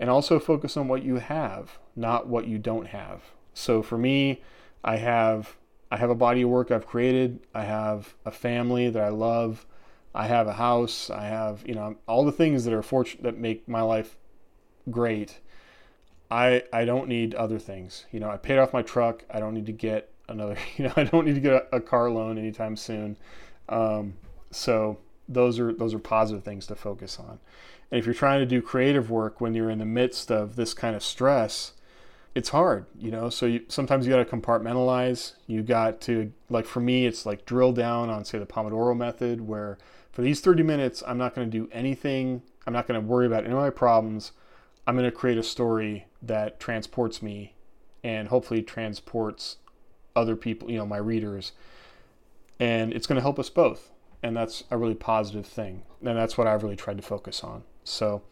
and 0.00 0.10
also 0.10 0.38
focus 0.38 0.76
on 0.76 0.88
what 0.88 1.02
you 1.02 1.16
have, 1.16 1.78
not 1.96 2.26
what 2.26 2.46
you 2.46 2.58
don't 2.58 2.86
have. 2.86 3.22
So 3.54 3.82
for 3.82 3.98
me, 3.98 4.42
I 4.84 4.96
have 4.96 5.56
I 5.90 5.96
have 5.96 6.10
a 6.10 6.14
body 6.14 6.42
of 6.42 6.50
work 6.50 6.70
I've 6.70 6.86
created. 6.86 7.40
I 7.54 7.64
have 7.64 8.14
a 8.24 8.30
family 8.30 8.90
that 8.90 9.02
I 9.02 9.08
love. 9.08 9.66
I 10.14 10.26
have 10.26 10.46
a 10.46 10.52
house. 10.52 11.10
I 11.10 11.24
have 11.24 11.66
you 11.66 11.74
know 11.74 11.96
all 12.06 12.24
the 12.24 12.32
things 12.32 12.64
that 12.64 12.74
are 12.74 12.82
fortunate 12.82 13.24
that 13.24 13.38
make 13.38 13.68
my 13.68 13.82
life 13.82 14.16
great. 14.90 15.40
I 16.30 16.62
I 16.72 16.84
don't 16.84 17.08
need 17.08 17.34
other 17.34 17.58
things. 17.58 18.06
You 18.12 18.20
know, 18.20 18.30
I 18.30 18.36
paid 18.36 18.58
off 18.58 18.72
my 18.72 18.82
truck. 18.82 19.24
I 19.30 19.40
don't 19.40 19.54
need 19.54 19.66
to 19.66 19.72
get 19.72 20.10
another. 20.28 20.56
You 20.76 20.84
know, 20.84 20.92
I 20.96 21.04
don't 21.04 21.24
need 21.24 21.34
to 21.34 21.40
get 21.40 21.52
a, 21.54 21.76
a 21.76 21.80
car 21.80 22.10
loan 22.10 22.38
anytime 22.38 22.76
soon. 22.76 23.16
Um, 23.68 24.14
so 24.50 24.98
those 25.28 25.58
are 25.58 25.72
those 25.72 25.94
are 25.94 25.98
positive 25.98 26.44
things 26.44 26.66
to 26.66 26.74
focus 26.74 27.18
on. 27.18 27.38
And 27.90 27.98
if 27.98 28.04
you're 28.04 28.14
trying 28.14 28.40
to 28.40 28.46
do 28.46 28.60
creative 28.60 29.10
work 29.10 29.40
when 29.40 29.54
you're 29.54 29.70
in 29.70 29.78
the 29.78 29.86
midst 29.86 30.30
of 30.30 30.56
this 30.56 30.74
kind 30.74 30.94
of 30.94 31.02
stress, 31.02 31.72
it's 32.34 32.50
hard, 32.50 32.86
you 32.98 33.10
know. 33.10 33.30
So 33.30 33.46
you, 33.46 33.64
sometimes 33.68 34.06
you 34.06 34.12
got 34.12 34.28
to 34.28 34.36
compartmentalize. 34.36 35.32
You 35.46 35.62
got 35.62 36.00
to 36.02 36.32
like 36.48 36.66
for 36.66 36.80
me, 36.80 37.06
it's 37.06 37.26
like 37.26 37.46
drill 37.46 37.72
down 37.72 38.10
on 38.10 38.24
say 38.24 38.38
the 38.38 38.46
Pomodoro 38.46 38.96
method, 38.96 39.40
where 39.40 39.78
for 40.12 40.22
these 40.22 40.40
30 40.40 40.62
minutes, 40.62 41.02
I'm 41.06 41.18
not 41.18 41.34
going 41.34 41.50
to 41.50 41.58
do 41.58 41.68
anything. 41.72 42.42
I'm 42.66 42.72
not 42.72 42.86
going 42.86 43.00
to 43.00 43.06
worry 43.06 43.26
about 43.26 43.44
any 43.44 43.52
of 43.52 43.58
my 43.58 43.70
problems. 43.70 44.32
I'm 44.86 44.94
going 44.94 45.08
to 45.08 45.16
create 45.16 45.38
a 45.38 45.42
story 45.42 46.06
that 46.22 46.60
transports 46.60 47.22
me, 47.22 47.54
and 48.04 48.28
hopefully 48.28 48.62
transports 48.62 49.56
other 50.14 50.36
people, 50.36 50.70
you 50.70 50.78
know, 50.78 50.86
my 50.86 50.96
readers, 50.96 51.52
and 52.58 52.92
it's 52.92 53.06
going 53.06 53.16
to 53.16 53.22
help 53.22 53.38
us 53.38 53.50
both. 53.50 53.90
And 54.22 54.36
that's 54.36 54.64
a 54.70 54.76
really 54.76 54.94
positive 54.94 55.46
thing, 55.46 55.82
and 56.04 56.16
that's 56.16 56.36
what 56.36 56.46
I've 56.46 56.62
really 56.62 56.76
tried 56.76 56.96
to 56.96 57.02
focus 57.02 57.42
on. 57.44 57.62
So 57.88 58.22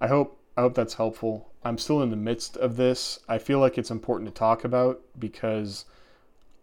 I 0.00 0.08
hope 0.08 0.38
I 0.56 0.62
hope 0.62 0.74
that's 0.74 0.94
helpful. 0.94 1.50
I'm 1.64 1.78
still 1.78 2.02
in 2.02 2.10
the 2.10 2.16
midst 2.16 2.56
of 2.56 2.76
this. 2.76 3.18
I 3.28 3.38
feel 3.38 3.58
like 3.58 3.76
it's 3.76 3.90
important 3.90 4.28
to 4.28 4.38
talk 4.38 4.64
about 4.64 5.00
because 5.18 5.84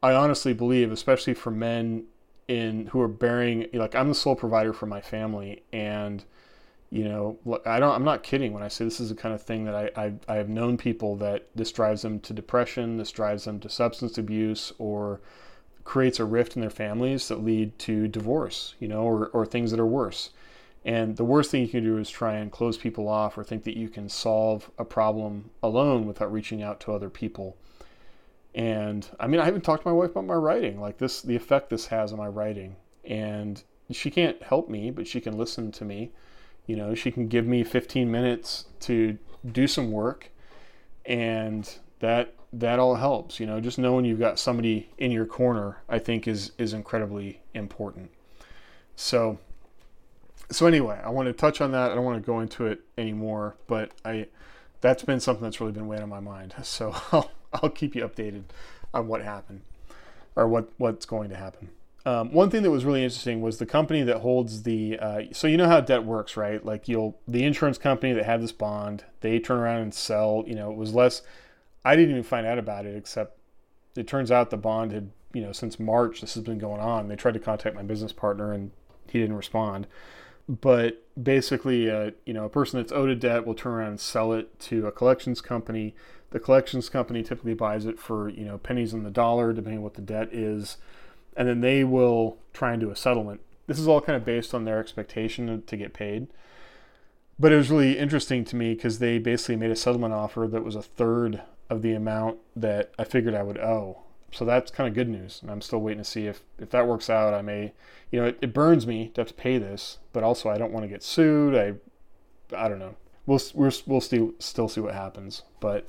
I 0.02 0.14
honestly 0.14 0.54
believe, 0.54 0.92
especially 0.92 1.34
for 1.34 1.52
men 1.52 2.06
in 2.48 2.88
who 2.88 3.00
are 3.02 3.08
bearing 3.08 3.68
like 3.74 3.96
I'm 3.96 4.10
the 4.10 4.16
sole 4.16 4.36
provider 4.36 4.74
for 4.74 4.86
my 4.86 5.00
family 5.00 5.64
and 5.72 6.26
you 6.90 7.06
know 7.06 7.38
I 7.66 7.80
don't 7.80 7.96
I'm 7.96 8.04
not 8.04 8.22
kidding 8.22 8.52
when 8.52 8.64
I 8.64 8.68
say 8.68 8.84
this 8.84 9.00
is 9.00 9.10
the 9.10 9.16
kind 9.16 9.34
of 9.34 9.42
thing 9.42 9.64
that 9.64 9.76
I, 9.76 10.06
I, 10.06 10.14
I 10.28 10.36
have 10.36 10.50
known 10.50 10.78
people 10.78 11.16
that 11.18 11.48
this 11.56 11.72
drives 11.72 12.02
them 12.02 12.20
to 12.22 12.34
depression, 12.34 12.98
this 12.98 13.12
drives 13.12 13.46
them 13.46 13.60
to 13.62 13.70
substance 13.70 14.18
abuse 14.18 14.74
or 14.78 15.22
creates 15.84 16.20
a 16.20 16.26
rift 16.26 16.56
in 16.56 16.62
their 16.62 16.70
families 16.70 17.28
that 17.28 17.44
lead 17.44 17.78
to 17.78 18.08
divorce, 18.08 18.76
you 18.80 18.88
know, 18.88 19.02
or, 19.02 19.28
or 19.28 19.46
things 19.46 19.72
that 19.72 19.80
are 19.80 19.86
worse. 19.86 20.30
And 20.86 21.16
the 21.16 21.24
worst 21.24 21.52
thing 21.52 21.62
you 21.62 21.70
can 21.70 21.84
do 21.84 21.98
is 21.98 22.10
try 22.10 22.36
and 22.36 22.52
close 22.52 22.78
people 22.78 23.08
off 23.08 23.38
or 23.38 23.44
think 23.44 23.64
that 23.64 23.78
you 23.78 23.88
can 23.88 24.10
solve 24.10 24.70
a 24.78 24.84
problem 24.84 25.50
alone 25.62 26.06
without 26.06 26.32
reaching 26.32 26.62
out 26.62 26.80
to 26.82 26.94
other 26.94 27.10
people. 27.10 27.56
And 28.54 29.08
I 29.20 29.28
mean, 29.28 29.40
I 29.40 29.46
haven't 29.46 29.62
talked 29.62 29.84
to 29.84 29.90
my 29.90 29.94
wife 29.94 30.12
about 30.12 30.26
my 30.26 30.34
writing, 30.36 30.80
like 30.80 30.98
this, 30.98 31.22
the 31.22 31.36
effect 31.36 31.70
this 31.70 31.88
has 31.88 32.12
on 32.12 32.20
my 32.20 32.28
writing. 32.28 32.76
And 33.06 33.64
she 33.92 34.12
can't 34.12 34.42
help 34.44 34.70
me, 34.70 34.92
but 34.92 35.08
she 35.08 35.22
can 35.22 35.38
listen 35.38 35.72
to 35.74 35.86
me. 35.86 36.12
You 36.66 36.76
know, 36.76 36.96
she 36.96 37.12
can 37.12 37.28
give 37.28 37.46
me 37.46 37.64
15 37.64 38.10
minutes 38.10 38.66
to 38.82 39.18
do 39.52 39.68
some 39.68 39.92
work, 39.92 40.30
and 41.06 41.70
that 42.00 42.34
that 42.54 42.80
all 42.80 42.96
helps. 42.96 43.40
You 43.40 43.46
know, 43.46 43.60
just 43.60 43.78
knowing 43.78 44.06
you've 44.06 44.20
got 44.20 44.40
somebody 44.40 44.90
in 44.98 45.12
your 45.12 45.26
corner, 45.26 45.82
I 45.90 46.00
think 46.00 46.28
is 46.28 46.52
is 46.58 46.74
incredibly 46.74 47.42
important. 47.54 48.12
So 48.96 49.40
so 50.56 50.68
anyway, 50.68 51.00
I 51.04 51.10
want 51.10 51.28
to 51.28 51.34
touch 51.34 51.62
on 51.62 51.72
that. 51.72 51.92
I 51.92 51.96
don't 51.96 52.04
want 52.04 52.22
to 52.22 52.26
go 52.26 52.40
into 52.40 52.66
it 52.66 52.82
anymore, 52.98 53.56
but 53.68 53.92
I 54.04 54.28
that's 54.82 55.04
been 55.04 55.22
something 55.22 55.44
that's 55.44 55.62
really 55.62 55.72
been 55.72 55.88
weighing 55.88 56.04
on 56.04 56.10
my 56.10 56.20
mind. 56.20 56.54
So 56.64 56.94
I'll, 57.12 57.32
I'll 57.54 57.70
keep 57.70 57.96
you 57.96 58.08
updated 58.08 58.44
on 58.94 59.08
what 59.08 59.22
happened 59.22 59.62
or 60.36 60.48
what 60.48 60.70
what's 60.78 61.06
going 61.06 61.30
to 61.30 61.36
happen. 61.36 61.70
Um, 62.06 62.34
one 62.34 62.50
thing 62.50 62.64
that 62.64 62.72
was 62.72 62.84
really 62.84 63.04
interesting 63.04 63.42
was 63.42 63.60
the 63.60 63.66
company 63.66 64.04
that 64.04 64.18
holds 64.18 64.64
the. 64.64 65.00
Uh, 65.00 65.22
so 65.32 65.48
you 65.48 65.56
know 65.56 65.68
how 65.68 65.80
debt 65.80 66.04
works, 66.04 66.36
right? 66.36 66.64
Like 66.64 66.88
you'll 66.88 67.18
the 67.28 67.44
insurance 67.44 67.78
company 67.78 68.12
that 68.14 68.26
had 68.26 68.42
this 68.42 68.52
bond, 68.52 69.06
they 69.22 69.40
turn 69.40 69.58
around 69.58 69.82
and 69.82 69.94
sell. 69.94 70.44
You 70.46 70.56
know, 70.56 70.72
it 70.72 70.78
was 70.78 70.94
less. 70.94 71.22
I 71.86 71.96
didn't 71.96 72.12
even 72.12 72.24
find 72.24 72.46
out 72.46 72.58
about 72.58 72.86
it 72.86 72.96
except 72.96 73.38
it 73.96 74.08
turns 74.08 74.32
out 74.32 74.50
the 74.50 74.58
bond 74.58 74.92
had 74.92 75.12
you 75.34 75.42
know 75.42 75.52
since 75.52 75.80
March 75.80 76.22
this 76.22 76.34
has 76.34 76.44
been 76.44 76.60
going 76.60 76.82
on. 76.82 77.08
They 77.08 77.16
tried 77.16 77.36
to 77.36 77.40
contact 77.40 77.76
my 77.76 77.84
business 77.84 78.12
partner 78.12 78.52
and 78.52 78.72
he 79.10 79.20
didn't 79.20 79.36
respond 79.36 79.88
but 80.48 81.04
basically, 81.22 81.90
uh, 81.90 82.12
you 82.26 82.34
know, 82.34 82.46
a 82.46 82.50
person 82.50 82.80
that's 82.80 82.92
owed 82.92 83.10
a 83.10 83.16
debt 83.16 83.46
will 83.46 83.54
turn 83.54 83.74
around 83.74 83.90
and 83.90 84.00
sell 84.00 84.34
it 84.34 84.60
to 84.62 84.88
a 84.88 84.92
collections 84.92 85.42
company. 85.42 85.96
The 86.32 86.40
collections 86.40 86.90
company 86.90 87.24
typically 87.24 87.54
buys 87.54 87.86
it 87.86 88.00
for 88.00 88.30
you 88.30 88.46
know 88.46 88.58
pennies 88.58 88.94
on 88.94 89.04
the 89.04 89.12
dollar, 89.12 89.54
depending 89.54 89.80
on 89.80 89.84
what 89.84 89.94
the 89.94 90.02
debt 90.02 90.34
is, 90.34 90.78
and 91.38 91.48
then 91.48 91.62
they 91.62 91.84
will 91.84 92.38
try 92.54 92.72
and 92.72 92.82
do 92.82 92.92
a 92.92 92.96
settlement. 92.96 93.42
This 93.68 93.80
is 93.80 93.88
all 93.88 94.02
kind 94.02 94.18
of 94.18 94.26
based 94.26 94.54
on 94.54 94.66
their 94.66 94.80
expectation 94.80 95.64
to 95.66 95.78
get 95.78 95.94
paid. 95.94 96.28
But 97.40 97.52
it 97.52 97.56
was 97.56 97.72
really 97.72 97.98
interesting 97.98 98.46
to 98.46 98.56
me 98.56 98.74
because 98.74 99.00
they 99.00 99.18
basically 99.18 99.56
made 99.56 99.72
a 99.72 99.76
settlement 99.76 100.14
offer 100.14 100.48
that 100.48 100.64
was 100.64 100.76
a 100.76 100.82
third 100.82 101.42
of 101.70 101.82
the 101.82 101.94
amount 101.94 102.38
that 102.56 102.92
I 103.00 103.06
figured 103.06 103.34
I 103.34 103.44
would 103.44 103.58
owe 103.58 104.04
so 104.34 104.46
that's 104.46 104.72
kind 104.72 104.88
of 104.88 104.96
good 104.96 105.10
news. 105.10 105.40
And 105.42 105.52
I'm 105.52 105.62
still 105.62 105.80
waiting 105.80 106.04
to 106.04 106.10
see 106.10 106.28
if, 106.28 106.42
if 106.60 106.70
that 106.72 106.88
works 106.88 107.10
out. 107.10 107.34
I 107.34 107.42
may, 107.42 107.74
you 108.12 108.20
know, 108.20 108.28
it, 108.28 108.40
it 108.42 108.54
burns 108.54 108.88
me 108.88 109.10
to 109.10 109.22
have 109.22 109.28
to 109.28 109.34
pay 109.34 109.58
this, 109.58 110.00
but 110.12 110.24
also 110.24 110.50
I 110.50 110.58
don't 110.58 110.72
want 110.72 110.84
to 110.84 110.88
get 110.88 111.04
sued. 111.04 111.56
I, 111.56 111.76
I 112.56 112.68
don't 112.68 112.80
know. 112.80 112.96
We'll, 113.26 113.40
we'll, 113.54 113.72
we'll 113.86 114.02
still, 114.02 114.34
still 114.40 114.68
see 114.68 114.82
what 114.82 114.94
happens. 114.94 115.44
But 115.60 115.88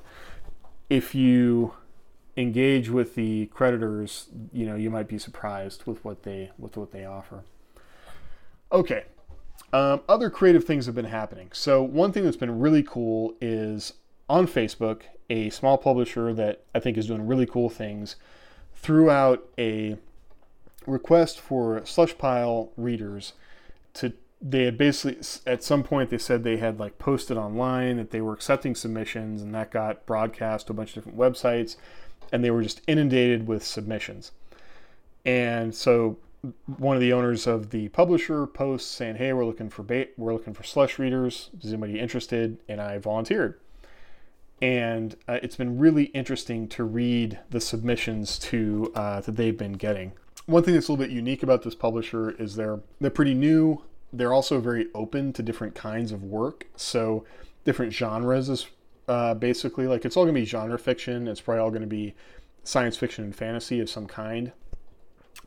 if 0.89 1.15
you 1.15 1.75
engage 2.37 2.91
with 2.91 3.15
the 3.15 3.47
creditors, 3.47 4.29
you 4.53 4.67
know, 4.67 4.77
you 4.77 4.91
might 4.91 5.09
be 5.09 5.19
surprised 5.19 5.85
with 5.87 6.05
what 6.05 6.23
they, 6.23 6.51
with 6.59 6.77
what 6.77 6.93
they 6.93 7.05
offer. 7.05 7.45
Okay. 8.71 9.05
Um, 9.73 10.03
other 10.09 10.31
creative 10.31 10.65
things 10.65 10.87
have 10.87 10.95
been 10.95 11.05
happening. 11.07 11.49
So 11.53 11.83
one 11.83 12.13
thing 12.13 12.25
that's 12.25 12.37
been 12.37 12.61
really 12.61 12.83
cool 12.83 13.35
is 13.41 13.95
on 14.29 14.47
Facebook, 14.47 15.03
a 15.31 15.51
small 15.51 15.79
publisher 15.79 16.33
that 16.35 16.63
I 16.75 16.81
think 16.81 16.97
is 16.97 17.07
doing 17.07 17.27
really 17.27 17.47
cool 17.47 17.69
things 17.69 18.17
threw 18.75 19.11
out 19.11 19.49
a 19.59 19.97
request 20.87 21.41
for 21.41 21.81
Slushpile 21.81 22.69
readers 22.77 23.33
to 23.95 24.13
they 24.43 24.65
had 24.65 24.77
basically 24.77 25.19
at 25.47 25.63
some 25.63 25.83
point 25.83 26.11
they 26.11 26.19
said 26.19 26.45
they 26.45 26.59
had 26.59 26.79
like 26.79 26.99
posted 26.99 27.39
online 27.39 27.97
that 27.97 28.11
they 28.11 28.21
were 28.21 28.35
accepting 28.35 28.75
submissions 28.75 29.41
and 29.41 29.55
that 29.55 29.71
got 29.71 30.05
broadcast 30.05 30.67
to 30.67 30.75
a 30.75 30.77
bunch 30.77 30.91
of 30.91 30.95
different 30.97 31.17
websites 31.17 31.77
and 32.31 32.45
they 32.45 32.51
were 32.51 32.63
just 32.63 32.83
inundated 32.87 33.47
with 33.47 33.65
submissions. 33.65 34.33
And 35.25 35.75
so 35.75 36.19
one 36.77 36.95
of 36.95 37.01
the 37.01 37.15
owners 37.15 37.47
of 37.47 37.71
the 37.71 37.89
publisher 37.89 38.47
posts 38.47 38.91
saying 38.91 39.17
hey 39.17 39.33
we're 39.33 39.47
looking 39.47 39.71
for 39.71 39.83
bait 39.83 40.13
we're 40.19 40.35
looking 40.35 40.53
for 40.53 40.63
slush 40.63 40.99
readers. 40.99 41.49
Is 41.63 41.73
anybody 41.73 41.99
interested? 41.99 42.59
And 42.69 42.83
i 42.83 42.99
volunteered 42.99 43.59
and 44.63 45.17
uh, 45.29 45.39
it's 45.43 45.57
been 45.57 45.79
really 45.79 46.05
interesting 46.05 46.69
to 46.69 46.85
read 46.85 47.39
the 47.51 47.61
submissions 47.61 48.39
to 48.39 48.93
uh, 48.95 49.21
that 49.21 49.37
they've 49.37 49.57
been 49.57 49.73
getting. 49.73 50.13
One 50.47 50.63
thing 50.63 50.75
that's 50.75 50.89
a 50.89 50.93
little 50.93 51.05
bit 51.05 51.13
unique 51.13 51.43
about 51.43 51.63
this 51.63 51.75
publisher 51.75 52.31
is 52.31 52.57
they're 52.57 52.81
they're 53.01 53.11
pretty 53.11 53.35
new. 53.35 53.83
They're 54.13 54.33
also 54.33 54.61
very 54.61 54.89
open 54.95 55.33
to 55.33 55.43
different 55.43 55.75
kinds 55.75 56.13
of 56.13 56.23
work, 56.23 56.67
so 56.77 57.25
different 57.65 57.93
genres 57.93 58.49
is 58.49 58.67
uh, 59.09 59.35
basically 59.35 59.87
like 59.87 60.05
it's 60.05 60.17
all 60.17 60.25
going 60.25 60.35
to 60.35 60.41
be 60.41 60.47
genre 60.47 60.79
fiction. 60.79 61.29
It's 61.29 61.41
probably 61.41 61.61
all 61.61 61.71
going 61.71 61.83
to 61.83 61.87
be 61.87 62.15
science 62.63 62.97
fiction 62.97 63.25
and 63.25 63.35
fantasy 63.35 63.81
of 63.81 63.91
some 63.91 64.07
kind. 64.07 64.53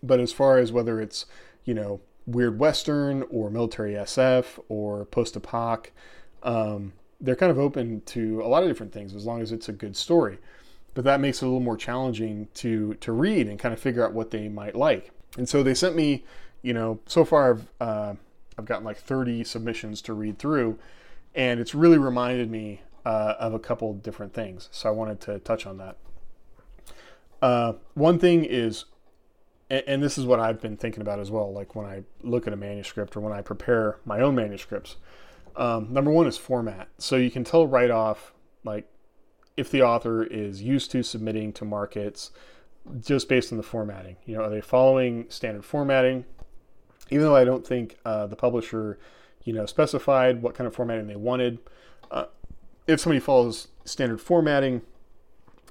But 0.03 0.19
as 0.19 0.31
far 0.31 0.57
as 0.57 0.71
whether 0.71 0.99
it's 0.99 1.25
you 1.63 1.73
know 1.73 2.01
weird 2.25 2.59
western 2.59 3.23
or 3.29 3.49
military 3.49 3.93
SF 3.93 4.59
or 4.67 5.05
post 5.05 5.39
apoc, 5.39 5.87
um, 6.43 6.93
they're 7.19 7.35
kind 7.35 7.51
of 7.51 7.57
open 7.57 8.01
to 8.01 8.41
a 8.41 8.47
lot 8.47 8.63
of 8.63 8.69
different 8.69 8.93
things 8.93 9.15
as 9.15 9.25
long 9.25 9.41
as 9.41 9.51
it's 9.51 9.69
a 9.69 9.73
good 9.73 9.95
story. 9.95 10.37
But 10.93 11.03
that 11.03 11.19
makes 11.19 11.41
it 11.41 11.45
a 11.45 11.47
little 11.47 11.61
more 11.61 11.77
challenging 11.77 12.47
to 12.55 12.95
to 12.95 13.11
read 13.11 13.47
and 13.47 13.59
kind 13.59 13.73
of 13.73 13.79
figure 13.79 14.05
out 14.05 14.13
what 14.13 14.31
they 14.31 14.49
might 14.49 14.75
like. 14.75 15.11
And 15.37 15.47
so 15.47 15.61
they 15.61 15.73
sent 15.73 15.95
me, 15.95 16.23
you 16.61 16.73
know, 16.73 16.99
so 17.05 17.23
far 17.23 17.51
I've 17.51 17.67
uh, 17.79 18.15
I've 18.57 18.65
gotten 18.65 18.83
like 18.83 18.97
30 18.97 19.43
submissions 19.43 20.01
to 20.03 20.13
read 20.13 20.39
through, 20.39 20.79
and 21.35 21.59
it's 21.59 21.75
really 21.75 21.99
reminded 21.99 22.49
me 22.49 22.81
uh, 23.05 23.35
of 23.39 23.53
a 23.53 23.59
couple 23.59 23.93
different 23.93 24.33
things. 24.33 24.69
So 24.71 24.89
I 24.89 24.91
wanted 24.91 25.21
to 25.21 25.39
touch 25.39 25.65
on 25.65 25.77
that. 25.77 25.97
Uh, 27.41 27.73
one 27.93 28.17
thing 28.17 28.43
is, 28.43 28.85
and, 29.69 29.83
and 29.87 30.03
this 30.03 30.17
is 30.17 30.25
what 30.25 30.39
I've 30.39 30.59
been 30.59 30.77
thinking 30.77 31.01
about 31.01 31.19
as 31.19 31.29
well. 31.29 31.53
Like 31.53 31.75
when 31.75 31.85
I 31.85 32.03
look 32.23 32.47
at 32.47 32.53
a 32.53 32.57
manuscript 32.57 33.15
or 33.15 33.19
when 33.19 33.33
I 33.33 33.41
prepare 33.41 33.99
my 34.05 34.19
own 34.19 34.33
manuscripts, 34.35 34.95
um, 35.57 35.91
number 35.91 36.11
one 36.11 36.27
is 36.27 36.37
format. 36.37 36.87
So 36.97 37.15
you 37.15 37.31
can 37.31 37.43
tell 37.43 37.67
right 37.67 37.91
off, 37.91 38.33
like, 38.63 38.87
if 39.57 39.71
the 39.71 39.81
author 39.81 40.23
is 40.23 40.61
used 40.61 40.91
to 40.91 41.03
submitting 41.03 41.51
to 41.53 41.65
markets 41.65 42.31
just 43.01 43.27
based 43.27 43.51
on 43.51 43.57
the 43.57 43.63
formatting. 43.63 44.15
You 44.25 44.37
know, 44.37 44.43
are 44.43 44.49
they 44.49 44.61
following 44.61 45.25
standard 45.29 45.65
formatting? 45.65 46.25
Even 47.09 47.25
though 47.25 47.35
I 47.35 47.43
don't 47.43 47.65
think 47.65 47.97
uh, 48.05 48.27
the 48.27 48.35
publisher, 48.35 48.99
you 49.43 49.53
know, 49.53 49.65
specified 49.65 50.41
what 50.41 50.55
kind 50.55 50.67
of 50.67 50.75
formatting 50.75 51.07
they 51.07 51.15
wanted, 51.15 51.59
uh, 52.11 52.25
if 52.85 52.99
somebody 52.99 53.19
follows 53.19 53.69
standard 53.83 54.21
formatting, 54.21 54.81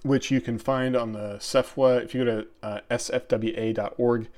which 0.03 0.31
you 0.31 0.41
can 0.41 0.59
find 0.59 0.97
on 0.97 1.13
the 1.13 1.37
SFWA, 1.39 2.03
if 2.03 2.15
you 2.15 2.25
go 2.25 2.43
to 2.43 2.47
uh, 2.63 2.81
sfwa.org 2.91 4.29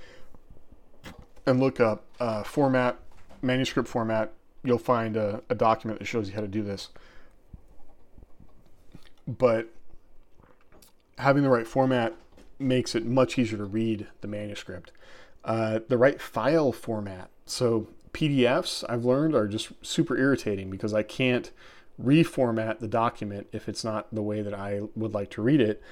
and 1.46 1.60
look 1.60 1.80
up 1.80 2.04
uh, 2.20 2.42
format, 2.42 2.98
manuscript 3.42 3.88
format, 3.88 4.32
you'll 4.64 4.78
find 4.78 5.16
a, 5.16 5.42
a 5.48 5.54
document 5.54 6.00
that 6.00 6.06
shows 6.06 6.28
you 6.28 6.34
how 6.34 6.40
to 6.40 6.48
do 6.48 6.62
this. 6.62 6.88
But 9.26 9.68
having 11.18 11.42
the 11.42 11.50
right 11.50 11.66
format 11.66 12.14
makes 12.58 12.94
it 12.94 13.04
much 13.04 13.38
easier 13.38 13.58
to 13.58 13.64
read 13.64 14.06
the 14.20 14.28
manuscript. 14.28 14.92
Uh, 15.44 15.80
the 15.88 15.98
right 15.98 16.20
file 16.20 16.72
format. 16.72 17.30
So 17.46 17.88
PDFs, 18.12 18.84
I've 18.88 19.04
learned, 19.04 19.34
are 19.34 19.46
just 19.46 19.72
super 19.82 20.16
irritating 20.16 20.70
because 20.70 20.92
I 20.92 21.02
can't 21.02 21.50
reformat 22.02 22.78
the 22.78 22.88
document 22.88 23.48
if 23.52 23.68
it's 23.68 23.84
not 23.84 24.12
the 24.12 24.22
way 24.22 24.42
that 24.42 24.54
I 24.54 24.82
would 24.94 25.14
like 25.14 25.30
to 25.30 25.42
read 25.42 25.60
it. 25.60 25.82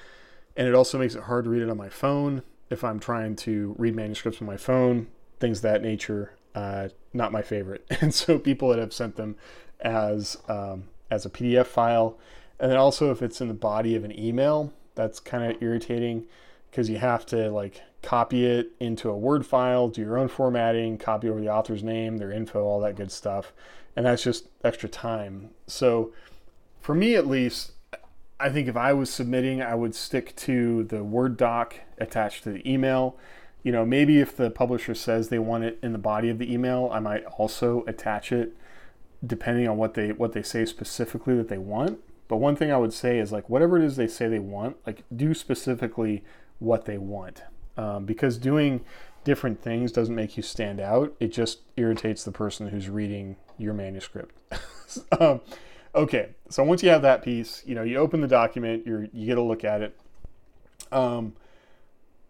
And 0.57 0.67
it 0.67 0.75
also 0.75 0.99
makes 0.99 1.15
it 1.15 1.25
hard 1.25 1.45
to 1.45 1.51
read 1.51 1.63
it 1.63 1.71
on 1.71 1.77
my 1.77 1.89
phone 1.89 2.43
if 2.71 2.83
I'm 2.83 2.99
trying 2.99 3.37
to 3.37 3.75
read 3.79 3.95
manuscripts 3.95 4.41
on 4.41 4.47
my 4.47 4.57
phone, 4.57 5.09
things 5.39 5.61
that 5.61 5.83
nature 5.83 6.33
uh, 6.57 6.89
not 7.13 7.31
my 7.31 7.43
favorite. 7.43 7.87
And 8.01 8.13
so 8.13 8.39
people 8.39 8.71
that 8.71 8.79
have 8.79 8.93
sent 8.93 9.17
them 9.17 9.37
as 9.81 10.39
um, 10.49 10.85
as 11.11 11.25
a 11.25 11.31
PDF 11.31 11.67
file, 11.67 12.19
and 12.59 12.71
then 12.71 12.79
also 12.79 13.13
if 13.13 13.23
it's 13.23 13.41
in 13.41 13.49
the 13.49 13.55
body 13.55 13.95
of 13.95 14.03
an 14.03 14.19
email, 14.19 14.73
that's 14.97 15.21
kind 15.21 15.45
of 15.45 15.63
irritating 15.63 16.25
because 16.71 16.91
you 16.91 16.97
have 16.99 17.25
to 17.27 17.51
like 17.51 17.83
copy 18.03 18.47
it 18.47 18.73
into 18.81 19.11
a 19.11 19.17
Word 19.17 19.47
file, 19.47 19.89
do 19.89 20.01
your 20.01 20.19
own 20.19 20.29
formatting, 20.29 20.99
copy 20.99 21.29
over 21.29 21.41
the 21.41 21.53
author's 21.53 21.83
name, 21.83 22.17
their 22.17 22.33
info, 22.33 22.65
all 22.65 22.81
that 22.81 22.97
good 22.97 23.13
stuff, 23.13 23.53
and 23.95 24.07
that's 24.07 24.23
just 24.23 24.49
extra 24.65 24.89
time. 24.89 25.51
So 25.67 26.13
for 26.81 26.95
me 26.95 27.15
at 27.15 27.27
least, 27.27 27.73
I 28.41 28.49
think 28.49 28.69
if 28.69 28.77
I 28.77 28.93
was 28.95 29.11
submitting, 29.11 29.63
I 29.63 29.75
would 29.75 29.95
stick 29.95 30.35
to 30.37 30.85
the 30.85 31.05
Word 31.05 31.37
doc 31.37 31.77
attached 31.99 32.45
to 32.45 32.51
the 32.51 32.71
email 32.71 33.19
you 33.67 33.73
know, 33.73 33.85
maybe 33.85 34.21
if 34.21 34.37
the 34.37 34.49
publisher 34.49 34.95
says 34.95 35.29
they 35.29 35.41
want 35.41 35.65
it 35.65 35.77
in 35.83 35.91
the 35.91 35.99
body 35.99 36.31
of 36.31 36.39
the 36.39 36.53
email, 36.53 36.89
I 36.93 37.01
might 37.01 37.25
also 37.25 37.83
attach 37.89 38.31
it 38.31 38.57
depending 39.27 39.67
on 39.67 39.77
what 39.77 39.95
they 39.95 40.13
what 40.13 40.35
they 40.35 40.43
say 40.45 40.65
specifically 40.65 41.37
that 41.37 41.49
they 41.49 41.59
want. 41.59 41.99
But 42.29 42.37
one 42.37 42.55
thing 42.55 42.71
I 42.71 42.77
would 42.77 42.93
say 42.93 43.19
is 43.19 43.33
like 43.33 43.51
whatever 43.51 43.77
it 43.77 43.83
is 43.83 43.97
they 43.97 44.07
say 44.07 44.29
they 44.29 44.39
want, 44.39 44.77
like 44.87 45.03
do 45.17 45.35
specifically 45.35 46.23
what 46.61 46.85
they 46.85 46.97
want, 46.97 47.43
um, 47.77 48.05
because 48.05 48.39
doing 48.39 48.85
different 49.25 49.61
things 49.61 49.91
doesn't 49.91 50.15
make 50.15 50.37
you 50.37 50.45
stand 50.45 50.79
out. 50.79 51.13
It 51.19 51.33
just 51.33 51.63
irritates 51.77 52.23
the 52.23 52.31
person 52.31 52.69
who's 52.69 52.89
reading 52.89 53.35
your 53.59 53.75
manuscript. 53.75 54.37
um, 55.21 55.41
okay, 55.93 56.37
so 56.49 56.63
once 56.63 56.85
you 56.85 56.91
have 56.91 57.03
that 57.03 57.25
piece, 57.25 57.65
you 57.67 57.75
know, 57.75 57.83
you 57.83 57.97
open 57.97 58.21
the 58.21 58.29
document, 58.29 58.87
you 58.87 59.11
you 59.13 59.27
get 59.27 59.39
a 59.39 59.43
look 59.43 59.65
at 59.65 59.83
it. 59.83 59.99
Um, 60.93 61.33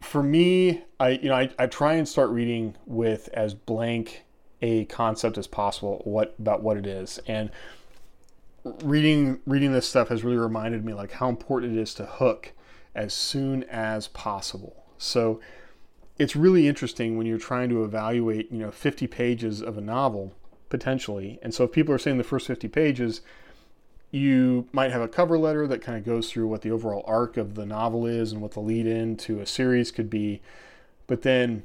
for 0.06 0.22
me, 0.22 0.82
I 1.00 1.10
you 1.10 1.28
know 1.28 1.34
I, 1.34 1.50
I 1.58 1.66
try 1.66 1.94
and 1.94 2.08
start 2.08 2.30
reading 2.30 2.76
with 2.86 3.28
as 3.34 3.54
blank 3.54 4.22
a 4.62 4.86
concept 4.86 5.36
as 5.36 5.46
possible 5.46 6.00
what 6.04 6.34
about 6.38 6.62
what 6.62 6.76
it 6.76 6.86
is. 6.86 7.18
And 7.26 7.50
reading 8.84 9.40
reading 9.46 9.72
this 9.72 9.88
stuff 9.88 10.08
has 10.08 10.24
really 10.24 10.38
reminded 10.38 10.84
me 10.84 10.94
like 10.94 11.12
how 11.12 11.28
important 11.28 11.76
it 11.76 11.80
is 11.80 11.92
to 11.94 12.06
hook 12.06 12.52
as 12.94 13.12
soon 13.12 13.64
as 13.64 14.08
possible. 14.08 14.84
So 14.96 15.40
it's 16.18 16.36
really 16.36 16.66
interesting 16.68 17.18
when 17.18 17.26
you're 17.26 17.36
trying 17.36 17.68
to 17.70 17.84
evaluate 17.84 18.50
you 18.50 18.58
know 18.58 18.70
50 18.70 19.06
pages 19.08 19.60
of 19.60 19.76
a 19.76 19.80
novel 19.80 20.32
potentially. 20.68 21.38
And 21.42 21.52
so 21.52 21.64
if 21.64 21.72
people 21.72 21.94
are 21.94 21.98
saying 21.98 22.18
the 22.18 22.24
first 22.24 22.46
50 22.46 22.68
pages 22.68 23.20
you 24.16 24.66
might 24.72 24.90
have 24.90 25.02
a 25.02 25.08
cover 25.08 25.38
letter 25.38 25.66
that 25.66 25.82
kind 25.82 25.98
of 25.98 26.04
goes 26.04 26.30
through 26.30 26.48
what 26.48 26.62
the 26.62 26.70
overall 26.70 27.04
arc 27.06 27.36
of 27.36 27.54
the 27.54 27.66
novel 27.66 28.06
is 28.06 28.32
and 28.32 28.40
what 28.40 28.52
the 28.52 28.60
lead 28.60 28.86
in 28.86 29.16
to 29.18 29.40
a 29.40 29.46
series 29.46 29.92
could 29.92 30.08
be. 30.08 30.40
But 31.06 31.22
then 31.22 31.64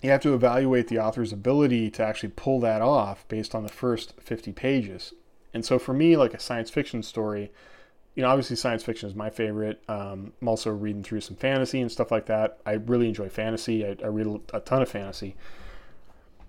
you 0.00 0.10
have 0.10 0.22
to 0.22 0.34
evaluate 0.34 0.88
the 0.88 0.98
author's 0.98 1.32
ability 1.32 1.90
to 1.90 2.02
actually 2.02 2.32
pull 2.34 2.60
that 2.60 2.80
off 2.80 3.28
based 3.28 3.54
on 3.54 3.62
the 3.62 3.68
first 3.68 4.14
50 4.20 4.52
pages. 4.52 5.12
And 5.52 5.64
so 5.64 5.78
for 5.78 5.92
me, 5.92 6.16
like 6.16 6.32
a 6.32 6.40
science 6.40 6.70
fiction 6.70 7.02
story, 7.02 7.52
you 8.14 8.22
know, 8.22 8.30
obviously 8.30 8.56
science 8.56 8.82
fiction 8.82 9.08
is 9.08 9.14
my 9.14 9.28
favorite. 9.28 9.82
Um, 9.86 10.32
I'm 10.40 10.48
also 10.48 10.70
reading 10.70 11.02
through 11.02 11.20
some 11.20 11.36
fantasy 11.36 11.82
and 11.82 11.92
stuff 11.92 12.10
like 12.10 12.26
that. 12.26 12.58
I 12.64 12.72
really 12.72 13.08
enjoy 13.08 13.28
fantasy. 13.28 13.84
I, 13.84 13.96
I 14.02 14.06
read 14.06 14.40
a 14.54 14.60
ton 14.60 14.80
of 14.80 14.88
fantasy. 14.88 15.36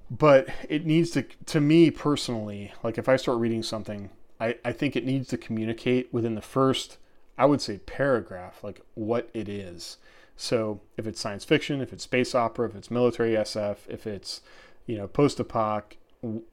But 0.10 0.48
it 0.70 0.86
needs 0.86 1.12
to, 1.12 1.24
to 1.48 1.60
me 1.60 1.92
personally, 1.92 2.72
like 2.82 2.98
if 2.98 3.10
I 3.10 3.18
start 3.18 3.40
reading 3.40 3.62
something 3.62 4.10
I, 4.39 4.56
I 4.63 4.71
think 4.71 4.95
it 4.95 5.06
needs 5.06 5.28
to 5.30 5.38
communicate 5.38 6.13
within 6.13 6.36
the 6.36 6.41
first, 6.41 6.97
I 7.38 7.45
would 7.45 7.62
say, 7.62 7.80
paragraph, 7.80 8.63
like 8.63 8.82
what 8.93 9.30
it 9.34 9.50
is. 9.50 9.97
So 10.36 10.82
if 10.97 11.08
it's 11.08 11.19
science 11.19 11.43
fiction, 11.43 11.82
if 11.82 11.91
it's 11.91 12.04
space 12.04 12.36
opera, 12.36 12.69
if 12.69 12.76
it's 12.76 12.91
military 12.91 13.32
SF, 13.32 13.78
if 13.88 14.06
it's, 14.06 14.41
you 14.86 14.97
know, 14.97 15.08
post 15.08 15.39
apoc, 15.39 15.95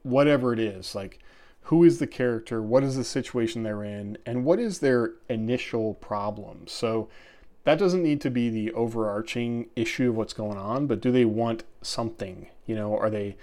whatever 0.03 0.53
it 0.53 0.59
is, 0.59 0.95
like 0.95 1.19
who 1.63 1.83
is 1.83 1.99
the 1.99 2.07
character, 2.07 2.61
what 2.61 2.83
is 2.83 2.95
the 2.95 3.03
situation 3.03 3.63
they're 3.63 3.83
in, 3.83 4.17
and 4.25 4.45
what 4.45 4.59
is 4.59 4.79
their 4.79 5.13
initial 5.29 5.95
problem. 5.95 6.67
So 6.67 7.09
that 7.63 7.79
doesn't 7.79 8.03
need 8.03 8.21
to 8.21 8.29
be 8.29 8.49
the 8.49 8.71
overarching 8.73 9.69
issue 9.75 10.09
of 10.09 10.15
what's 10.15 10.33
going 10.33 10.57
on, 10.57 10.85
but 10.85 11.01
do 11.01 11.11
they 11.11 11.25
want 11.25 11.63
something? 11.81 12.47
You 12.67 12.75
know, 12.75 12.97
are 12.97 13.09
they 13.09 13.37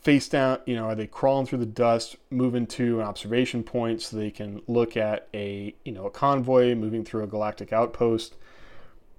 face 0.00 0.28
down, 0.28 0.58
you 0.66 0.74
know, 0.74 0.86
are 0.86 0.94
they 0.94 1.06
crawling 1.06 1.46
through 1.46 1.58
the 1.58 1.66
dust, 1.66 2.16
moving 2.30 2.66
to 2.66 3.00
an 3.00 3.06
observation 3.06 3.62
point 3.62 4.02
so 4.02 4.16
they 4.16 4.30
can 4.30 4.62
look 4.66 4.96
at 4.96 5.28
a, 5.34 5.74
you 5.84 5.92
know, 5.92 6.06
a 6.06 6.10
convoy 6.10 6.74
moving 6.74 7.04
through 7.04 7.22
a 7.22 7.26
galactic 7.26 7.72
outpost 7.72 8.34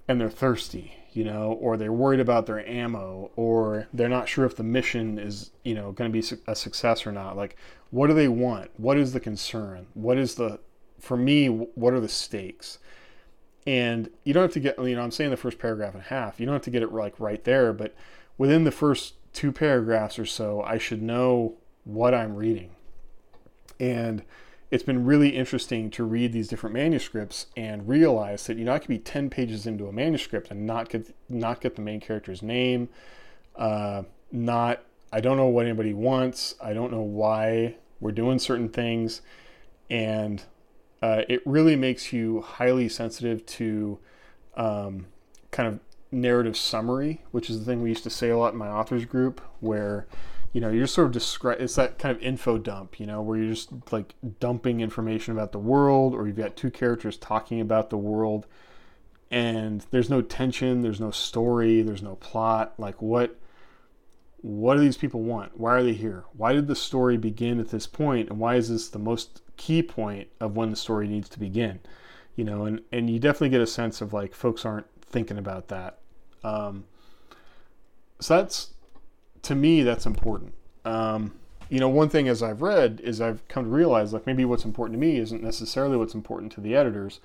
and 0.07 0.21
they're 0.21 0.29
thirsty, 0.29 0.93
you 1.13 1.23
know, 1.23 1.53
or 1.53 1.77
they're 1.77 1.91
worried 1.91 2.19
about 2.19 2.45
their 2.45 2.67
ammo 2.67 3.31
or 3.35 3.87
they're 3.93 4.09
not 4.09 4.29
sure 4.29 4.45
if 4.45 4.55
the 4.55 4.63
mission 4.63 5.17
is, 5.17 5.51
you 5.63 5.73
know, 5.73 5.91
going 5.91 6.11
to 6.11 6.13
be 6.13 6.37
a 6.47 6.55
success 6.55 7.07
or 7.07 7.11
not. 7.11 7.35
Like, 7.35 7.57
what 7.89 8.07
do 8.07 8.13
they 8.13 8.27
want? 8.27 8.69
What 8.77 8.97
is 8.97 9.13
the 9.13 9.19
concern? 9.19 9.87
What 9.93 10.17
is 10.17 10.35
the, 10.35 10.59
for 10.99 11.17
me, 11.17 11.47
what 11.47 11.93
are 11.93 11.99
the 11.99 12.09
stakes? 12.09 12.79
And 13.65 14.09
you 14.23 14.33
don't 14.33 14.43
have 14.43 14.53
to 14.53 14.59
get, 14.59 14.77
you 14.77 14.95
know, 14.95 15.01
I'm 15.01 15.11
saying 15.11 15.31
the 15.31 15.37
first 15.37 15.57
paragraph 15.57 15.93
and 15.93 16.03
a 16.03 16.07
half, 16.07 16.39
you 16.39 16.45
don't 16.45 16.53
have 16.53 16.61
to 16.63 16.69
get 16.69 16.83
it 16.83 16.93
like 16.93 17.19
right 17.19 17.43
there, 17.43 17.73
but 17.73 17.95
within 18.37 18.63
the 18.63 18.71
first 18.71 19.15
two 19.35 19.51
paragraphs 19.51 20.17
or 20.17 20.25
so, 20.25 20.61
I 20.63 20.77
should 20.77 21.01
know 21.01 21.55
what 21.83 22.13
I'm 22.15 22.35
reading. 22.35 22.71
And 23.79 24.23
it's 24.71 24.83
been 24.83 25.05
really 25.05 25.29
interesting 25.29 25.91
to 25.91 26.03
read 26.03 26.33
these 26.33 26.47
different 26.47 26.73
manuscripts 26.73 27.47
and 27.55 27.87
realize 27.87 28.47
that 28.47 28.57
you 28.57 28.63
know 28.65 28.73
I 28.73 28.79
could 28.79 28.87
be 28.87 28.97
10 28.97 29.29
pages 29.29 29.67
into 29.67 29.87
a 29.87 29.91
manuscript 29.91 30.49
and 30.49 30.65
not 30.65 30.89
get 30.89 31.13
not 31.29 31.61
get 31.61 31.75
the 31.75 31.81
main 31.81 31.99
character's 31.99 32.41
name, 32.41 32.89
uh, 33.55 34.03
not 34.31 34.81
I 35.11 35.19
don't 35.19 35.37
know 35.37 35.47
what 35.47 35.65
anybody 35.65 35.93
wants. 35.93 36.55
I 36.61 36.73
don't 36.73 36.91
know 36.91 37.01
why 37.01 37.75
we're 37.99 38.11
doing 38.11 38.39
certain 38.39 38.69
things, 38.69 39.21
and 39.89 40.43
uh, 41.01 41.21
it 41.29 41.41
really 41.45 41.75
makes 41.75 42.11
you 42.11 42.41
highly 42.41 42.89
sensitive 42.89 43.45
to 43.45 43.99
um, 44.57 45.07
kind 45.51 45.69
of 45.69 45.79
narrative 46.11 46.55
summary, 46.57 47.23
which 47.31 47.49
is 47.49 47.59
the 47.59 47.65
thing 47.65 47.81
we 47.81 47.89
used 47.89 48.03
to 48.03 48.09
say 48.09 48.29
a 48.29 48.37
lot 48.37 48.53
in 48.53 48.59
my 48.59 48.69
authors 48.69 49.05
group, 49.05 49.41
where 49.59 50.07
you 50.53 50.61
know 50.61 50.69
you're 50.69 50.87
sort 50.87 51.07
of 51.07 51.13
describe 51.13 51.59
it's 51.59 51.75
that 51.75 51.99
kind 51.99 52.15
of 52.15 52.21
info 52.21 52.57
dump, 52.57 52.99
you 52.99 53.05
know, 53.05 53.21
where 53.21 53.37
you're 53.37 53.53
just 53.53 53.71
like 53.91 54.15
dumping 54.39 54.81
information 54.81 55.33
about 55.33 55.51
the 55.51 55.59
world, 55.59 56.13
or 56.13 56.27
you've 56.27 56.37
got 56.37 56.55
two 56.55 56.71
characters 56.71 57.17
talking 57.17 57.59
about 57.59 57.89
the 57.89 57.97
world, 57.97 58.45
and 59.31 59.85
there's 59.91 60.09
no 60.09 60.21
tension, 60.21 60.81
there's 60.81 60.99
no 60.99 61.11
story, 61.11 61.81
there's 61.81 62.03
no 62.03 62.15
plot. 62.15 62.73
Like 62.77 63.01
what 63.01 63.37
what 64.41 64.75
do 64.75 64.81
these 64.81 64.97
people 64.97 65.21
want? 65.21 65.59
Why 65.59 65.73
are 65.73 65.83
they 65.83 65.93
here? 65.93 66.23
Why 66.37 66.53
did 66.53 66.67
the 66.67 66.75
story 66.75 67.17
begin 67.17 67.59
at 67.59 67.69
this 67.69 67.87
point, 67.87 68.29
and 68.29 68.37
why 68.37 68.55
is 68.55 68.69
this 68.69 68.89
the 68.89 68.99
most 68.99 69.41
key 69.57 69.81
point 69.81 70.27
of 70.39 70.55
when 70.55 70.69
the 70.69 70.75
story 70.75 71.07
needs 71.07 71.27
to 71.29 71.39
begin? 71.39 71.79
You 72.35 72.43
know, 72.43 72.65
and 72.65 72.81
and 72.91 73.09
you 73.09 73.19
definitely 73.19 73.49
get 73.49 73.61
a 73.61 73.67
sense 73.67 74.01
of 74.01 74.13
like 74.13 74.35
folks 74.35 74.63
aren't 74.63 74.85
thinking 75.15 75.37
about 75.37 75.69
that. 75.69 75.99
Um, 76.43 76.83
so 78.19 78.35
that's 78.35 78.73
to 79.43 79.55
me 79.55 79.81
that's 79.81 80.05
important. 80.05 80.53
Um, 80.83 81.35
you 81.69 81.79
know, 81.79 81.87
one 81.87 82.09
thing 82.09 82.27
as 82.27 82.43
I've 82.43 82.61
read 82.61 82.99
is 83.01 83.21
I've 83.21 83.47
come 83.47 83.63
to 83.63 83.69
realize 83.69 84.11
like 84.11 84.27
maybe 84.27 84.43
what's 84.43 84.65
important 84.65 84.99
to 84.99 84.99
me 84.99 85.17
isn't 85.17 85.41
necessarily 85.41 85.95
what's 85.95 86.13
important 86.13 86.51
to 86.53 86.61
the 86.61 86.75
editors. 86.75 87.21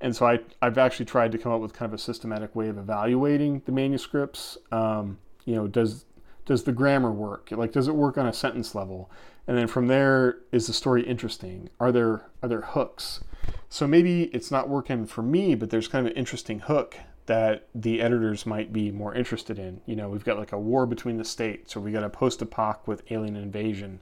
And 0.00 0.16
so 0.16 0.26
I, 0.26 0.40
I've 0.60 0.78
actually 0.78 1.06
tried 1.06 1.30
to 1.30 1.38
come 1.38 1.52
up 1.52 1.60
with 1.60 1.72
kind 1.72 1.88
of 1.88 1.94
a 1.94 2.02
systematic 2.02 2.56
way 2.56 2.68
of 2.68 2.76
evaluating 2.76 3.62
the 3.66 3.72
manuscripts. 3.72 4.58
Um, 4.72 5.18
you 5.44 5.54
know, 5.54 5.68
does 5.68 6.06
does 6.44 6.64
the 6.64 6.72
grammar 6.72 7.12
work? 7.12 7.50
Like, 7.52 7.70
does 7.70 7.86
it 7.86 7.94
work 7.94 8.18
on 8.18 8.26
a 8.26 8.32
sentence 8.32 8.74
level? 8.74 9.12
And 9.46 9.56
then 9.56 9.68
from 9.68 9.86
there, 9.86 10.38
is 10.50 10.66
the 10.66 10.72
story 10.72 11.02
interesting? 11.02 11.70
Are 11.78 11.92
there 11.92 12.26
are 12.42 12.48
there 12.48 12.62
hooks? 12.62 13.20
So 13.68 13.86
maybe 13.86 14.24
it's 14.24 14.50
not 14.50 14.68
working 14.68 15.06
for 15.06 15.22
me, 15.22 15.54
but 15.54 15.70
there's 15.70 15.86
kind 15.86 16.04
of 16.04 16.10
an 16.10 16.18
interesting 16.18 16.58
hook 16.58 16.96
that 17.28 17.68
the 17.74 18.00
editors 18.00 18.46
might 18.46 18.72
be 18.72 18.90
more 18.90 19.14
interested 19.14 19.58
in. 19.58 19.82
You 19.84 19.96
know, 19.96 20.08
we've 20.08 20.24
got 20.24 20.38
like 20.38 20.52
a 20.52 20.58
war 20.58 20.86
between 20.86 21.18
the 21.18 21.24
states, 21.24 21.76
or 21.76 21.80
we 21.80 21.92
got 21.92 22.02
a 22.02 22.08
post-apoc 22.08 22.86
with 22.86 23.02
alien 23.12 23.36
invasion, 23.36 24.00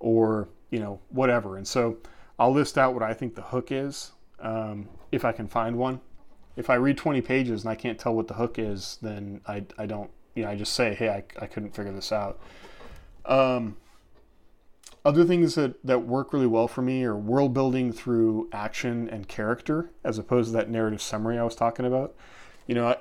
or 0.00 0.48
you 0.70 0.80
know, 0.80 0.98
whatever. 1.10 1.56
And 1.56 1.66
so 1.66 1.98
I'll 2.36 2.52
list 2.52 2.76
out 2.76 2.92
what 2.92 3.04
I 3.04 3.14
think 3.14 3.36
the 3.36 3.42
hook 3.42 3.70
is, 3.70 4.10
um, 4.40 4.88
if 5.12 5.24
I 5.24 5.30
can 5.30 5.46
find 5.46 5.76
one. 5.76 6.00
If 6.56 6.68
I 6.68 6.74
read 6.74 6.98
20 6.98 7.20
pages 7.20 7.62
and 7.62 7.70
I 7.70 7.76
can't 7.76 7.96
tell 7.96 8.12
what 8.12 8.26
the 8.26 8.34
hook 8.34 8.58
is, 8.58 8.98
then 9.00 9.40
I, 9.46 9.64
I 9.78 9.86
don't, 9.86 10.10
you 10.34 10.42
know, 10.42 10.50
I 10.50 10.56
just 10.56 10.72
say, 10.72 10.94
hey, 10.94 11.10
I, 11.10 11.22
I 11.40 11.46
couldn't 11.46 11.76
figure 11.76 11.92
this 11.92 12.10
out. 12.10 12.40
Um, 13.24 13.76
other 15.04 15.24
things 15.24 15.54
that, 15.54 15.76
that 15.86 16.00
work 16.00 16.32
really 16.32 16.48
well 16.48 16.66
for 16.66 16.82
me 16.82 17.04
are 17.04 17.16
world 17.16 17.54
building 17.54 17.92
through 17.92 18.48
action 18.52 19.08
and 19.08 19.28
character, 19.28 19.90
as 20.02 20.18
opposed 20.18 20.48
to 20.48 20.56
that 20.56 20.68
narrative 20.68 21.00
summary 21.00 21.38
I 21.38 21.44
was 21.44 21.54
talking 21.54 21.86
about. 21.86 22.16
You 22.66 22.74
know, 22.74 22.88
I, 22.88 22.96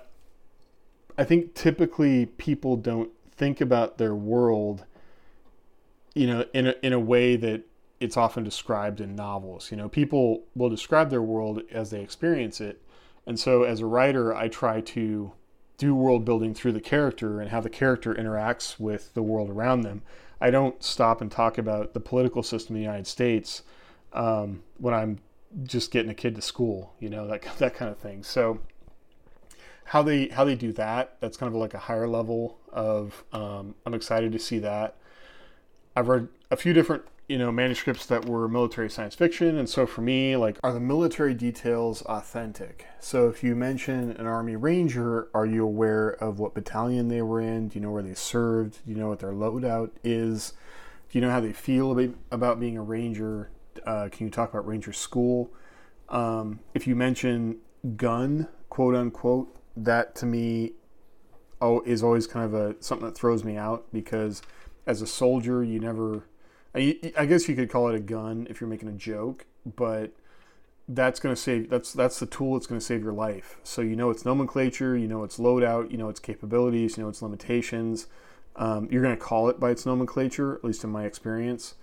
I 1.18 1.24
think 1.24 1.54
typically 1.54 2.26
people 2.26 2.76
don't 2.76 3.12
think 3.32 3.62
about 3.62 3.98
their 3.98 4.16
world, 4.16 4.86
you 6.14 6.28
know, 6.28 6.46
in 6.54 6.68
a, 6.68 6.76
in 6.82 6.94
a 6.94 7.00
way 7.00 7.36
that 7.36 7.64
it's 8.00 8.18
often 8.18 8.44
described 8.44 9.00
in 9.00 9.16
novels. 9.16 9.72
You 9.72 9.78
know, 9.78 9.90
people 9.90 10.44
will 10.56 10.70
describe 10.70 11.10
their 11.10 11.22
world 11.22 11.62
as 11.72 11.90
they 11.90 12.02
experience 12.02 12.60
it. 12.60 12.82
And 13.26 13.40
so 13.40 13.64
as 13.64 13.80
a 13.80 13.86
writer, 13.86 14.36
I 14.36 14.50
try 14.50 14.82
to 14.82 15.32
do 15.78 15.96
world 15.96 16.26
building 16.26 16.54
through 16.54 16.74
the 16.74 16.82
character 16.82 17.40
and 17.40 17.50
how 17.50 17.62
the 17.62 17.70
character 17.70 18.14
interacts 18.14 18.80
with 18.80 19.14
the 19.14 19.24
world 19.24 19.50
around 19.50 19.82
them. 19.82 20.02
I 20.42 20.52
don't 20.52 20.84
stop 20.84 21.22
and 21.22 21.32
talk 21.32 21.58
about 21.58 21.94
the 21.94 22.00
political 22.00 22.44
system 22.44 22.76
in 22.76 22.82
the 22.82 22.86
United 22.86 23.08
States 23.08 23.64
um, 24.12 24.64
when 24.78 24.94
I'm 24.94 25.20
just 25.64 25.92
getting 25.92 26.12
a 26.12 26.16
kid 26.16 26.36
to 26.36 26.42
school, 26.42 26.94
you 27.00 27.10
know, 27.10 27.28
that, 27.28 27.44
that 27.58 27.76
kind 27.76 27.90
of 27.90 27.98
thing. 27.98 28.24
So 28.24 28.60
how 29.86 30.02
they 30.02 30.28
how 30.28 30.44
they 30.44 30.56
do 30.56 30.72
that 30.74 31.18
that's 31.20 31.38
kind 31.38 31.54
of 31.54 31.60
like 31.60 31.74
a 31.74 31.80
higher 31.80 32.08
level 32.08 32.60
of 32.72 33.24
um, 33.34 33.76
i'm 33.86 33.94
excited 33.94 34.32
to 34.32 34.40
see 34.40 34.60
that. 34.60 34.96
I've 35.96 36.08
read 36.08 36.28
a 36.50 36.58
few 36.58 36.74
different 36.74 37.04
you 37.28 37.38
know 37.38 37.52
manuscripts 37.52 38.06
that 38.08 38.26
were 38.26 38.48
military 38.50 38.90
science 38.90 39.16
fiction 39.16 39.58
and 39.58 39.70
so 39.70 39.86
for 39.86 40.02
me 40.02 40.36
like 40.36 40.58
are 40.64 40.74
the 40.74 40.80
military 40.80 41.34
details 41.34 42.02
authentic? 42.04 42.86
So 43.00 43.30
if 43.30 43.44
you 43.44 43.56
mention 43.56 44.12
an 44.12 44.26
army 44.26 44.56
ranger 44.56 45.30
are 45.34 45.46
you 45.46 45.64
aware 45.64 46.12
of 46.12 46.40
what 46.40 46.54
battalion 46.54 47.08
they 47.08 47.22
were 47.22 47.42
in? 47.42 47.70
Do 47.70 47.80
you 47.80 47.82
know 47.82 47.92
where 47.92 48.04
they 48.04 48.14
served? 48.14 48.86
Do 48.86 48.92
you 48.92 48.98
know 48.98 49.10
what 49.10 49.20
their 49.20 49.32
loadout 49.32 49.92
is? 50.04 50.54
Do 51.10 51.20
you 51.20 51.22
know 51.26 51.32
how 51.32 51.40
they 51.40 51.54
feel 51.54 51.98
about 52.32 52.60
being 52.60 52.78
a 52.78 52.82
ranger? 52.82 53.52
Uh, 53.86 54.10
can 54.12 54.26
you 54.26 54.32
talk 54.32 54.52
about 54.52 54.68
ranger 54.68 54.94
school? 54.94 55.52
Um, 56.10 56.60
if 56.74 56.88
you 56.88 56.96
mention 56.96 57.58
gun 57.96 58.48
quote 58.70 58.96
unquote 58.96 59.56
that 59.76 60.16
to 60.16 60.26
me 60.26 60.74
oh, 61.62 61.82
is 61.86 62.04
always 62.04 62.28
kind 62.28 62.46
of 62.46 62.54
a 62.54 62.76
something 62.82 63.08
that 63.08 63.16
throws 63.16 63.44
me 63.44 63.58
out 63.58 63.86
because 63.94 64.42
as 64.86 65.02
a 65.02 65.08
soldier, 65.08 65.64
you 65.64 65.80
never. 65.80 66.26
I, 66.76 67.14
I 67.18 67.26
guess 67.26 67.48
you 67.48 67.56
could 67.56 67.70
call 67.70 67.90
it 67.90 67.96
a 67.96 68.00
gun 68.00 68.48
if 68.50 68.60
you're 68.60 68.70
making 68.70 68.90
a 68.90 68.94
joke, 68.94 69.46
but 69.76 70.12
that's 70.88 71.20
going 71.20 71.34
to 71.34 71.40
save 71.40 71.70
that's 71.70 71.94
that's 71.94 72.20
the 72.20 72.26
tool 72.26 72.54
that's 72.54 72.68
going 72.68 72.80
to 72.80 72.86
save 72.86 73.02
your 73.02 73.14
life 73.14 73.56
so 73.64 73.82
you 73.82 73.96
know 73.96 74.10
its 74.10 74.26
nomenclature 74.26 74.98
you 74.98 75.08
know 75.08 75.24
its 75.24 75.38
loadout 75.38 75.90
you 75.90 75.98
know 75.98 76.10
its 76.10 76.20
capabilities 76.20 76.98
you 76.98 77.04
know 77.04 77.10
its 77.10 77.22
limitations 77.22 78.08
um, 78.58 78.90
you're 78.92 79.02
going 79.02 79.16
to 79.16 79.22
call 79.22 79.48
it 79.48 79.62
by 79.62 79.72
its 79.72 79.86
nomenclature 79.86 80.56
at 80.56 80.64
least 80.64 80.84
in 80.84 80.90
my 80.90 81.06
experience 81.06 81.76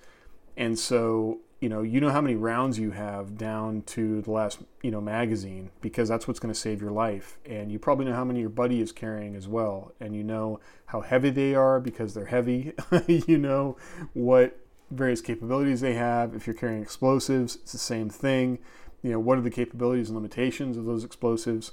and 0.55 0.79
so 0.79 1.39
you 1.61 1.69
know 1.69 1.83
you 1.83 2.01
know 2.01 2.11
how 2.11 2.21
many 2.21 2.35
rounds 2.35 2.79
you 2.79 2.91
have 2.91 3.37
down 3.37 3.83
to 3.83 4.23
the 4.23 4.31
last 4.31 4.61
you 4.83 4.91
know 4.91 5.01
magazine 5.01 5.71
because 5.81 6.09
that's 6.09 6.27
what's 6.27 6.41
going 6.41 6.53
to 6.53 6.59
save 6.59 6.81
your 6.81 6.91
life. 6.91 7.39
And 7.45 7.71
you 7.71 7.79
probably 7.79 8.07
know 8.07 8.15
how 8.15 8.25
many 8.25 8.41
your 8.41 8.49
buddy 8.49 8.81
is 8.81 8.93
carrying 8.93 9.37
as 9.37 9.47
well. 9.47 9.93
And 10.01 10.17
you 10.17 10.25
know 10.25 10.61
how 10.87 11.03
heavy 11.03 11.31
they 11.31 11.55
are 11.55 11.79
because 11.79 12.15
they're 12.15 12.27
heavy. 12.27 12.73
You 13.09 13.39
know 13.39 13.77
what 14.15 14.59
various 14.91 15.21
capabilities 15.21 15.81
they 15.81 15.95
have. 15.95 16.35
If 16.35 16.47
you're 16.47 16.55
carrying 16.55 16.83
explosives 16.83 17.57
it's 17.57 17.73
the 17.73 17.79
same 17.79 18.09
thing. 18.09 18.59
You 19.03 19.13
know 19.13 19.21
what 19.21 19.39
are 19.39 19.43
the 19.43 19.51
capabilities 19.51 20.09
and 20.09 20.17
limitations 20.17 20.77
of 20.77 20.87
those 20.87 21.05
explosives? 21.05 21.73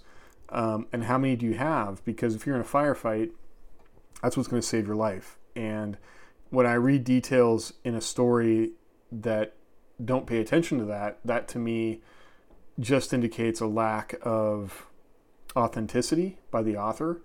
Um, 0.50 0.88
and 0.94 1.06
how 1.06 1.18
many 1.18 1.36
do 1.36 1.46
you 1.46 1.56
have? 1.56 2.04
Because 2.06 2.36
if 2.36 2.46
you're 2.46 2.56
in 2.56 2.62
a 2.62 2.66
firefight 2.66 3.32
that's 4.22 4.36
what's 4.36 4.50
going 4.50 4.62
to 4.62 4.68
save 4.68 4.88
your 4.88 4.96
life. 4.96 5.38
And 5.56 5.98
when 6.50 6.66
i 6.66 6.74
read 6.74 7.04
details 7.04 7.74
in 7.84 7.94
a 7.94 8.02
story 8.02 8.72
that 9.12 9.57
don't 10.04 10.28
pay 10.28 10.40
attention 10.40 10.78
to 10.80 10.86
that, 10.86 11.20
that 11.26 11.48
to 11.50 11.60
me 11.60 12.02
just 12.80 13.14
indicates 13.14 13.60
a 13.60 13.68
lack 13.68 14.16
of 14.22 14.88
authenticity 15.56 16.38
by 16.52 16.62
the 16.62 16.78
author. 16.78 17.22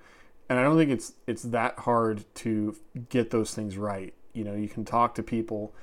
And 0.48 0.58
I 0.58 0.62
don't 0.62 0.76
think 0.76 0.90
it's 0.90 1.14
it's 1.26 1.42
that 1.44 1.80
hard 1.80 2.24
to 2.36 2.76
get 3.08 3.30
those 3.30 3.54
things 3.54 3.76
right. 3.76 4.14
You 4.32 4.44
know, 4.44 4.54
you 4.54 4.68
can 4.68 4.84
talk 4.84 5.14
to 5.16 5.22
people 5.22 5.74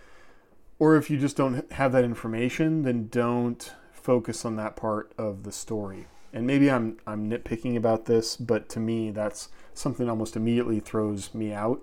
or 0.80 0.96
if 0.96 1.10
you 1.10 1.18
just 1.18 1.36
don't 1.36 1.72
have 1.74 1.92
that 1.92 2.06
information, 2.06 2.84
then 2.84 3.10
don't 3.10 3.74
focus 3.92 4.46
on 4.46 4.56
that 4.56 4.76
part 4.76 5.12
of 5.18 5.44
the 5.44 5.52
story. 5.52 6.08
And 6.34 6.48
maybe 6.48 6.72
I'm 6.72 6.98
I'm 7.06 7.30
nitpicking 7.30 7.76
about 7.76 8.06
this, 8.06 8.36
but 8.36 8.70
to 8.70 8.80
me 8.80 9.12
that's 9.12 9.50
something 9.74 10.10
almost 10.10 10.36
immediately 10.36 10.80
throws 10.80 11.34
me 11.34 11.54
out. 11.54 11.82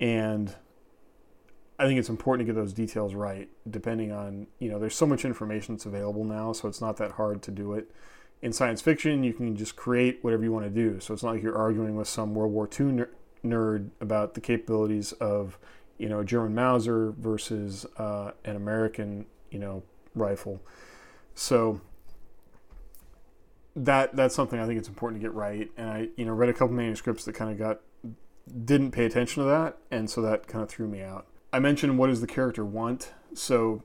And 0.00 0.54
I 1.78 1.86
think 1.86 1.98
it's 1.98 2.08
important 2.08 2.46
to 2.46 2.52
get 2.52 2.58
those 2.58 2.72
details 2.72 3.14
right, 3.14 3.48
depending 3.68 4.12
on, 4.12 4.46
you 4.60 4.70
know, 4.70 4.78
there's 4.78 4.94
so 4.94 5.06
much 5.06 5.24
information 5.24 5.74
that's 5.74 5.86
available 5.86 6.24
now, 6.24 6.52
so 6.52 6.68
it's 6.68 6.80
not 6.80 6.96
that 6.98 7.12
hard 7.12 7.42
to 7.42 7.50
do 7.50 7.72
it. 7.72 7.90
In 8.42 8.52
science 8.52 8.80
fiction, 8.80 9.24
you 9.24 9.32
can 9.32 9.56
just 9.56 9.74
create 9.74 10.18
whatever 10.22 10.44
you 10.44 10.52
want 10.52 10.66
to 10.66 10.70
do. 10.70 11.00
So 11.00 11.14
it's 11.14 11.22
not 11.22 11.34
like 11.34 11.42
you're 11.42 11.58
arguing 11.58 11.96
with 11.96 12.06
some 12.06 12.34
World 12.34 12.52
War 12.52 12.68
II 12.68 12.86
ner- 12.86 13.10
nerd 13.44 13.90
about 14.00 14.34
the 14.34 14.40
capabilities 14.40 15.12
of, 15.12 15.58
you 15.98 16.08
know, 16.08 16.20
a 16.20 16.24
German 16.24 16.54
Mauser 16.54 17.12
versus 17.12 17.86
uh, 17.96 18.32
an 18.44 18.54
American, 18.54 19.26
you 19.50 19.58
know, 19.58 19.82
rifle. 20.14 20.60
So 21.34 21.80
that 23.76 24.14
that's 24.14 24.34
something 24.34 24.60
I 24.60 24.66
think 24.66 24.78
it's 24.78 24.88
important 24.88 25.20
to 25.20 25.26
get 25.26 25.34
right. 25.34 25.70
And 25.76 25.90
I, 25.90 26.08
you 26.16 26.24
know, 26.24 26.32
read 26.32 26.50
a 26.50 26.52
couple 26.52 26.74
manuscripts 26.74 27.24
that 27.24 27.34
kind 27.34 27.50
of 27.50 27.58
got 27.58 27.80
didn't 28.64 28.92
pay 28.92 29.06
attention 29.06 29.42
to 29.42 29.48
that, 29.48 29.78
and 29.90 30.08
so 30.08 30.20
that 30.22 30.46
kind 30.46 30.62
of 30.62 30.68
threw 30.68 30.86
me 30.86 31.02
out. 31.02 31.26
I 31.54 31.60
mentioned 31.60 31.98
what 31.98 32.08
does 32.08 32.20
the 32.20 32.26
character 32.26 32.64
want. 32.64 33.12
So 33.32 33.84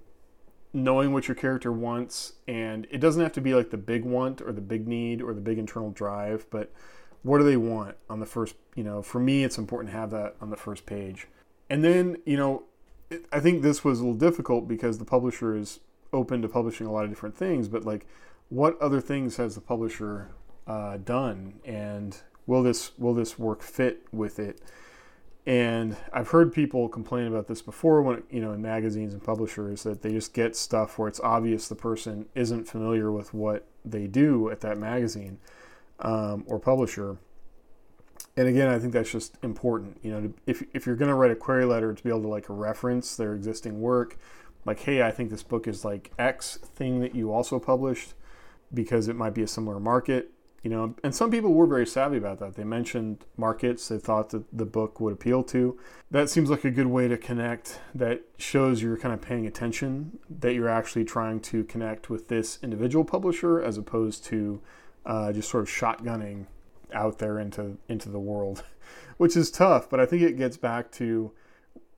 knowing 0.73 1.13
what 1.13 1.27
your 1.27 1.35
character 1.35 1.71
wants, 1.71 2.33
and 2.47 2.87
it 2.89 2.97
doesn't 2.97 3.21
have 3.21 3.31
to 3.33 3.41
be 3.41 3.53
like 3.53 3.69
the 3.69 3.77
big 3.77 4.03
want 4.03 4.41
or 4.41 4.51
the 4.51 4.59
big 4.59 4.87
need 4.87 5.21
or 5.21 5.35
the 5.35 5.41
big 5.41 5.59
internal 5.59 5.91
drive, 5.91 6.47
but 6.49 6.73
what 7.21 7.37
do 7.37 7.43
they 7.43 7.57
want 7.57 7.95
on 8.09 8.19
the 8.19 8.25
first, 8.25 8.55
you 8.73 8.83
know, 8.83 9.03
for 9.03 9.19
me, 9.19 9.43
it's 9.43 9.59
important 9.59 9.91
to 9.91 9.97
have 9.99 10.09
that 10.09 10.35
on 10.41 10.49
the 10.49 10.57
first 10.57 10.87
page. 10.87 11.27
And 11.69 11.83
then, 11.83 12.17
you 12.25 12.37
know, 12.37 12.63
I 13.31 13.39
think 13.39 13.61
this 13.61 13.83
was 13.83 13.99
a 13.99 14.03
little 14.03 14.17
difficult 14.17 14.67
because 14.67 14.97
the 14.97 15.05
publisher 15.05 15.55
is 15.55 15.79
open 16.11 16.41
to 16.41 16.49
publishing 16.49 16.87
a 16.87 16.91
lot 16.91 17.03
of 17.03 17.11
different 17.11 17.37
things, 17.37 17.67
but 17.67 17.85
like, 17.85 18.07
what 18.49 18.81
other 18.81 18.99
things 18.99 19.37
has 19.37 19.53
the 19.53 19.61
publisher 19.61 20.29
uh, 20.65 20.97
done, 20.97 21.59
and 21.65 22.17
will 22.47 22.63
this 22.63 22.97
will 22.97 23.13
this 23.13 23.37
work 23.37 23.61
fit 23.61 24.07
with 24.11 24.39
it? 24.39 24.59
And 25.49 25.97
I've 26.13 26.27
heard 26.27 26.53
people 26.53 26.87
complain 26.87 27.25
about 27.25 27.47
this 27.47 27.63
before 27.63 28.03
when, 28.03 28.21
you 28.29 28.39
know, 28.39 28.51
in 28.51 28.61
magazines 28.61 29.13
and 29.15 29.23
publishers 29.23 29.81
that 29.81 30.03
they 30.03 30.11
just 30.11 30.31
get 30.31 30.55
stuff 30.55 30.99
where 30.99 31.07
it's 31.07 31.19
obvious 31.21 31.67
the 31.67 31.73
person 31.73 32.27
isn't 32.35 32.67
familiar 32.67 33.11
with 33.11 33.33
what 33.33 33.65
they 33.83 34.05
do 34.05 34.51
at 34.51 34.61
that 34.61 34.77
magazine 34.77 35.39
um, 36.01 36.43
or 36.45 36.59
publisher. 36.59 37.17
And 38.37 38.47
again, 38.47 38.67
I 38.67 38.77
think 38.77 38.93
that's 38.93 39.11
just 39.11 39.39
important. 39.41 39.97
You 40.03 40.11
know, 40.11 40.33
if, 40.45 40.61
if 40.71 40.85
you're 40.85 40.95
going 40.95 41.09
to 41.09 41.15
write 41.15 41.31
a 41.31 41.35
query 41.35 41.65
letter 41.65 41.95
to 41.95 42.03
be 42.03 42.09
able 42.09 42.21
to 42.21 42.27
like 42.27 42.45
reference 42.47 43.15
their 43.15 43.33
existing 43.33 43.81
work, 43.81 44.19
like, 44.65 44.81
hey, 44.81 45.01
I 45.01 45.09
think 45.09 45.31
this 45.31 45.41
book 45.41 45.67
is 45.67 45.83
like 45.83 46.11
X 46.19 46.57
thing 46.57 46.99
that 46.99 47.15
you 47.15 47.33
also 47.33 47.57
published 47.57 48.13
because 48.71 49.07
it 49.07 49.15
might 49.15 49.33
be 49.33 49.41
a 49.41 49.47
similar 49.47 49.79
market 49.79 50.31
you 50.63 50.69
know 50.69 50.95
and 51.03 51.13
some 51.15 51.31
people 51.31 51.53
were 51.53 51.67
very 51.67 51.87
savvy 51.87 52.17
about 52.17 52.39
that. 52.39 52.55
They 52.55 52.63
mentioned 52.63 53.25
markets 53.37 53.87
they 53.87 53.97
thought 53.97 54.29
that 54.29 54.45
the 54.55 54.65
book 54.65 54.99
would 54.99 55.13
appeal 55.13 55.43
to. 55.45 55.79
That 56.11 56.29
seems 56.29 56.49
like 56.49 56.65
a 56.65 56.71
good 56.71 56.87
way 56.87 57.07
to 57.07 57.17
connect 57.17 57.79
that 57.95 58.21
shows 58.37 58.81
you're 58.81 58.97
kind 58.97 59.13
of 59.13 59.21
paying 59.21 59.45
attention 59.45 60.19
that 60.29 60.53
you're 60.53 60.69
actually 60.69 61.05
trying 61.05 61.39
to 61.41 61.63
connect 61.63 62.09
with 62.09 62.27
this 62.27 62.59
individual 62.61 63.05
publisher 63.05 63.61
as 63.61 63.77
opposed 63.77 64.23
to 64.25 64.61
uh, 65.05 65.31
just 65.31 65.49
sort 65.49 65.63
of 65.63 65.69
shotgunning 65.69 66.45
out 66.93 67.19
there 67.19 67.39
into 67.39 67.77
into 67.87 68.09
the 68.09 68.19
world 68.19 68.63
which 69.17 69.37
is 69.37 69.51
tough 69.51 69.87
but 69.87 69.99
i 69.99 70.07
think 70.07 70.23
it 70.23 70.35
gets 70.35 70.57
back 70.57 70.91
to 70.91 71.31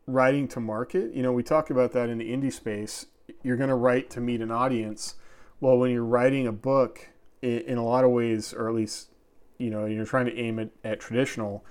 writing 0.08 0.48
to 0.50 0.60
market. 0.60 1.14
You 1.14 1.24
know 1.24 1.32
we 1.32 1.44
talk 1.44 1.70
about 1.70 1.92
that 1.94 2.10
in 2.10 2.18
the 2.18 2.32
indie 2.32 2.54
space. 2.54 3.08
You're 3.44 3.58
going 3.58 3.70
to 3.70 3.76
write 3.76 4.10
to 4.12 4.22
meet 4.22 4.42
an 4.42 4.52
audience. 4.52 5.16
Well 5.60 5.78
when 5.78 5.92
you're 5.92 6.04
writing 6.04 6.48
a 6.48 6.52
book 6.52 7.10
in 7.42 7.78
a 7.78 7.84
lot 7.84 8.04
of 8.04 8.12
ways, 8.12 8.54
or 8.54 8.70
at 8.70 8.76
least, 8.76 9.10
you 9.58 9.70
know, 9.70 9.86
you're 9.86 10.06
trying 10.06 10.26
to 10.26 10.38
aim 10.38 10.60
at, 10.60 10.70
at 10.84 11.00
traditional, 11.00 11.66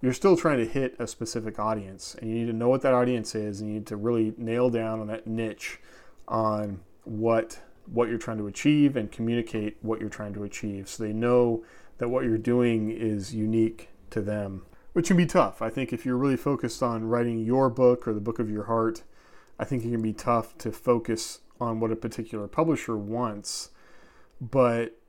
you're 0.00 0.12
still 0.12 0.36
trying 0.36 0.58
to 0.58 0.66
hit 0.66 0.96
a 0.98 1.06
specific 1.06 1.58
audience. 1.58 2.16
And 2.20 2.30
you 2.30 2.36
need 2.36 2.46
to 2.46 2.52
know 2.52 2.68
what 2.68 2.82
that 2.82 2.94
audience 2.94 3.34
is, 3.34 3.60
and 3.60 3.68
you 3.68 3.74
need 3.76 3.86
to 3.88 3.96
really 3.96 4.34
nail 4.38 4.70
down 4.70 5.00
on 5.00 5.06
that 5.08 5.26
niche 5.26 5.78
on 6.28 6.80
what 7.04 7.60
what 7.86 8.08
you're 8.08 8.18
trying 8.18 8.38
to 8.38 8.46
achieve 8.46 8.96
and 8.96 9.10
communicate 9.10 9.76
what 9.82 10.00
you're 10.00 10.08
trying 10.08 10.32
to 10.32 10.44
achieve 10.44 10.88
so 10.88 11.02
they 11.02 11.12
know 11.12 11.64
that 11.98 12.08
what 12.08 12.24
you're 12.24 12.38
doing 12.38 12.90
is 12.90 13.34
unique 13.34 13.88
to 14.10 14.20
them 14.20 14.62
which 14.92 15.08
can 15.08 15.16
be 15.16 15.26
tough 15.26 15.60
i 15.60 15.68
think 15.68 15.92
if 15.92 16.06
you're 16.06 16.16
really 16.16 16.36
focused 16.36 16.82
on 16.82 17.04
writing 17.04 17.44
your 17.44 17.68
book 17.68 18.06
or 18.06 18.12
the 18.12 18.20
book 18.20 18.38
of 18.38 18.50
your 18.50 18.64
heart 18.64 19.02
i 19.58 19.64
think 19.64 19.84
it 19.84 19.90
can 19.90 20.02
be 20.02 20.12
tough 20.12 20.56
to 20.58 20.70
focus 20.70 21.40
on 21.60 21.80
what 21.80 21.90
a 21.90 21.96
particular 21.96 22.46
publisher 22.46 22.96
wants 22.96 23.70
but 24.40 24.99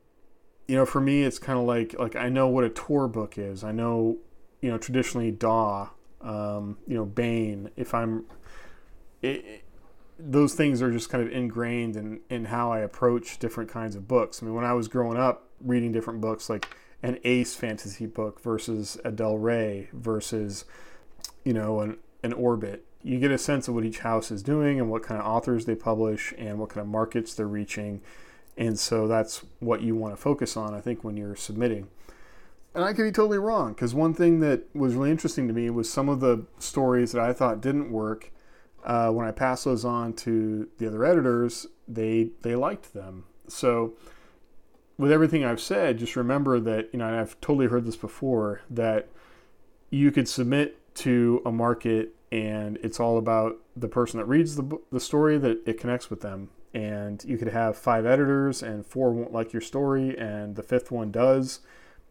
you 0.71 0.77
know, 0.77 0.85
for 0.85 1.01
me, 1.01 1.23
it's 1.23 1.37
kind 1.37 1.59
of 1.59 1.65
like 1.65 1.99
like 1.99 2.15
I 2.15 2.29
know 2.29 2.47
what 2.47 2.63
a 2.63 2.69
Tor 2.69 3.09
book 3.09 3.37
is. 3.37 3.61
I 3.61 3.73
know, 3.73 4.19
you 4.61 4.71
know, 4.71 4.77
traditionally 4.77 5.29
Daw, 5.29 5.89
um, 6.21 6.77
you 6.87 6.95
know, 6.95 7.03
Baen. 7.03 7.71
If 7.75 7.93
I'm, 7.93 8.23
it, 9.21 9.43
it, 9.43 9.63
those 10.17 10.53
things 10.53 10.81
are 10.81 10.89
just 10.89 11.09
kind 11.09 11.21
of 11.27 11.29
ingrained 11.29 11.97
in 11.97 12.21
in 12.29 12.45
how 12.45 12.71
I 12.71 12.79
approach 12.79 13.37
different 13.37 13.69
kinds 13.69 13.97
of 13.97 14.07
books. 14.07 14.41
I 14.41 14.45
mean, 14.45 14.55
when 14.55 14.63
I 14.63 14.71
was 14.71 14.87
growing 14.87 15.17
up, 15.17 15.49
reading 15.59 15.91
different 15.91 16.21
books 16.21 16.49
like 16.49 16.73
an 17.03 17.19
Ace 17.25 17.53
fantasy 17.53 18.05
book 18.05 18.39
versus 18.39 18.97
a 19.03 19.11
Del 19.11 19.37
Rey 19.37 19.89
versus, 19.91 20.63
you 21.43 21.51
know, 21.51 21.81
an 21.81 21.97
an 22.23 22.31
Orbit. 22.31 22.85
You 23.03 23.19
get 23.19 23.31
a 23.31 23.37
sense 23.37 23.67
of 23.67 23.75
what 23.75 23.83
each 23.83 23.99
house 23.99 24.31
is 24.31 24.41
doing 24.41 24.79
and 24.79 24.89
what 24.89 25.03
kind 25.03 25.19
of 25.19 25.27
authors 25.27 25.65
they 25.65 25.75
publish 25.75 26.33
and 26.37 26.59
what 26.59 26.69
kind 26.69 26.79
of 26.79 26.87
markets 26.87 27.33
they're 27.33 27.45
reaching 27.45 27.99
and 28.57 28.77
so 28.77 29.07
that's 29.07 29.43
what 29.59 29.81
you 29.81 29.95
want 29.95 30.15
to 30.15 30.21
focus 30.21 30.57
on, 30.57 30.73
I 30.73 30.81
think, 30.81 31.03
when 31.03 31.17
you're 31.17 31.35
submitting. 31.35 31.87
And 32.73 32.83
I 32.83 32.93
could 32.93 33.03
be 33.03 33.11
totally 33.11 33.37
wrong 33.37 33.73
because 33.73 33.93
one 33.93 34.13
thing 34.13 34.39
that 34.41 34.73
was 34.73 34.95
really 34.95 35.11
interesting 35.11 35.47
to 35.47 35.53
me 35.53 35.69
was 35.69 35.91
some 35.91 36.07
of 36.07 36.19
the 36.19 36.45
stories 36.59 37.11
that 37.11 37.21
I 37.21 37.33
thought 37.33 37.61
didn't 37.61 37.91
work. 37.91 38.31
Uh, 38.83 39.09
when 39.09 39.27
I 39.27 39.31
passed 39.31 39.65
those 39.65 39.85
on 39.85 40.13
to 40.13 40.69
the 40.77 40.87
other 40.87 41.03
editors, 41.05 41.67
they 41.87 42.29
they 42.41 42.55
liked 42.55 42.93
them. 42.93 43.25
So, 43.47 43.93
with 44.97 45.11
everything 45.11 45.43
I've 45.43 45.61
said, 45.61 45.99
just 45.99 46.15
remember 46.15 46.59
that 46.61 46.89
you 46.93 46.99
know, 46.99 47.07
and 47.07 47.15
I've 47.15 47.39
totally 47.41 47.67
heard 47.67 47.85
this 47.85 47.97
before 47.97 48.61
that 48.69 49.09
you 49.89 50.11
could 50.11 50.27
submit 50.27 50.77
to 50.95 51.41
a 51.45 51.51
market, 51.51 52.15
and 52.31 52.77
it's 52.81 52.99
all 52.99 53.17
about 53.17 53.57
the 53.75 53.89
person 53.89 54.19
that 54.19 54.25
reads 54.25 54.55
the 54.55 54.79
the 54.91 54.99
story 54.99 55.37
that 55.37 55.59
it 55.67 55.79
connects 55.79 56.09
with 56.09 56.21
them 56.21 56.49
and 56.73 57.23
you 57.25 57.37
could 57.37 57.49
have 57.49 57.77
five 57.77 58.05
editors 58.05 58.63
and 58.63 58.85
four 58.85 59.11
won't 59.11 59.33
like 59.33 59.53
your 59.53 59.61
story 59.61 60.17
and 60.17 60.55
the 60.55 60.63
fifth 60.63 60.91
one 60.91 61.11
does 61.11 61.59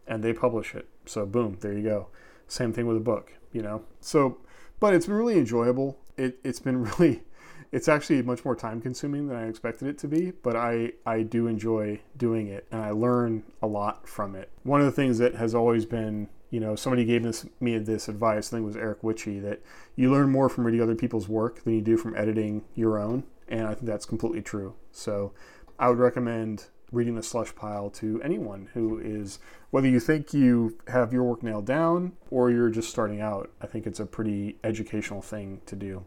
and 0.07 0.23
they 0.23 0.33
publish 0.33 0.75
it. 0.75 0.87
So 1.05 1.25
boom 1.25 1.57
there 1.61 1.73
you 1.73 1.83
go. 1.83 2.07
Same 2.47 2.73
thing 2.73 2.87
with 2.87 2.97
a 2.97 3.01
book 3.01 3.33
you 3.51 3.61
know? 3.61 3.83
So 3.99 4.37
but 4.79 4.93
it's 4.93 5.05
been 5.05 5.15
really 5.15 5.37
enjoyable. 5.37 5.99
It, 6.17 6.39
it's 6.43 6.59
been 6.59 6.83
really 6.99 7.23
it's 7.71 7.87
actually 7.87 8.21
much 8.21 8.43
more 8.43 8.55
time 8.55 8.81
consuming 8.81 9.27
than 9.27 9.37
i 9.37 9.47
expected 9.47 9.87
it 9.87 9.97
to 9.97 10.07
be 10.07 10.31
but 10.43 10.57
i 10.57 10.91
i 11.05 11.21
do 11.21 11.47
enjoy 11.47 11.97
doing 12.17 12.47
it 12.47 12.67
and 12.69 12.81
i 12.81 12.91
learn 12.91 13.43
a 13.61 13.67
lot 13.67 14.07
from 14.07 14.35
it. 14.35 14.49
One 14.63 14.81
of 14.81 14.85
the 14.85 14.91
things 14.91 15.17
that 15.19 15.35
has 15.35 15.55
always 15.55 15.85
been 15.85 16.27
you 16.49 16.59
know 16.59 16.75
somebody 16.75 17.05
gave 17.05 17.23
this 17.23 17.45
me 17.59 17.77
this 17.77 18.07
advice 18.07 18.49
i 18.49 18.51
think 18.51 18.63
it 18.63 18.65
was 18.65 18.77
Eric 18.77 19.01
Witchey 19.01 19.41
that 19.41 19.61
you 19.95 20.11
learn 20.11 20.29
more 20.29 20.49
from 20.49 20.65
reading 20.65 20.81
other 20.81 20.95
people's 20.95 21.27
work 21.27 21.63
than 21.63 21.73
you 21.73 21.81
do 21.81 21.97
from 21.97 22.15
editing 22.15 22.63
your 22.75 22.99
own 22.99 23.23
and 23.51 23.67
I 23.67 23.75
think 23.75 23.85
that's 23.85 24.05
completely 24.05 24.41
true. 24.41 24.73
So 24.91 25.33
I 25.77 25.89
would 25.89 25.99
recommend 25.99 26.65
reading 26.91 27.15
the 27.15 27.23
slush 27.23 27.53
pile 27.55 27.89
to 27.89 28.21
anyone 28.23 28.69
who 28.73 28.97
is, 28.99 29.39
whether 29.69 29.87
you 29.87 29.99
think 29.99 30.33
you 30.33 30.77
have 30.87 31.13
your 31.13 31.23
work 31.23 31.43
nailed 31.43 31.65
down 31.65 32.13
or 32.29 32.49
you're 32.49 32.69
just 32.69 32.89
starting 32.89 33.21
out. 33.21 33.51
I 33.61 33.67
think 33.67 33.85
it's 33.85 33.99
a 33.99 34.05
pretty 34.05 34.57
educational 34.63 35.21
thing 35.21 35.61
to 35.67 35.75
do. 35.75 36.03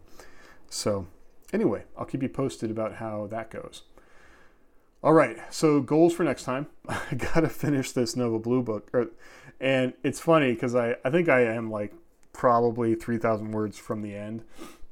So, 0.69 1.07
anyway, 1.53 1.83
I'll 1.97 2.05
keep 2.05 2.23
you 2.23 2.29
posted 2.29 2.69
about 2.69 2.95
how 2.95 3.27
that 3.27 3.49
goes. 3.49 3.83
All 5.03 5.13
right, 5.13 5.37
so 5.53 5.81
goals 5.81 6.13
for 6.13 6.23
next 6.23 6.43
time. 6.43 6.65
I 6.89 7.15
gotta 7.15 7.49
finish 7.49 7.91
this 7.91 8.15
Nova 8.15 8.39
Blue 8.39 8.63
book, 8.63 8.89
or, 8.91 9.07
and 9.59 9.93
it's 10.03 10.19
funny 10.19 10.53
because 10.53 10.73
I 10.75 10.95
I 11.05 11.11
think 11.11 11.29
I 11.29 11.41
am 11.41 11.69
like 11.69 11.93
probably 12.33 12.95
three 12.95 13.19
thousand 13.19 13.51
words 13.51 13.77
from 13.77 14.01
the 14.01 14.15
end, 14.15 14.43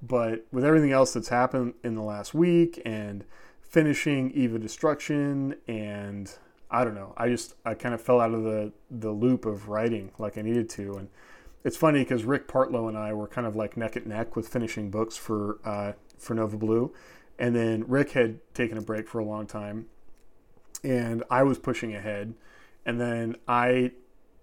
but 0.06 0.46
with 0.52 0.66
everything 0.66 0.92
else 0.92 1.14
that's 1.14 1.30
happened 1.30 1.76
in 1.84 1.96
the 1.96 2.02
last 2.02 2.34
week 2.34 2.82
and 2.86 3.24
finishing 3.62 4.32
Eva 4.32 4.60
Destruction 4.60 5.56
and 5.68 6.32
I 6.70 6.84
don't 6.84 6.96
know, 6.96 7.14
I 7.16 7.30
just 7.30 7.54
I 7.64 7.74
kind 7.74 7.96
of 7.96 8.02
fell 8.02 8.20
out 8.20 8.34
of 8.34 8.44
the 8.44 8.74
the 8.92 9.12
loop 9.12 9.46
of 9.46 9.70
writing 9.70 10.12
like 10.18 10.38
I 10.38 10.42
needed 10.42 10.70
to. 10.72 10.96
And 10.96 11.10
it's 11.64 11.78
funny 11.78 12.00
because 12.00 12.26
Rick 12.26 12.48
Partlow 12.48 12.90
and 12.90 12.98
I 12.98 13.14
were 13.14 13.28
kind 13.28 13.48
of 13.48 13.56
like 13.56 13.78
neck 13.78 13.96
and 13.96 14.08
neck 14.08 14.36
with 14.36 14.50
finishing 14.50 14.90
books 14.90 15.16
for 15.16 15.60
uh, 15.64 15.94
for 16.18 16.34
Nova 16.34 16.58
Blue, 16.58 16.94
and 17.40 17.56
then 17.56 17.86
Rick 17.88 18.12
had 18.12 18.40
taken 18.54 18.78
a 18.78 18.82
break 18.82 19.08
for 19.08 19.20
a 19.20 19.26
long 19.26 19.46
time, 19.46 19.86
and 20.84 21.24
I 21.30 21.44
was 21.44 21.60
pushing 21.60 21.96
ahead, 21.96 22.34
and 22.86 23.00
then 23.00 23.36
I 23.48 23.92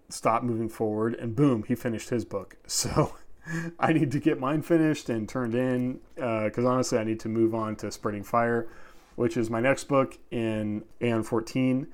stopped 0.09 0.45
moving 0.45 0.69
forward, 0.69 1.15
and 1.15 1.35
boom, 1.37 1.65
he 1.65 1.75
finished 1.75 2.11
his 2.11 2.25
book. 2.25 2.57
So 2.67 3.17
I 3.79 3.93
need 3.93 4.11
to 4.13 4.21
get 4.21 4.39
mine 4.39 4.63
finished 4.63 5.09
and 5.09 5.29
turned 5.29 5.55
in 5.55 6.01
because 6.15 6.65
uh, 6.65 6.69
honestly, 6.69 6.99
I 6.99 7.05
need 7.05 7.21
to 7.21 7.29
move 7.29 7.55
on 7.55 7.77
to 7.77 7.91
Spreading 7.91 8.25
Fire, 8.25 8.69
which 9.17 9.37
is 9.37 9.51
my 9.51 9.61
next 9.61 9.85
book 9.85 10.19
in 10.31 10.85
Aeon 11.01 11.23
14. 11.23 11.87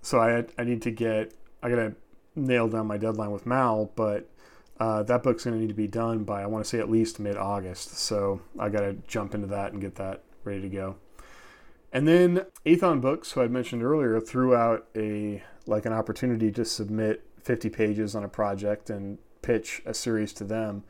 So 0.00 0.20
I 0.20 0.44
I 0.58 0.64
need 0.64 0.82
to 0.82 0.90
get 0.90 1.34
I 1.62 1.68
gotta 1.68 1.94
nail 2.34 2.68
down 2.68 2.86
my 2.86 2.96
deadline 2.96 3.30
with 3.30 3.46
Mal, 3.46 3.90
but 3.94 4.28
uh, 4.80 5.02
that 5.04 5.22
book's 5.22 5.44
gonna 5.44 5.58
need 5.58 5.68
to 5.68 5.74
be 5.74 5.86
done 5.86 6.24
by 6.24 6.42
I 6.42 6.46
want 6.46 6.64
to 6.64 6.68
say 6.68 6.78
at 6.78 6.90
least 6.90 7.20
mid 7.20 7.36
August. 7.36 7.96
So 7.98 8.40
I 8.58 8.68
gotta 8.68 8.96
jump 9.06 9.34
into 9.34 9.46
that 9.48 9.72
and 9.72 9.80
get 9.80 9.96
that 9.96 10.22
ready 10.44 10.62
to 10.62 10.68
go. 10.68 10.96
And 11.92 12.08
then 12.08 12.46
Aethon 12.64 13.00
Books, 13.02 13.32
who 13.32 13.42
I'd 13.42 13.50
mentioned 13.50 13.82
earlier, 13.82 14.18
threw 14.18 14.56
out 14.56 14.86
a 14.96 15.42
like 15.66 15.84
an 15.84 15.92
opportunity 15.92 16.50
to 16.50 16.64
submit 16.64 17.22
50 17.42 17.68
pages 17.70 18.16
on 18.16 18.24
a 18.24 18.28
project 18.28 18.90
and 18.90 19.18
pitch 19.42 19.82
a 19.84 19.94
series 19.94 20.32
to 20.34 20.44
them. 20.44 20.84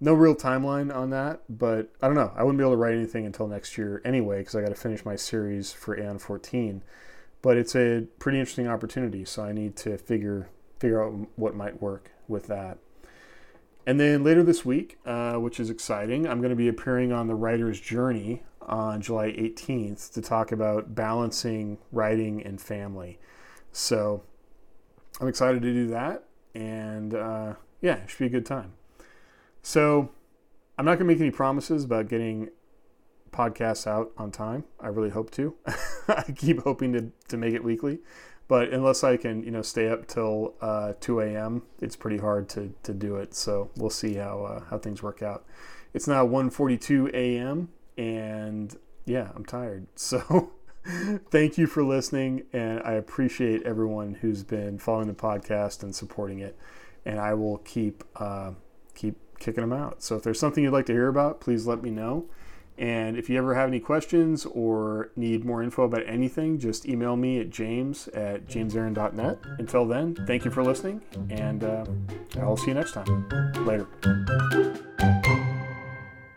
No 0.00 0.12
real 0.12 0.34
timeline 0.34 0.94
on 0.94 1.10
that, 1.10 1.42
but 1.48 1.90
I 2.02 2.08
don't 2.08 2.16
know. 2.16 2.32
I 2.36 2.42
wouldn't 2.42 2.58
be 2.58 2.64
able 2.64 2.72
to 2.72 2.76
write 2.76 2.94
anything 2.94 3.24
until 3.24 3.46
next 3.46 3.78
year 3.78 4.02
anyway 4.04 4.38
because 4.40 4.56
I 4.56 4.60
got 4.60 4.68
to 4.68 4.74
finish 4.74 5.04
my 5.04 5.16
series 5.16 5.72
for 5.72 5.98
Aeon 5.98 6.18
14. 6.18 6.82
But 7.40 7.56
it's 7.56 7.76
a 7.76 8.06
pretty 8.18 8.38
interesting 8.38 8.68
opportunity, 8.68 9.24
so 9.24 9.44
I 9.44 9.52
need 9.52 9.76
to 9.76 9.96
figure 9.96 10.48
figure 10.78 11.02
out 11.02 11.28
what 11.36 11.54
might 11.54 11.80
work 11.80 12.10
with 12.26 12.48
that. 12.48 12.78
And 13.86 14.00
then 14.00 14.24
later 14.24 14.42
this 14.42 14.64
week, 14.64 14.98
uh, 15.04 15.34
which 15.34 15.60
is 15.60 15.70
exciting, 15.70 16.26
I'm 16.26 16.38
going 16.38 16.50
to 16.50 16.56
be 16.56 16.68
appearing 16.68 17.12
on 17.12 17.26
the 17.26 17.34
Writer's 17.34 17.80
Journey 17.80 18.42
on 18.62 19.00
July 19.00 19.28
18th 19.32 20.12
to 20.14 20.22
talk 20.22 20.52
about 20.52 20.94
balancing 20.94 21.78
writing 21.92 22.42
and 22.42 22.60
family. 22.60 23.18
So 23.72 24.22
I'm 25.20 25.28
excited 25.28 25.62
to 25.62 25.72
do 25.72 25.86
that. 25.88 26.24
And 26.54 27.14
uh, 27.14 27.54
yeah, 27.84 27.96
it 27.96 28.08
should 28.08 28.18
be 28.18 28.26
a 28.26 28.30
good 28.30 28.46
time. 28.46 28.72
So 29.62 30.10
I'm 30.78 30.86
not 30.86 30.92
going 30.98 31.06
to 31.06 31.14
make 31.14 31.20
any 31.20 31.30
promises 31.30 31.84
about 31.84 32.08
getting 32.08 32.48
podcasts 33.30 33.86
out 33.86 34.10
on 34.16 34.30
time. 34.32 34.64
I 34.80 34.88
really 34.88 35.10
hope 35.10 35.30
to. 35.32 35.54
I 36.08 36.22
keep 36.34 36.62
hoping 36.62 36.94
to, 36.94 37.12
to 37.28 37.36
make 37.36 37.52
it 37.52 37.62
weekly. 37.62 37.98
but 38.48 38.70
unless 38.70 39.04
I 39.04 39.18
can, 39.18 39.42
you 39.44 39.50
know, 39.50 39.60
stay 39.60 39.88
up 39.90 40.06
till 40.06 40.54
uh, 40.62 40.94
2 40.98 41.20
a.m., 41.20 41.62
it's 41.82 41.94
pretty 41.94 42.16
hard 42.16 42.48
to, 42.50 42.72
to 42.84 42.94
do 42.94 43.16
it. 43.16 43.34
So 43.34 43.70
we'll 43.76 43.90
see 43.90 44.14
how 44.14 44.44
uh, 44.44 44.60
how 44.70 44.78
things 44.78 45.02
work 45.02 45.22
out. 45.22 45.44
It's 45.92 46.08
now 46.08 46.26
1:42 46.26 47.12
a.m. 47.12 47.68
and 47.98 48.74
yeah, 49.04 49.30
I'm 49.36 49.44
tired. 49.44 49.86
So 49.96 50.52
thank 51.30 51.56
you 51.58 51.66
for 51.66 51.82
listening, 51.82 52.44
and 52.52 52.82
I 52.82 52.92
appreciate 52.92 53.62
everyone 53.62 54.14
who's 54.14 54.42
been 54.42 54.78
following 54.78 55.08
the 55.08 55.14
podcast 55.14 55.82
and 55.82 55.94
supporting 55.94 56.40
it. 56.40 56.58
And 57.04 57.20
I 57.20 57.34
will 57.34 57.58
keep 57.58 58.04
uh, 58.16 58.52
keep 58.94 59.16
kicking 59.38 59.62
them 59.62 59.72
out. 59.72 60.02
So 60.02 60.16
if 60.16 60.22
there's 60.22 60.38
something 60.38 60.64
you'd 60.64 60.72
like 60.72 60.86
to 60.86 60.92
hear 60.92 61.08
about, 61.08 61.40
please 61.40 61.66
let 61.66 61.82
me 61.82 61.90
know. 61.90 62.26
And 62.76 63.16
if 63.16 63.30
you 63.30 63.38
ever 63.38 63.54
have 63.54 63.68
any 63.68 63.78
questions 63.78 64.46
or 64.46 65.10
need 65.14 65.44
more 65.44 65.62
info 65.62 65.84
about 65.84 66.02
anything, 66.06 66.58
just 66.58 66.86
email 66.86 67.14
me 67.16 67.38
at 67.38 67.50
james 67.50 68.08
at 68.08 68.48
jamesaaron.net. 68.48 69.38
Until 69.58 69.86
then, 69.86 70.16
thank 70.26 70.44
you 70.44 70.50
for 70.50 70.64
listening, 70.64 71.00
and 71.30 71.62
uh, 71.62 71.84
I'll 72.40 72.56
see 72.56 72.68
you 72.68 72.74
next 72.74 72.92
time. 72.92 73.28
Later. 73.64 73.86